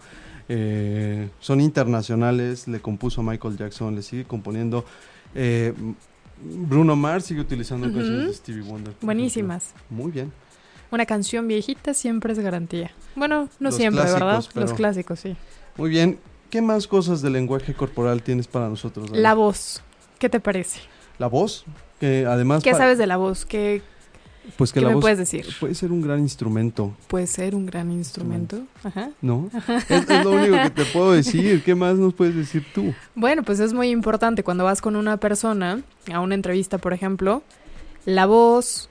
Eh, 0.49 1.29
son 1.39 1.61
internacionales. 1.61 2.67
Le 2.67 2.81
compuso 2.81 3.23
Michael 3.23 3.57
Jackson, 3.57 3.95
le 3.95 4.01
sigue 4.01 4.25
componiendo. 4.25 4.85
Eh, 5.33 5.73
Bruno 6.41 6.95
Mars 6.95 7.25
sigue 7.25 7.41
utilizando 7.41 7.87
canciones 7.91 8.27
de 8.27 8.33
Stevie 8.33 8.61
Wonder. 8.61 8.93
Buenísimas. 9.01 9.73
ejemplo. 9.75 9.97
Muy 10.03 10.11
bien. 10.11 10.31
Una 10.91 11.05
canción 11.05 11.47
viejita 11.47 11.93
siempre 11.93 12.33
es 12.33 12.39
garantía. 12.39 12.91
Bueno, 13.15 13.43
no 13.59 13.69
Los 13.69 13.75
siempre, 13.75 14.03
¿verdad? 14.03 14.43
pero- 14.53 14.65
Los 14.67 14.75
clásicos, 14.75 15.19
sí. 15.19 15.35
Muy 15.77 15.89
bien. 15.89 16.19
¿Qué 16.49 16.61
más 16.61 16.87
cosas 16.87 17.21
de 17.21 17.29
lenguaje 17.29 17.73
corporal 17.73 18.21
tienes 18.21 18.47
para 18.47 18.69
nosotros? 18.69 19.09
La 19.11 19.33
voz. 19.33 19.81
¿Qué 20.19 20.29
te 20.29 20.39
parece? 20.39 20.79
La 21.17 21.27
voz, 21.27 21.65
que 21.99 22.25
además... 22.25 22.63
¿Qué 22.63 22.73
sabes 22.73 22.97
de 22.97 23.07
la 23.07 23.17
voz? 23.17 23.45
¿Qué 23.45 23.81
Pues 24.57 24.71
que 24.71 24.79
qué 24.79 24.83
la 24.83 24.89
me 24.89 24.95
voz 24.95 25.01
puedes 25.01 25.17
decir? 25.17 25.45
puede 25.59 25.75
ser 25.75 25.91
un 25.91 26.01
gran 26.01 26.19
instrumento, 26.19 26.95
puede 27.07 27.27
ser 27.27 27.55
un 27.55 27.65
gran 27.65 27.91
instrumento? 27.91 28.63
Ajá. 28.83 29.09
¿no? 29.21 29.49
es, 29.89 30.09
es 30.09 30.23
lo 30.23 30.31
único 30.31 30.55
que 30.55 30.69
te 30.69 30.85
puedo 30.85 31.11
decir. 31.11 31.63
¿Qué 31.63 31.75
más 31.75 31.95
nos 31.95 32.13
puedes 32.13 32.35
decir 32.35 32.65
tú? 32.73 32.93
Bueno, 33.15 33.43
pues 33.43 33.59
es 33.59 33.73
muy 33.73 33.89
importante 33.89 34.43
cuando 34.43 34.63
vas 34.63 34.81
con 34.81 34.95
una 34.95 35.17
persona 35.17 35.81
a 36.11 36.19
una 36.19 36.35
entrevista, 36.35 36.77
por 36.77 36.93
ejemplo, 36.93 37.43
la 38.05 38.25
voz, 38.25 38.89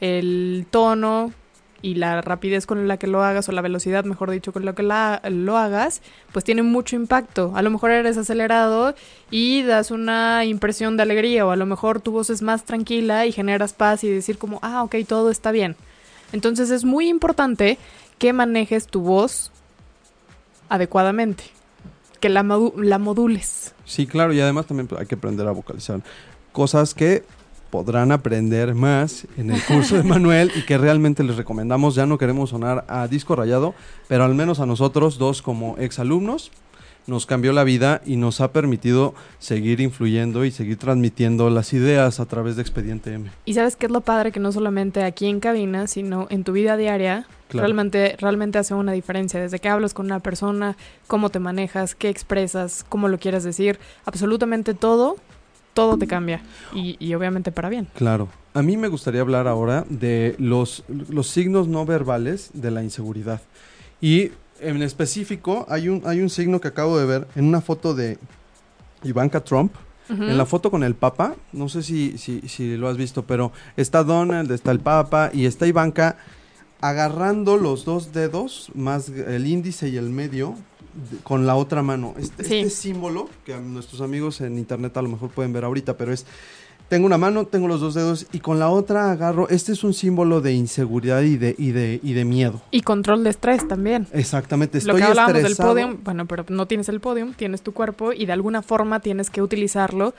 el 0.00 0.66
tono, 0.70 1.32
y 1.80 1.94
la 1.94 2.20
rapidez 2.20 2.66
con 2.66 2.88
la 2.88 2.96
que 2.96 3.06
lo 3.06 3.22
hagas 3.22 3.48
o 3.48 3.52
la 3.52 3.62
velocidad, 3.62 4.04
mejor 4.04 4.30
dicho, 4.30 4.52
con 4.52 4.64
la 4.64 4.74
que 4.74 4.82
la, 4.82 5.20
lo 5.30 5.56
hagas, 5.56 6.02
pues 6.32 6.44
tiene 6.44 6.62
mucho 6.62 6.96
impacto. 6.96 7.52
A 7.54 7.62
lo 7.62 7.70
mejor 7.70 7.90
eres 7.90 8.16
acelerado 8.16 8.94
y 9.30 9.62
das 9.62 9.90
una 9.90 10.44
impresión 10.44 10.96
de 10.96 11.04
alegría 11.04 11.46
o 11.46 11.50
a 11.50 11.56
lo 11.56 11.66
mejor 11.66 12.00
tu 12.00 12.12
voz 12.12 12.30
es 12.30 12.42
más 12.42 12.64
tranquila 12.64 13.26
y 13.26 13.32
generas 13.32 13.72
paz 13.72 14.02
y 14.04 14.10
decir 14.10 14.38
como, 14.38 14.58
ah, 14.62 14.82
ok, 14.82 14.96
todo 15.06 15.30
está 15.30 15.52
bien. 15.52 15.76
Entonces 16.32 16.70
es 16.70 16.84
muy 16.84 17.08
importante 17.08 17.78
que 18.18 18.32
manejes 18.32 18.86
tu 18.86 19.00
voz 19.00 19.52
adecuadamente, 20.68 21.44
que 22.20 22.28
la, 22.28 22.42
la 22.76 22.98
modules. 22.98 23.74
Sí, 23.84 24.06
claro, 24.06 24.32
y 24.32 24.40
además 24.40 24.66
también 24.66 24.88
hay 24.98 25.06
que 25.06 25.14
aprender 25.14 25.46
a 25.46 25.52
vocalizar 25.52 26.02
cosas 26.52 26.92
que 26.92 27.22
podrán 27.70 28.12
aprender 28.12 28.74
más 28.74 29.26
en 29.36 29.50
el 29.50 29.62
curso 29.62 29.96
de 29.96 30.02
Manuel 30.02 30.50
y 30.54 30.62
que 30.62 30.78
realmente 30.78 31.22
les 31.22 31.36
recomendamos. 31.36 31.94
Ya 31.94 32.06
no 32.06 32.18
queremos 32.18 32.50
sonar 32.50 32.84
a 32.88 33.06
disco 33.08 33.36
rayado, 33.36 33.74
pero 34.08 34.24
al 34.24 34.34
menos 34.34 34.60
a 34.60 34.66
nosotros 34.66 35.18
dos 35.18 35.42
como 35.42 35.76
exalumnos 35.78 36.50
nos 37.08 37.26
cambió 37.26 37.52
la 37.52 37.64
vida 37.64 38.02
y 38.04 38.16
nos 38.16 38.40
ha 38.40 38.52
permitido 38.52 39.14
seguir 39.38 39.80
influyendo 39.80 40.44
y 40.44 40.50
seguir 40.50 40.76
transmitiendo 40.76 41.48
las 41.50 41.72
ideas 41.72 42.20
a 42.20 42.26
través 42.26 42.56
de 42.56 42.62
Expediente 42.62 43.14
M. 43.14 43.30
Y 43.46 43.54
sabes 43.54 43.76
qué 43.76 43.86
es 43.86 43.92
lo 43.92 44.02
padre 44.02 44.30
que 44.30 44.40
no 44.40 44.52
solamente 44.52 45.02
aquí 45.02 45.26
en 45.26 45.40
cabina, 45.40 45.86
sino 45.86 46.26
en 46.30 46.44
tu 46.44 46.52
vida 46.52 46.76
diaria, 46.76 47.26
realmente, 47.48 48.14
realmente 48.20 48.58
hace 48.58 48.74
una 48.74 48.92
diferencia. 48.92 49.40
Desde 49.40 49.58
que 49.58 49.70
hablas 49.70 49.94
con 49.94 50.06
una 50.06 50.20
persona, 50.20 50.76
cómo 51.06 51.30
te 51.30 51.38
manejas, 51.38 51.94
qué 51.94 52.10
expresas, 52.10 52.84
cómo 52.88 53.08
lo 53.08 53.18
quieres 53.18 53.42
decir, 53.42 53.78
absolutamente 54.04 54.74
todo 54.74 55.16
todo 55.78 55.96
te 55.96 56.08
cambia 56.08 56.42
y, 56.74 57.14
obviamente 57.14 57.52
para 57.52 57.68
bien. 57.68 57.86
Claro. 57.94 58.28
A 58.52 58.62
mí 58.62 58.76
me 58.76 58.88
gustaría 58.88 59.20
hablar 59.20 59.46
ahora 59.46 59.84
de 59.88 60.34
los, 60.38 60.82
los 60.88 61.28
signos 61.28 61.68
no 61.68 61.86
verbales 61.86 62.50
de 62.52 62.72
la 62.72 62.82
inseguridad. 62.82 63.40
Y 64.00 64.32
en 64.58 64.82
específico 64.82 65.66
hay 65.68 65.88
un, 65.88 66.02
hay 66.04 66.20
un 66.20 66.30
signo 66.30 66.60
que 66.60 66.66
acabo 66.66 66.98
de 66.98 67.06
ver 67.06 67.28
en 67.36 67.44
una 67.44 67.60
foto 67.60 67.94
de 67.94 68.18
Ivanka 69.04 69.44
Trump. 69.44 69.72
En 70.08 70.38
la 70.38 70.46
foto 70.46 70.70
con 70.70 70.82
el 70.82 70.94
Papa, 70.94 71.36
no 71.52 71.68
sé 71.68 71.82
si, 71.82 72.16
si, 72.16 72.40
si 72.48 72.78
lo 72.78 72.88
has 72.88 72.96
visto, 72.96 73.26
pero 73.26 73.52
está 73.76 74.02
Donald, 74.02 74.50
está 74.50 74.70
el 74.70 74.80
Papa 74.80 75.30
y 75.34 75.44
está 75.44 75.66
Ivanka 75.66 76.16
agarrando 76.80 77.58
los 77.58 77.84
dos 77.84 78.14
dedos, 78.14 78.70
más 78.74 79.10
el 79.10 79.46
índice 79.46 79.90
y 79.90 79.98
el 79.98 80.08
medio, 80.08 80.54
con 81.22 81.46
la 81.46 81.56
otra 81.56 81.82
mano. 81.82 82.14
Este, 82.18 82.42
este, 82.42 82.70
símbolo, 82.70 83.28
que 83.44 83.56
nuestros 83.56 84.00
amigos 84.00 84.40
en 84.40 84.58
internet 84.58 84.96
a 84.96 85.02
lo 85.02 85.08
mejor 85.08 85.30
pueden 85.30 85.52
ver 85.52 85.64
ahorita, 85.64 85.96
pero 85.96 86.12
es, 86.12 86.26
tengo 86.88 87.06
una 87.06 87.18
mano, 87.18 87.46
tengo 87.46 87.68
los 87.68 87.80
dos 87.80 87.94
dedos 87.94 88.26
y 88.32 88.40
con 88.40 88.58
la 88.58 88.70
otra 88.70 89.12
agarro, 89.12 89.48
este 89.48 89.72
es 89.72 89.84
un 89.84 89.92
símbolo 89.92 90.40
de 90.40 90.54
inseguridad 90.54 91.22
y 91.22 91.36
de, 91.36 91.54
y 91.58 91.72
de, 91.72 92.00
y 92.02 92.14
de 92.14 92.24
miedo. 92.24 92.62
Y 92.70 92.82
control 92.82 93.24
de 93.24 93.30
estrés 93.30 93.66
también. 93.68 94.06
Exactamente, 94.12 94.78
estoy 94.78 94.94
Lo 94.94 94.98
que 94.98 95.04
hablábamos 95.04 95.42
del 95.42 95.56
podium, 95.56 95.98
bueno, 96.02 96.26
pero 96.26 96.44
no 96.48 96.66
tienes 96.66 96.88
el 96.88 97.00
podium, 97.00 97.34
tienes 97.34 97.62
tu 97.62 97.72
cuerpo 97.72 98.12
y 98.12 98.26
de 98.26 98.32
alguna 98.32 98.62
forma 98.62 99.00
tienes 99.00 99.30
que 99.30 99.42
utilizarlo 99.42 100.14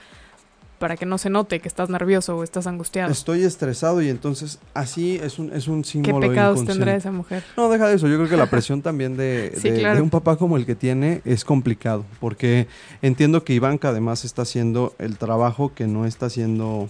para 0.80 0.96
que 0.96 1.04
no 1.04 1.18
se 1.18 1.28
note 1.28 1.60
que 1.60 1.68
estás 1.68 1.90
nervioso 1.90 2.38
o 2.38 2.42
estás 2.42 2.66
angustiado. 2.66 3.12
Estoy 3.12 3.42
estresado 3.44 4.00
y 4.00 4.08
entonces 4.08 4.58
así 4.72 5.20
es 5.22 5.38
un, 5.38 5.52
es 5.52 5.68
un 5.68 5.84
símbolo. 5.84 6.20
¿Qué 6.20 6.28
pecados 6.28 6.64
tendrá 6.64 6.96
esa 6.96 7.12
mujer? 7.12 7.44
No, 7.54 7.68
deja 7.68 7.86
de 7.86 7.96
eso. 7.96 8.08
Yo 8.08 8.16
creo 8.16 8.30
que 8.30 8.38
la 8.38 8.46
presión 8.50 8.80
también 8.80 9.14
de, 9.18 9.50
de, 9.50 10.00
un 10.00 10.08
papá 10.08 10.36
como 10.36 10.56
el 10.56 10.64
que 10.64 10.74
tiene 10.74 11.20
es 11.26 11.44
complicado. 11.44 12.06
Porque 12.18 12.66
entiendo 13.02 13.44
que 13.44 13.52
Ivanka 13.52 13.90
además 13.90 14.24
está 14.24 14.42
haciendo 14.42 14.94
el 14.98 15.18
trabajo 15.18 15.74
que 15.74 15.86
no 15.86 16.06
está 16.06 16.26
haciendo 16.26 16.88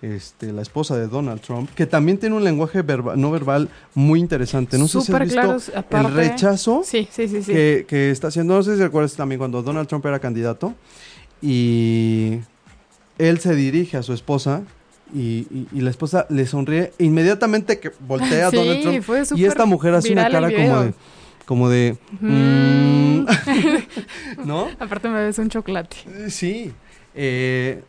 este, 0.00 0.52
la 0.52 0.62
esposa 0.62 0.96
de 0.96 1.08
Donald 1.08 1.40
Trump, 1.40 1.68
que 1.74 1.86
también 1.86 2.18
tiene 2.18 2.36
un 2.36 2.44
lenguaje 2.44 2.84
no 3.16 3.32
verbal 3.32 3.68
muy 3.94 4.20
interesante. 4.20 4.78
No 4.78 4.86
sé 4.86 5.00
si 5.00 5.12
has 5.12 5.20
visto 5.24 5.56
el 5.90 6.14
rechazo 6.14 6.84
que, 6.88 7.84
que, 7.88 8.10
está 8.12 8.28
haciendo. 8.28 8.54
No 8.54 8.62
sé 8.62 8.76
si 8.76 8.82
recuerdas 8.82 9.14
también 9.16 9.40
cuando 9.40 9.60
Donald 9.60 9.88
Trump 9.88 10.06
era 10.06 10.20
candidato 10.20 10.72
y 11.42 12.38
él 13.18 13.38
se 13.38 13.54
dirige 13.54 13.96
a 13.96 14.02
su 14.02 14.12
esposa 14.12 14.62
y, 15.14 15.46
la 15.72 15.90
esposa 15.90 16.26
le 16.30 16.46
sonríe 16.46 16.92
inmediatamente 16.98 17.78
que 17.78 17.92
voltea 18.00 18.48
a 18.48 18.50
Donald 18.50 18.82
Trump. 18.82 19.38
y 19.38 19.44
esta 19.44 19.64
mujer 19.64 19.94
hace 19.94 20.12
una 20.12 20.28
cara 20.28 20.50
como 20.50 20.80
de 20.80 20.94
como 21.44 21.68
de 21.68 21.96
mm". 22.20 23.26
¿no? 24.44 24.68
Aparte 24.78 25.08
me 25.08 25.24
ves 25.24 25.38
un 25.38 25.48
chocolate. 25.48 25.96
Sí. 26.28 26.72
Eh, 27.14 27.82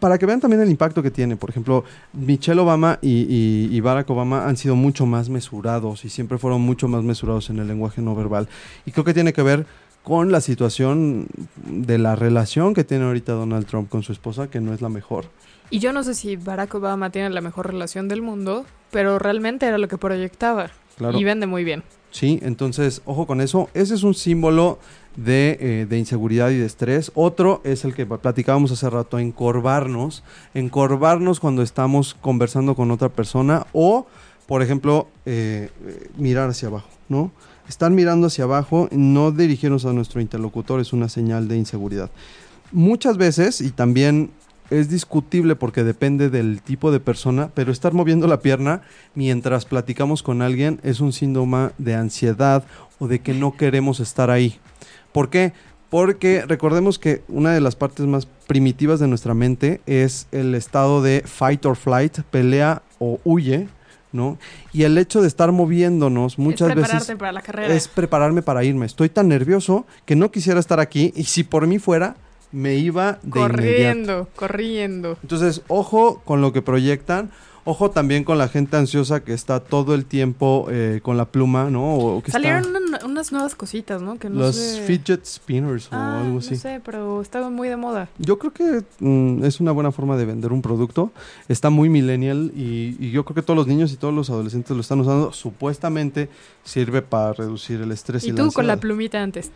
para 0.00 0.18
que 0.18 0.26
vean 0.26 0.40
también 0.40 0.60
el 0.60 0.70
impacto 0.70 1.02
que 1.02 1.10
tiene, 1.10 1.36
por 1.36 1.48
ejemplo, 1.48 1.84
Michelle 2.12 2.60
Obama 2.60 2.98
y, 3.00 3.68
y, 3.70 3.80
Barack 3.80 4.10
Obama 4.10 4.46
han 4.46 4.58
sido 4.58 4.76
mucho 4.76 5.06
más 5.06 5.30
mesurados 5.30 6.04
y 6.04 6.10
siempre 6.10 6.36
fueron 6.36 6.60
mucho 6.60 6.88
más 6.88 7.02
mesurados 7.02 7.48
en 7.48 7.58
el 7.58 7.68
lenguaje 7.68 8.02
no 8.02 8.14
verbal. 8.14 8.48
Y 8.84 8.90
creo 8.90 9.04
que 9.04 9.14
tiene 9.14 9.32
que 9.32 9.40
ver 9.40 9.64
con 10.02 10.32
la 10.32 10.40
situación 10.40 11.26
de 11.64 11.98
la 11.98 12.16
relación 12.16 12.74
que 12.74 12.84
tiene 12.84 13.04
ahorita 13.04 13.32
Donald 13.32 13.66
Trump 13.66 13.88
con 13.88 14.02
su 14.02 14.12
esposa, 14.12 14.50
que 14.50 14.60
no 14.60 14.74
es 14.74 14.80
la 14.80 14.88
mejor. 14.88 15.26
Y 15.70 15.78
yo 15.78 15.92
no 15.92 16.02
sé 16.02 16.14
si 16.14 16.36
Barack 16.36 16.74
Obama 16.74 17.10
tiene 17.10 17.30
la 17.30 17.40
mejor 17.40 17.68
relación 17.68 18.08
del 18.08 18.20
mundo, 18.20 18.66
pero 18.90 19.18
realmente 19.18 19.66
era 19.66 19.78
lo 19.78 19.88
que 19.88 19.96
proyectaba. 19.96 20.70
Y 21.14 21.24
vende 21.24 21.46
muy 21.46 21.64
bien. 21.64 21.82
Sí, 22.10 22.38
entonces, 22.42 23.00
ojo 23.06 23.26
con 23.26 23.40
eso. 23.40 23.70
Ese 23.72 23.94
es 23.94 24.02
un 24.02 24.14
símbolo 24.14 24.78
de, 25.16 25.56
eh, 25.60 25.86
de, 25.88 25.98
inseguridad 25.98 26.50
y 26.50 26.58
de 26.58 26.66
estrés. 26.66 27.10
Otro 27.14 27.62
es 27.64 27.86
el 27.86 27.94
que 27.94 28.04
platicábamos 28.04 28.70
hace 28.70 28.90
rato, 28.90 29.18
encorvarnos. 29.18 30.22
Encorvarnos 30.52 31.40
cuando 31.40 31.62
estamos 31.62 32.14
conversando 32.14 32.74
con 32.74 32.90
otra 32.90 33.08
persona 33.08 33.66
o, 33.72 34.06
por 34.46 34.62
ejemplo, 34.62 35.08
eh, 35.24 35.70
eh, 35.86 36.10
mirar 36.18 36.50
hacia 36.50 36.68
abajo, 36.68 36.88
¿no? 37.08 37.32
Estar 37.68 37.90
mirando 37.90 38.26
hacia 38.26 38.44
abajo, 38.44 38.88
no 38.90 39.30
dirigirnos 39.30 39.84
a 39.84 39.92
nuestro 39.92 40.20
interlocutor 40.20 40.80
es 40.80 40.92
una 40.92 41.08
señal 41.08 41.48
de 41.48 41.56
inseguridad. 41.56 42.10
Muchas 42.72 43.16
veces, 43.16 43.60
y 43.60 43.70
también 43.70 44.30
es 44.70 44.88
discutible 44.88 45.54
porque 45.54 45.84
depende 45.84 46.30
del 46.30 46.62
tipo 46.62 46.90
de 46.90 47.00
persona, 47.00 47.50
pero 47.54 47.70
estar 47.70 47.92
moviendo 47.92 48.26
la 48.26 48.40
pierna 48.40 48.82
mientras 49.14 49.66
platicamos 49.66 50.22
con 50.22 50.40
alguien 50.40 50.80
es 50.82 51.00
un 51.00 51.12
síntoma 51.12 51.72
de 51.78 51.94
ansiedad 51.94 52.64
o 52.98 53.06
de 53.06 53.20
que 53.20 53.34
no 53.34 53.56
queremos 53.56 54.00
estar 54.00 54.30
ahí. 54.30 54.58
¿Por 55.12 55.28
qué? 55.28 55.52
Porque 55.90 56.46
recordemos 56.46 56.98
que 56.98 57.22
una 57.28 57.52
de 57.52 57.60
las 57.60 57.76
partes 57.76 58.06
más 58.06 58.26
primitivas 58.46 58.98
de 58.98 59.08
nuestra 59.08 59.34
mente 59.34 59.82
es 59.84 60.26
el 60.32 60.54
estado 60.54 61.02
de 61.02 61.22
fight 61.26 61.66
or 61.66 61.76
flight, 61.76 62.20
pelea 62.30 62.82
o 62.98 63.20
huye, 63.24 63.68
¿no? 64.12 64.38
Y 64.72 64.84
el 64.84 64.96
hecho 64.98 65.20
de 65.22 65.28
estar 65.28 65.52
moviéndonos 65.52 66.38
muchas 66.38 66.70
es 66.70 66.76
veces 66.76 67.16
para 67.16 67.32
la 67.32 67.42
carrera. 67.42 67.74
es 67.74 67.88
prepararme 67.88 68.42
para 68.42 68.64
irme. 68.64 68.86
Estoy 68.86 69.08
tan 69.08 69.28
nervioso 69.28 69.86
que 70.04 70.16
no 70.16 70.30
quisiera 70.30 70.60
estar 70.60 70.80
aquí 70.80 71.12
y 71.16 71.24
si 71.24 71.44
por 71.44 71.66
mí 71.66 71.78
fuera 71.78 72.16
me 72.52 72.74
iba 72.74 73.18
de 73.22 73.30
corriendo, 73.30 74.28
corriendo. 74.36 75.18
Entonces, 75.22 75.62
ojo 75.68 76.20
con 76.24 76.40
lo 76.40 76.52
que 76.52 76.62
proyectan 76.62 77.30
Ojo 77.64 77.90
también 77.90 78.24
con 78.24 78.38
la 78.38 78.48
gente 78.48 78.76
ansiosa 78.76 79.22
que 79.22 79.32
está 79.32 79.60
todo 79.60 79.94
el 79.94 80.04
tiempo 80.04 80.66
eh, 80.70 81.00
con 81.02 81.16
la 81.16 81.26
pluma, 81.26 81.70
¿no? 81.70 82.20
Salieron 82.26 82.64
unas 83.04 83.30
nuevas 83.30 83.54
cositas, 83.54 84.02
¿no? 84.02 84.18
Que 84.18 84.28
Los 84.28 84.80
fidget 84.84 85.24
spinners 85.24 85.86
o 85.92 85.94
ah, 85.94 86.20
algo 86.22 86.38
así. 86.38 86.54
No 86.54 86.56
sé, 86.56 86.80
pero 86.84 87.22
estaban 87.22 87.54
muy 87.54 87.68
de 87.68 87.76
moda. 87.76 88.08
Yo 88.18 88.38
creo 88.38 88.52
que 88.52 88.82
mm, 88.98 89.44
es 89.44 89.60
una 89.60 89.70
buena 89.70 89.92
forma 89.92 90.16
de 90.16 90.24
vender 90.24 90.52
un 90.52 90.60
producto. 90.60 91.12
Está 91.48 91.70
muy 91.70 91.88
millennial 91.88 92.50
y, 92.56 93.10
yo 93.12 93.24
creo 93.24 93.36
que 93.36 93.42
todos 93.42 93.56
los 93.56 93.66
niños 93.68 93.92
y 93.92 93.96
todos 93.96 94.12
los 94.12 94.28
adolescentes 94.30 94.74
lo 94.74 94.80
están 94.80 95.00
usando. 95.00 95.32
Supuestamente 95.32 96.28
sirve 96.64 97.00
para 97.00 97.32
reducir 97.32 97.80
el 97.80 97.92
estrés 97.92 98.24
y, 98.24 98.30
y 98.30 98.32
tú 98.32 98.50
con 98.50 98.66
la 98.66 98.76
plumita 98.76 99.22
antes. 99.22 99.52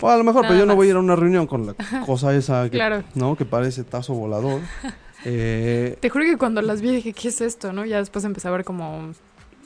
O 0.00 0.08
a 0.08 0.16
lo 0.16 0.24
mejor, 0.24 0.42
pero 0.42 0.58
yo 0.58 0.66
no 0.66 0.76
voy 0.76 0.88
a 0.88 0.90
ir 0.90 0.96
a 0.96 1.00
una 1.00 1.16
reunión 1.16 1.46
con 1.46 1.66
la 1.66 1.74
cosa 2.06 2.34
esa 2.34 2.68
que, 2.70 3.02
¿no? 3.14 3.36
que 3.36 3.44
parece 3.44 3.84
tazo 3.84 4.14
volador. 4.14 4.60
Eh, 5.24 5.96
Te 6.00 6.10
juro 6.10 6.24
que 6.24 6.36
cuando 6.36 6.62
las 6.62 6.80
vi 6.80 6.90
dije, 6.96 7.12
¿qué 7.12 7.28
es 7.28 7.40
esto? 7.40 7.72
¿no? 7.72 7.84
Ya 7.84 7.98
después 7.98 8.24
empecé 8.24 8.48
a 8.48 8.50
ver 8.50 8.64
como... 8.64 9.12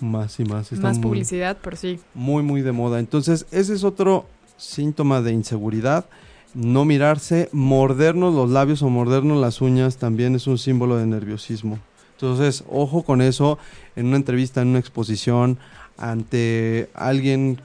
Más 0.01 0.39
y 0.39 0.45
más. 0.45 0.71
Más 0.73 0.99
publicidad, 1.01 1.57
pero 1.61 1.77
sí. 1.77 1.99
Muy, 2.15 2.43
muy 2.43 2.63
de 2.63 2.71
moda. 2.71 3.01
Entonces, 3.01 3.47
ese 3.51 3.75
es 3.75 3.83
otro 3.83 4.27
síntoma 4.57 5.23
de 5.23 5.33
inseguridad. 5.33 6.07
No 6.55 6.85
mirarse, 6.85 7.49
mordernos 7.53 8.35
los 8.35 8.51
labios 8.51 8.83
o 8.83 8.89
mordernos 8.89 9.41
las 9.41 9.61
uñas 9.61 9.97
también 9.97 10.35
es 10.37 10.47
un 10.47 10.57
símbolo 10.57 10.97
de 10.97 11.07
nerviosismo. 11.07 11.79
Entonces, 12.13 12.65
ojo 12.69 13.03
con 13.03 13.21
eso 13.23 13.59
en 13.97 14.07
una 14.07 14.17
entrevista, 14.17 14.63
en 14.63 14.69
una 14.69 14.79
exposición, 14.79 15.59
ante 15.97 16.91
alguien 16.95 17.61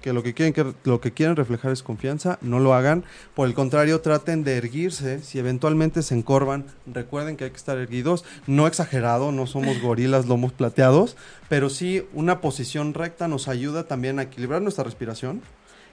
que 0.00 0.12
lo 0.12 0.22
que 0.22 0.34
quieren 0.34 0.52
que 0.52 0.74
lo 0.84 1.00
que 1.00 1.12
quieren 1.12 1.36
reflejar 1.36 1.72
es 1.72 1.82
confianza, 1.82 2.38
no 2.40 2.60
lo 2.60 2.74
hagan. 2.74 3.04
Por 3.34 3.48
el 3.48 3.54
contrario, 3.54 4.00
traten 4.00 4.44
de 4.44 4.56
erguirse. 4.56 5.20
Si 5.20 5.38
eventualmente 5.38 6.02
se 6.02 6.14
encorvan, 6.14 6.66
recuerden 6.86 7.36
que 7.36 7.44
hay 7.44 7.50
que 7.50 7.56
estar 7.56 7.78
erguidos. 7.78 8.24
No 8.46 8.66
exagerado, 8.66 9.32
no 9.32 9.46
somos 9.46 9.78
gorilas 9.82 10.26
lomos 10.26 10.52
plateados, 10.52 11.16
pero 11.48 11.70
sí 11.70 12.06
una 12.12 12.40
posición 12.40 12.94
recta 12.94 13.28
nos 13.28 13.48
ayuda 13.48 13.84
también 13.84 14.18
a 14.18 14.22
equilibrar 14.22 14.62
nuestra 14.62 14.84
respiración 14.84 15.42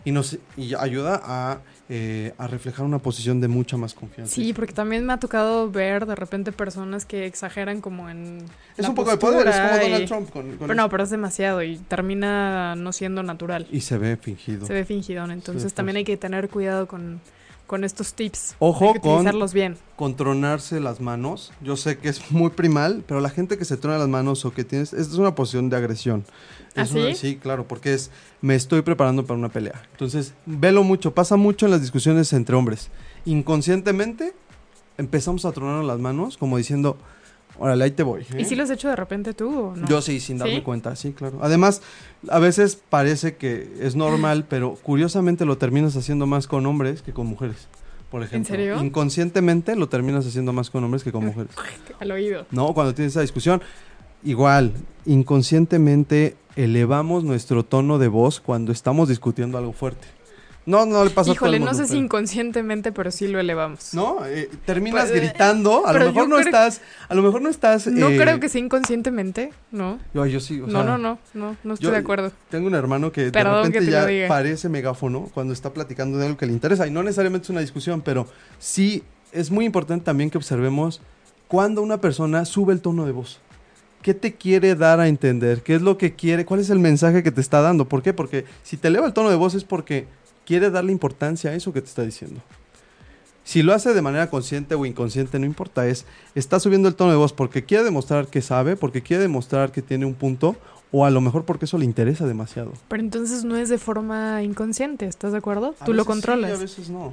y 0.05 0.11
nos 0.11 0.37
y 0.55 0.73
ayuda 0.75 1.19
a, 1.23 1.59
eh, 1.89 2.33
a 2.37 2.47
reflejar 2.47 2.85
una 2.85 2.99
posición 2.99 3.41
de 3.41 3.47
mucha 3.47 3.75
más 3.75 3.93
confianza. 3.93 4.33
Sí, 4.35 4.53
porque 4.53 4.71
también 4.71 5.05
me 5.05 5.11
ha 5.13 5.17
tocado 5.17 5.69
ver 5.69 6.05
de 6.05 6.15
repente 6.15 6.51
personas 6.51 7.05
que 7.05 7.25
exageran 7.25 7.81
como 7.81 8.09
en. 8.09 8.37
es 8.77 8.83
la 8.83 8.89
un 8.89 8.95
poco 8.95 9.11
de 9.11 9.17
poder, 9.17 9.47
es 9.47 9.55
como 9.55 9.77
Donald 9.81 10.03
y- 10.03 10.05
Trump. 10.05 10.29
Con, 10.29 10.43
con 10.49 10.57
Pero 10.59 10.73
eso. 10.73 10.81
no, 10.81 10.89
pero 10.89 11.03
es 11.03 11.09
demasiado 11.09 11.61
y 11.63 11.77
termina 11.77 12.75
no 12.75 12.93
siendo 12.93 13.23
natural. 13.23 13.67
Y 13.71 13.81
se 13.81 13.97
ve 13.97 14.15
fingido. 14.17 14.65
Se 14.65 14.73
ve 14.73 14.85
fingidón. 14.85 15.31
Entonces 15.31 15.71
Sí, 15.71 15.75
también 15.75 15.97
hay 15.97 16.03
que 16.05 16.17
tener 16.17 16.49
cuidado 16.49 16.87
con, 16.87 17.19
con 17.67 17.83
estos 17.83 18.13
tips. 18.13 18.55
Ojo 18.59 18.85
hay 18.87 18.93
que 18.93 18.99
con- 19.01 19.11
utilizarlos 19.13 19.53
bien. 19.53 19.77
con 19.95 20.15
tronarse 20.15 20.79
las 20.79 21.01
manos. 21.01 21.51
Yo 21.61 21.75
sé 21.77 21.97
que 21.97 22.09
es 22.09 22.31
muy 22.31 22.51
primal, 22.51 23.03
pero 23.07 23.19
la 23.21 23.29
gente 23.29 23.57
que 23.57 23.65
se 23.65 23.75
trona 23.77 23.97
las 23.97 24.07
manos 24.07 24.45
o 24.45 24.51
que 24.53 24.63
tienes, 24.63 24.93
esta 24.93 25.13
es 25.13 25.17
una 25.19 25.33
posición 25.35 25.69
de 25.69 25.77
agresión. 25.77 26.25
¿Ah, 26.75 26.81
Es 26.83 26.91
una- 26.91 27.13
sí? 27.13 27.37
claro, 27.37 27.67
porque 27.67 27.93
es 27.93 28.11
me 28.41 28.55
estoy 28.55 28.81
preparando 28.81 29.25
para 29.25 29.39
una 29.39 29.49
pelea. 29.49 29.81
Entonces, 29.91 30.33
velo 30.45 30.83
mucho, 30.83 31.13
pasa 31.13 31.35
mucho 31.37 31.65
en 31.65 31.71
las 31.71 31.81
discusiones 31.81 32.31
entre 32.33 32.55
hombres. 32.55 32.89
Inconscientemente 33.25 34.33
empezamos 34.97 35.45
a 35.45 35.51
tronarnos 35.51 35.85
las 35.85 35.99
manos 35.99 36.37
como 36.37 36.57
diciendo, 36.57 36.97
órale, 37.57 37.83
ahí 37.85 37.91
te 37.91 38.03
voy. 38.03 38.21
¿eh?". 38.33 38.41
¿Y 38.41 38.45
si 38.45 38.55
lo 38.55 38.63
has 38.63 38.69
hecho 38.69 38.89
de 38.89 38.95
repente 38.95 39.33
tú 39.33 39.59
o 39.69 39.75
no? 39.75 39.87
Yo 39.87 40.01
sí, 40.01 40.19
sin 40.19 40.37
darme 40.37 40.55
¿Sí? 40.57 40.61
cuenta, 40.61 40.95
sí, 40.95 41.13
claro. 41.13 41.39
Además, 41.41 41.81
a 42.29 42.39
veces 42.39 42.77
parece 42.89 43.35
que 43.37 43.71
es 43.79 43.95
normal, 43.95 44.45
pero 44.49 44.75
curiosamente 44.75 45.45
lo 45.45 45.57
terminas 45.57 45.95
haciendo 45.95 46.25
más 46.27 46.47
con 46.47 46.65
hombres 46.65 47.01
que 47.01 47.13
con 47.13 47.27
mujeres. 47.27 47.67
Por 48.11 48.23
ejemplo, 48.23 48.55
serio? 48.55 48.81
inconscientemente 48.81 49.75
lo 49.75 49.89
terminas 49.89 50.25
haciendo 50.25 50.53
más 50.53 50.69
con 50.69 50.83
hombres 50.83 51.03
que 51.03 51.11
con 51.11 51.25
mujeres. 51.25 51.51
Al 51.99 52.11
oído. 52.11 52.45
No, 52.51 52.73
cuando 52.73 52.93
tienes 52.93 53.13
esa 53.13 53.21
discusión, 53.21 53.61
igual, 54.25 54.73
inconscientemente 55.05 56.35
elevamos 56.55 57.23
nuestro 57.23 57.63
tono 57.63 57.97
de 57.99 58.07
voz 58.07 58.39
cuando 58.39 58.71
estamos 58.71 59.09
discutiendo 59.09 59.57
algo 59.57 59.73
fuerte. 59.73 60.07
No, 60.65 60.83
no 60.87 61.03
le 61.03 61.11
pasa 61.11 61.29
a 61.31 61.33
todo 61.35 61.45
Híjole, 61.45 61.57
el 61.57 61.63
no 61.63 61.71
mundo, 61.71 61.85
sé 61.85 61.91
si 61.91 61.97
inconscientemente, 61.99 62.91
pero 62.91 63.11
sí 63.11 63.27
lo 63.27 63.39
elevamos. 63.39 63.93
No, 63.93 64.25
Eh, 64.25 64.49
terminas 64.65 65.09
Pues, 65.09 65.17
eh, 65.21 65.25
gritando, 65.27 65.85
a 65.85 65.93
lo 65.93 65.99
mejor 66.05 66.27
no 66.27 66.37
creo- 66.37 66.47
estás, 66.47 66.81
a 67.07 67.13
lo 67.13 67.21
mejor 67.21 67.43
no 67.43 67.49
estás... 67.49 67.85
No 67.85 68.09
eh, 68.09 68.17
creo 68.17 68.39
que 68.39 68.49
sea 68.49 68.61
inconscientemente, 68.61 69.51
¿no. 69.71 69.99
Yo, 70.15 70.25
yo 70.25 70.39
sí, 70.39 70.59
o 70.59 70.65
no, 70.65 70.71
sea, 70.71 70.83
no, 70.83 70.97
no, 70.97 71.19
no, 71.35 71.55
no 71.63 71.73
estoy 71.75 71.85
yo- 71.89 71.91
de 71.91 71.97
acuerdo. 71.97 72.31
Tengo 72.49 72.65
un 72.65 72.73
hermano 72.73 73.11
que 73.11 73.29
Perdón 73.29 73.71
de 73.71 73.77
repente 73.79 73.91
ya 73.91 74.05
diga. 74.07 74.27
parece 74.27 74.67
megáfono 74.67 75.29
cuando 75.35 75.53
está 75.53 75.71
platicando 75.71 76.17
de 76.17 76.25
algo 76.25 76.37
que 76.37 76.47
le 76.47 76.53
interesa. 76.53 76.87
Y 76.87 76.91
no 76.91 77.03
necesariamente 77.03 77.43
es 77.45 77.49
una 77.51 77.61
discusión, 77.61 78.01
pero 78.01 78.25
sí 78.57 79.03
es 79.33 79.51
muy 79.51 79.65
importante 79.65 80.03
también 80.05 80.31
que 80.31 80.39
observemos 80.39 80.99
cuando 81.47 81.83
una 81.83 82.01
persona 82.01 82.43
sube 82.43 82.73
el 82.73 82.81
tono 82.81 83.05
de 83.05 83.11
voz. 83.11 83.39
¿Qué 84.05 84.13
te 84.13 84.35
quiere 84.35 84.75
dar 84.75 84.99
a 84.99 85.07
entender? 85.07 85.63
¿Qué 85.63 85.73
es 85.73 85.81
lo 85.81 85.97
que 85.97 86.13
quiere? 86.13 86.45
¿Cuál 86.45 86.59
es 86.59 86.69
el 86.69 86.77
mensaje 86.77 87.23
que 87.23 87.31
te 87.31 87.41
está 87.41 87.61
dando? 87.61 87.89
¿Por 87.89 88.03
qué? 88.03 88.13
Porque 88.13 88.45
si 88.61 88.77
te 88.77 88.89
eleva 88.89 89.07
el 89.07 89.13
tono 89.13 89.31
de 89.31 89.35
voz 89.35 89.55
es 89.55 89.63
porque 89.63 90.05
quiere 90.45 90.69
darle 90.69 90.91
importancia 90.91 91.49
a 91.49 91.55
eso 91.55 91.73
que 91.73 91.81
te 91.81 91.87
está 91.87 92.03
diciendo. 92.03 92.39
Si 93.43 93.63
lo 93.63 93.73
hace 93.73 93.95
de 93.95 94.03
manera 94.03 94.29
consciente 94.29 94.75
o 94.75 94.85
inconsciente, 94.85 95.39
no 95.39 95.47
importa, 95.47 95.87
es 95.87 96.05
está 96.35 96.59
subiendo 96.59 96.87
el 96.87 96.93
tono 96.93 97.09
de 97.09 97.17
voz 97.17 97.33
porque 97.33 97.65
quiere 97.65 97.83
demostrar 97.83 98.27
que 98.27 98.43
sabe, 98.43 98.75
porque 98.75 99.01
quiere 99.01 99.23
demostrar 99.23 99.71
que 99.71 99.81
tiene 99.81 100.05
un 100.05 100.13
punto, 100.13 100.55
o 100.91 101.03
a 101.03 101.09
lo 101.09 101.19
mejor 101.19 101.45
porque 101.45 101.65
eso 101.65 101.79
le 101.79 101.85
interesa 101.85 102.27
demasiado. 102.27 102.73
Pero 102.87 103.01
entonces 103.01 103.43
no 103.43 103.55
es 103.55 103.69
de 103.69 103.79
forma 103.79 104.43
inconsciente, 104.43 105.07
¿estás 105.07 105.31
de 105.31 105.39
acuerdo? 105.39 105.73
A 105.79 105.85
Tú 105.85 105.95
lo 105.95 106.05
controlas. 106.05 106.51
Sí, 106.51 106.55
a 106.55 106.59
veces 106.59 106.89
no. 106.91 107.11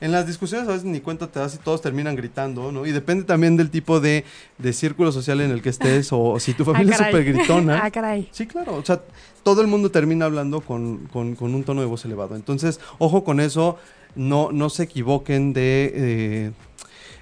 En 0.00 0.12
las 0.12 0.26
discusiones 0.26 0.68
a 0.68 0.72
veces 0.72 0.84
ni 0.84 1.00
cuenta 1.00 1.28
te 1.28 1.38
das 1.38 1.54
y 1.54 1.58
todos 1.58 1.80
terminan 1.80 2.14
gritando, 2.16 2.70
¿no? 2.72 2.84
Y 2.84 2.92
depende 2.92 3.24
también 3.24 3.56
del 3.56 3.70
tipo 3.70 4.00
de, 4.00 4.24
de 4.58 4.72
círculo 4.72 5.12
social 5.12 5.40
en 5.40 5.50
el 5.50 5.62
que 5.62 5.70
estés 5.70 6.08
o 6.12 6.38
si 6.40 6.52
tu 6.54 6.64
familia 6.72 6.92
es 6.94 6.98
súper 6.98 7.24
gritona. 7.24 7.80
ah, 7.84 7.90
caray. 7.90 8.28
Sí, 8.32 8.46
claro. 8.46 8.74
O 8.76 8.84
sea, 8.84 9.00
todo 9.42 9.60
el 9.62 9.66
mundo 9.66 9.90
termina 9.90 10.24
hablando 10.26 10.60
con, 10.60 11.06
con- 11.12 11.34
con 11.36 11.54
un 11.54 11.64
tono 11.64 11.80
de 11.80 11.86
voz 11.86 12.04
elevado. 12.04 12.36
Entonces, 12.36 12.80
ojo 12.98 13.24
con 13.24 13.40
eso. 13.40 13.78
No, 14.16 14.50
no 14.52 14.70
se 14.70 14.84
equivoquen 14.84 15.52
de, 15.52 15.92
eh, 15.94 16.50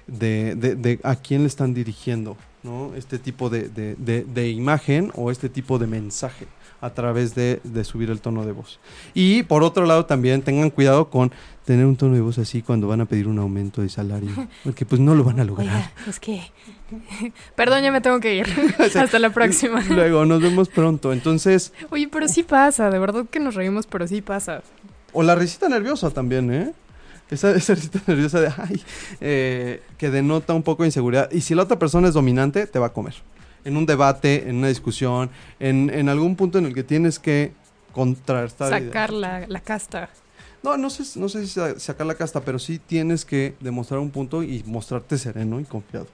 de, 0.05 0.55
de- 0.55 0.75
de 0.75 0.99
a 1.03 1.15
quién 1.15 1.41
le 1.41 1.47
están 1.47 1.73
dirigiendo, 1.73 2.37
¿no? 2.63 2.93
Este 2.95 3.19
tipo 3.19 3.49
de, 3.49 3.69
de- 3.69 3.95
de- 3.95 4.23
de 4.25 4.49
imagen 4.49 5.11
o 5.15 5.31
este 5.31 5.49
tipo 5.49 5.77
de 5.79 5.87
mensaje 5.87 6.47
a 6.81 6.89
través 6.89 7.33
de, 7.33 7.61
de 7.63 7.83
subir 7.85 8.09
el 8.09 8.19
tono 8.19 8.45
de 8.45 8.51
voz. 8.51 8.79
Y 9.13 9.43
por 9.43 9.63
otro 9.63 9.85
lado, 9.85 10.05
también 10.05 10.41
tengan 10.41 10.69
cuidado 10.69 11.09
con 11.09 11.31
tener 11.63 11.85
un 11.85 11.95
tono 11.95 12.15
de 12.15 12.19
voz 12.21 12.37
así 12.39 12.61
cuando 12.61 12.87
van 12.89 12.99
a 12.99 13.05
pedir 13.05 13.27
un 13.29 13.39
aumento 13.39 13.81
de 13.81 13.87
salario. 13.87 14.29
Porque 14.65 14.85
pues 14.85 14.99
no 14.99 15.15
lo 15.15 15.23
van 15.23 15.39
a 15.39 15.45
lograr. 15.45 15.67
Oiga, 15.75 15.91
es 16.09 16.19
que... 16.19 16.41
Perdón, 17.55 17.83
ya 17.83 17.91
me 17.91 18.01
tengo 18.01 18.19
que 18.19 18.35
ir. 18.35 18.47
Hasta 18.79 19.17
la 19.19 19.29
próxima. 19.29 19.81
Luego, 19.89 20.25
nos 20.25 20.41
vemos 20.41 20.67
pronto. 20.67 21.13
Entonces, 21.13 21.71
Oye, 21.89 22.09
pero 22.11 22.27
sí 22.27 22.43
pasa, 22.43 22.89
de 22.89 22.99
verdad 22.99 23.25
que 23.31 23.39
nos 23.39 23.55
reímos, 23.55 23.87
pero 23.87 24.05
sí 24.07 24.21
pasa. 24.21 24.61
O 25.13 25.23
la 25.23 25.35
risita 25.35 25.69
nerviosa 25.69 26.09
también, 26.11 26.51
¿eh? 26.53 26.73
Esa, 27.33 27.51
esa 27.55 27.73
risita 27.75 27.99
nerviosa 28.07 28.39
de, 28.39 28.47
ay, 28.57 28.81
eh, 29.21 29.81
que 29.97 30.09
denota 30.09 30.53
un 30.53 30.63
poco 30.63 30.83
de 30.83 30.87
inseguridad. 30.89 31.29
Y 31.31 31.41
si 31.41 31.55
la 31.55 31.63
otra 31.63 31.79
persona 31.79 32.07
es 32.07 32.13
dominante, 32.13 32.67
te 32.67 32.79
va 32.79 32.87
a 32.87 32.93
comer. 32.93 33.15
En 33.65 33.77
un 33.77 33.85
debate, 33.85 34.49
en 34.49 34.57
una 34.57 34.67
discusión, 34.67 35.29
en, 35.59 35.89
en 35.89 36.09
algún 36.09 36.35
punto 36.35 36.57
en 36.57 36.65
el 36.65 36.73
que 36.73 36.83
tienes 36.83 37.17
que 37.19 37.53
contrastar. 37.93 38.69
Sacar 38.69 39.13
la, 39.13 39.45
la 39.47 39.59
casta. 39.61 40.09
No, 40.61 40.77
no 40.77 40.89
sé, 40.89 41.19
no 41.19 41.27
sé 41.29 41.41
si 41.45 41.53
sa- 41.53 41.79
sacar 41.79 42.07
la 42.07 42.15
casta, 42.15 42.41
pero 42.41 42.59
sí 42.59 42.79
tienes 42.79 43.25
que 43.25 43.55
demostrar 43.59 43.99
un 43.99 44.11
punto 44.11 44.43
y 44.43 44.63
mostrarte 44.65 45.17
sereno 45.17 45.59
y 45.59 45.65
confiado, 45.65 46.07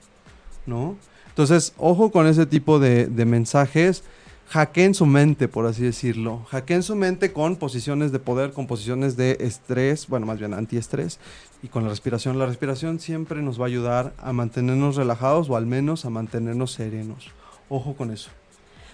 ¿no? 0.66 0.96
Entonces, 1.28 1.72
ojo 1.78 2.10
con 2.10 2.26
ese 2.26 2.46
tipo 2.46 2.78
de, 2.78 3.06
de 3.06 3.24
mensajes. 3.24 4.02
Hackeen 4.50 4.94
su 4.94 5.06
mente, 5.06 5.46
por 5.46 5.66
así 5.66 5.84
decirlo. 5.84 6.44
Hackeen 6.50 6.82
su 6.82 6.96
mente 6.96 7.32
con 7.32 7.54
posiciones 7.54 8.10
de 8.10 8.18
poder, 8.18 8.52
con 8.52 8.66
posiciones 8.66 9.16
de 9.16 9.36
estrés, 9.40 10.08
bueno, 10.08 10.26
más 10.26 10.40
bien 10.40 10.54
antiestrés, 10.54 11.20
y 11.62 11.68
con 11.68 11.84
la 11.84 11.90
respiración. 11.90 12.36
La 12.36 12.46
respiración 12.46 12.98
siempre 12.98 13.42
nos 13.42 13.60
va 13.60 13.64
a 13.64 13.68
ayudar 13.68 14.12
a 14.18 14.32
mantenernos 14.32 14.96
relajados 14.96 15.48
o 15.48 15.56
al 15.56 15.66
menos 15.66 16.04
a 16.04 16.10
mantenernos 16.10 16.72
serenos. 16.72 17.30
Ojo 17.68 17.94
con 17.94 18.10
eso. 18.10 18.30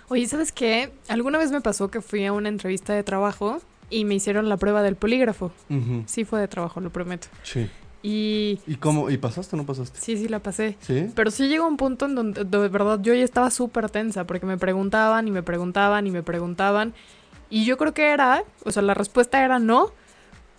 Oye, 0.08 0.28
¿sabes 0.28 0.52
qué? 0.52 0.92
Alguna 1.08 1.38
vez 1.38 1.50
me 1.50 1.62
pasó 1.62 1.90
que 1.90 2.02
fui 2.02 2.26
a 2.26 2.34
una 2.34 2.50
entrevista 2.50 2.92
de 2.92 3.02
trabajo 3.02 3.62
y 3.88 4.04
me 4.04 4.14
hicieron 4.14 4.50
la 4.50 4.58
prueba 4.58 4.82
del 4.82 4.96
polígrafo. 4.96 5.52
Sí 6.04 6.26
fue 6.26 6.38
de 6.38 6.48
trabajo, 6.48 6.80
lo 6.80 6.90
prometo. 6.90 7.28
Sí. 7.42 7.66
Y 8.02 8.60
¿Y 8.66 8.76
cómo? 8.76 9.10
¿Y 9.10 9.16
pasaste 9.16 9.56
o 9.56 9.58
no 9.58 9.66
pasaste? 9.66 9.98
sí, 10.00 10.16
sí 10.16 10.28
la 10.28 10.40
pasé. 10.40 10.76
Sí. 10.80 11.10
Pero 11.14 11.30
sí 11.30 11.48
llegó 11.48 11.66
un 11.66 11.76
punto 11.76 12.06
en 12.06 12.14
donde 12.14 12.44
de 12.44 12.68
verdad 12.68 13.00
yo 13.02 13.14
ya 13.14 13.24
estaba 13.24 13.50
súper 13.50 13.90
tensa 13.90 14.26
porque 14.26 14.46
me 14.46 14.58
preguntaban 14.58 15.26
y 15.28 15.30
me 15.30 15.42
preguntaban 15.42 16.06
y 16.06 16.10
me 16.10 16.22
preguntaban. 16.22 16.94
Y 17.50 17.64
yo 17.64 17.76
creo 17.76 17.94
que 17.94 18.10
era, 18.10 18.44
o 18.64 18.70
sea, 18.70 18.82
la 18.82 18.94
respuesta 18.94 19.44
era 19.44 19.58
no, 19.58 19.92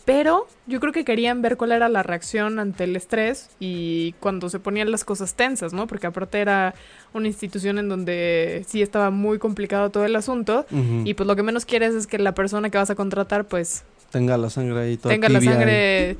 pero 0.06 0.48
yo 0.68 0.80
creo 0.80 0.94
que 0.94 1.04
querían 1.04 1.42
ver 1.42 1.58
cuál 1.58 1.74
era 1.74 1.90
la 1.90 2.02
reacción 2.02 2.60
ante 2.60 2.86
el 2.86 2.96
estrés 2.96 3.50
y 3.60 4.14
cuando 4.22 4.50
se 4.50 4.58
ponían 4.58 4.90
las 4.90 5.04
cosas 5.04 5.34
tensas, 5.34 5.74
¿no? 5.74 5.86
Porque 5.86 6.08
aparte 6.08 6.40
era 6.40 6.76
una 7.14 7.28
institución 7.28 7.78
en 7.78 7.90
donde 7.90 8.64
sí 8.68 8.82
estaba 8.82 9.10
muy 9.10 9.38
complicado 9.38 9.90
todo 9.90 10.06
el 10.06 10.16
asunto. 10.16 10.66
Ujú. 10.72 11.02
Y 11.04 11.14
pues 11.14 11.28
lo 11.28 11.36
que 11.36 11.44
menos 11.44 11.66
quieres 11.66 11.94
es 11.94 12.08
que 12.08 12.20
la 12.20 12.34
persona 12.34 12.70
que 12.70 12.78
vas 12.78 12.90
a 12.90 12.96
contratar 12.96 13.50
pues 13.50 13.84
tenga 14.10 14.38
la 14.38 14.50
sangre 14.50 14.80
ahí 14.80 14.96
toda 14.96 15.14
tenga 15.14 15.28
la 15.28 15.40
tibia 15.40 15.52
y 15.52 15.56
sangre 15.56 16.18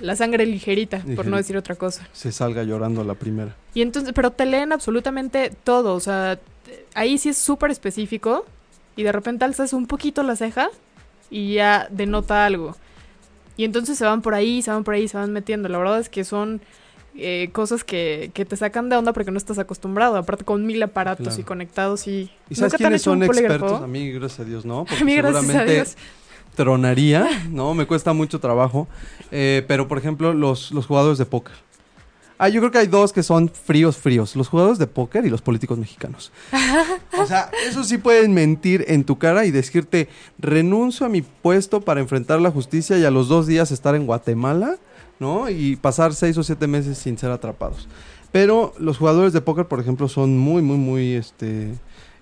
la 0.00 0.16
sangre 0.16 0.46
ligerita, 0.46 1.02
por 1.16 1.26
no 1.26 1.36
decir 1.36 1.56
otra 1.56 1.74
cosa. 1.74 2.08
se 2.12 2.32
salga 2.32 2.62
llorando 2.62 3.04
la 3.04 3.14
primera. 3.14 3.54
Y 3.74 3.82
entonces, 3.82 4.12
pero 4.14 4.30
te 4.32 4.46
leen 4.46 4.72
absolutamente 4.72 5.52
todo, 5.64 5.94
o 5.94 6.00
sea, 6.00 6.38
ahí 6.94 7.18
sí 7.18 7.28
es 7.28 7.38
súper 7.38 7.70
específico 7.70 8.44
y 8.96 9.02
de 9.02 9.12
repente 9.12 9.44
alzas 9.44 9.72
un 9.72 9.86
poquito 9.86 10.22
la 10.22 10.36
ceja 10.36 10.68
y 11.30 11.54
ya 11.54 11.86
denota 11.90 12.44
algo. 12.46 12.76
Y 13.56 13.64
entonces 13.64 13.98
se 13.98 14.04
van 14.04 14.22
por 14.22 14.34
ahí, 14.34 14.62
se 14.62 14.70
van 14.70 14.84
por 14.84 14.94
ahí, 14.94 15.06
se 15.06 15.16
van 15.18 15.32
metiendo. 15.32 15.68
La 15.68 15.78
verdad 15.78 16.00
es 16.00 16.08
que 16.08 16.24
son 16.24 16.60
eh, 17.14 17.50
cosas 17.52 17.84
que, 17.84 18.30
que 18.32 18.44
te 18.46 18.56
sacan 18.56 18.88
de 18.88 18.96
onda 18.96 19.12
porque 19.12 19.30
no 19.30 19.36
estás 19.36 19.58
acostumbrado. 19.58 20.16
Aparte 20.16 20.44
con 20.44 20.64
mil 20.66 20.82
aparatos 20.82 21.26
Claro. 21.26 21.40
y 21.40 21.44
conectados 21.44 22.06
y... 22.06 22.30
¿Y 22.48 22.54
sabes 22.54 22.72
¿Nunca 22.72 22.78
te 22.78 22.84
han 22.84 22.88
quiénes 22.88 23.02
son 23.02 23.22
expertos? 23.22 23.82
A 23.82 23.86
mí, 23.86 24.10
gracias 24.12 24.40
a 24.40 24.44
Dios, 24.44 24.64
no. 24.64 24.86
Porque 24.86 24.96
A 25.02 25.04
mí, 25.04 25.14
gracias 25.14 25.54
a 25.54 25.64
Dios. 25.64 25.96
Tronaría, 26.54 27.28
¿no? 27.50 27.74
Me 27.74 27.86
cuesta 27.86 28.12
mucho 28.12 28.40
trabajo. 28.40 28.88
Eh, 29.30 29.64
pero, 29.68 29.88
por 29.88 29.98
ejemplo, 29.98 30.32
los, 30.32 30.72
los 30.72 30.86
jugadores 30.86 31.18
de 31.18 31.26
póker. 31.26 31.54
Ah, 32.42 32.48
yo 32.48 32.62
creo 32.62 32.70
que 32.70 32.78
hay 32.78 32.86
dos 32.86 33.12
que 33.12 33.22
son 33.22 33.50
fríos, 33.50 33.98
fríos. 33.98 34.34
Los 34.34 34.48
jugadores 34.48 34.78
de 34.78 34.86
póker 34.86 35.26
y 35.26 35.28
los 35.28 35.42
políticos 35.42 35.76
mexicanos. 35.76 36.32
o 37.18 37.26
sea, 37.26 37.50
eso 37.68 37.84
sí 37.84 37.98
pueden 37.98 38.32
mentir 38.32 38.86
en 38.88 39.04
tu 39.04 39.18
cara 39.18 39.44
y 39.44 39.50
decirte, 39.50 40.08
renuncio 40.38 41.04
a 41.04 41.10
mi 41.10 41.20
puesto 41.20 41.82
para 41.82 42.00
enfrentar 42.00 42.40
la 42.40 42.50
justicia 42.50 42.96
y 42.96 43.04
a 43.04 43.10
los 43.10 43.28
dos 43.28 43.46
días 43.46 43.70
estar 43.72 43.94
en 43.94 44.06
Guatemala, 44.06 44.76
¿no? 45.18 45.50
Y 45.50 45.76
pasar 45.76 46.14
seis 46.14 46.38
o 46.38 46.42
siete 46.42 46.66
meses 46.66 46.96
sin 46.96 47.18
ser 47.18 47.30
atrapados. 47.30 47.88
Pero 48.32 48.72
los 48.78 48.96
jugadores 48.96 49.34
de 49.34 49.42
póker, 49.42 49.66
por 49.66 49.78
ejemplo, 49.78 50.08
son 50.08 50.38
muy, 50.38 50.62
muy, 50.62 50.78
muy, 50.78 51.12
este, 51.12 51.74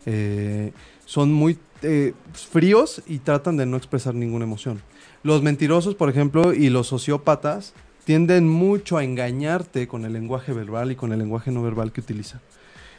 eh, 0.04 0.72
son 1.08 1.32
muy 1.32 1.58
eh, 1.80 2.12
fríos 2.34 3.02
y 3.06 3.20
tratan 3.20 3.56
de 3.56 3.64
no 3.64 3.78
expresar 3.78 4.14
ninguna 4.14 4.44
emoción. 4.44 4.82
Los 5.22 5.42
mentirosos, 5.42 5.94
por 5.94 6.10
ejemplo, 6.10 6.52
y 6.52 6.68
los 6.68 6.88
sociópatas 6.88 7.72
tienden 8.04 8.46
mucho 8.46 8.98
a 8.98 9.04
engañarte 9.04 9.88
con 9.88 10.04
el 10.04 10.12
lenguaje 10.12 10.52
verbal 10.52 10.92
y 10.92 10.96
con 10.96 11.14
el 11.14 11.18
lenguaje 11.18 11.50
no 11.50 11.62
verbal 11.62 11.92
que 11.92 12.02
utilizan. 12.02 12.42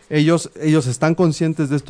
Ellos, 0.10 0.50
ellos 0.60 0.88
están 0.88 1.14
conscientes 1.14 1.70
de 1.70 1.76
esto 1.76 1.88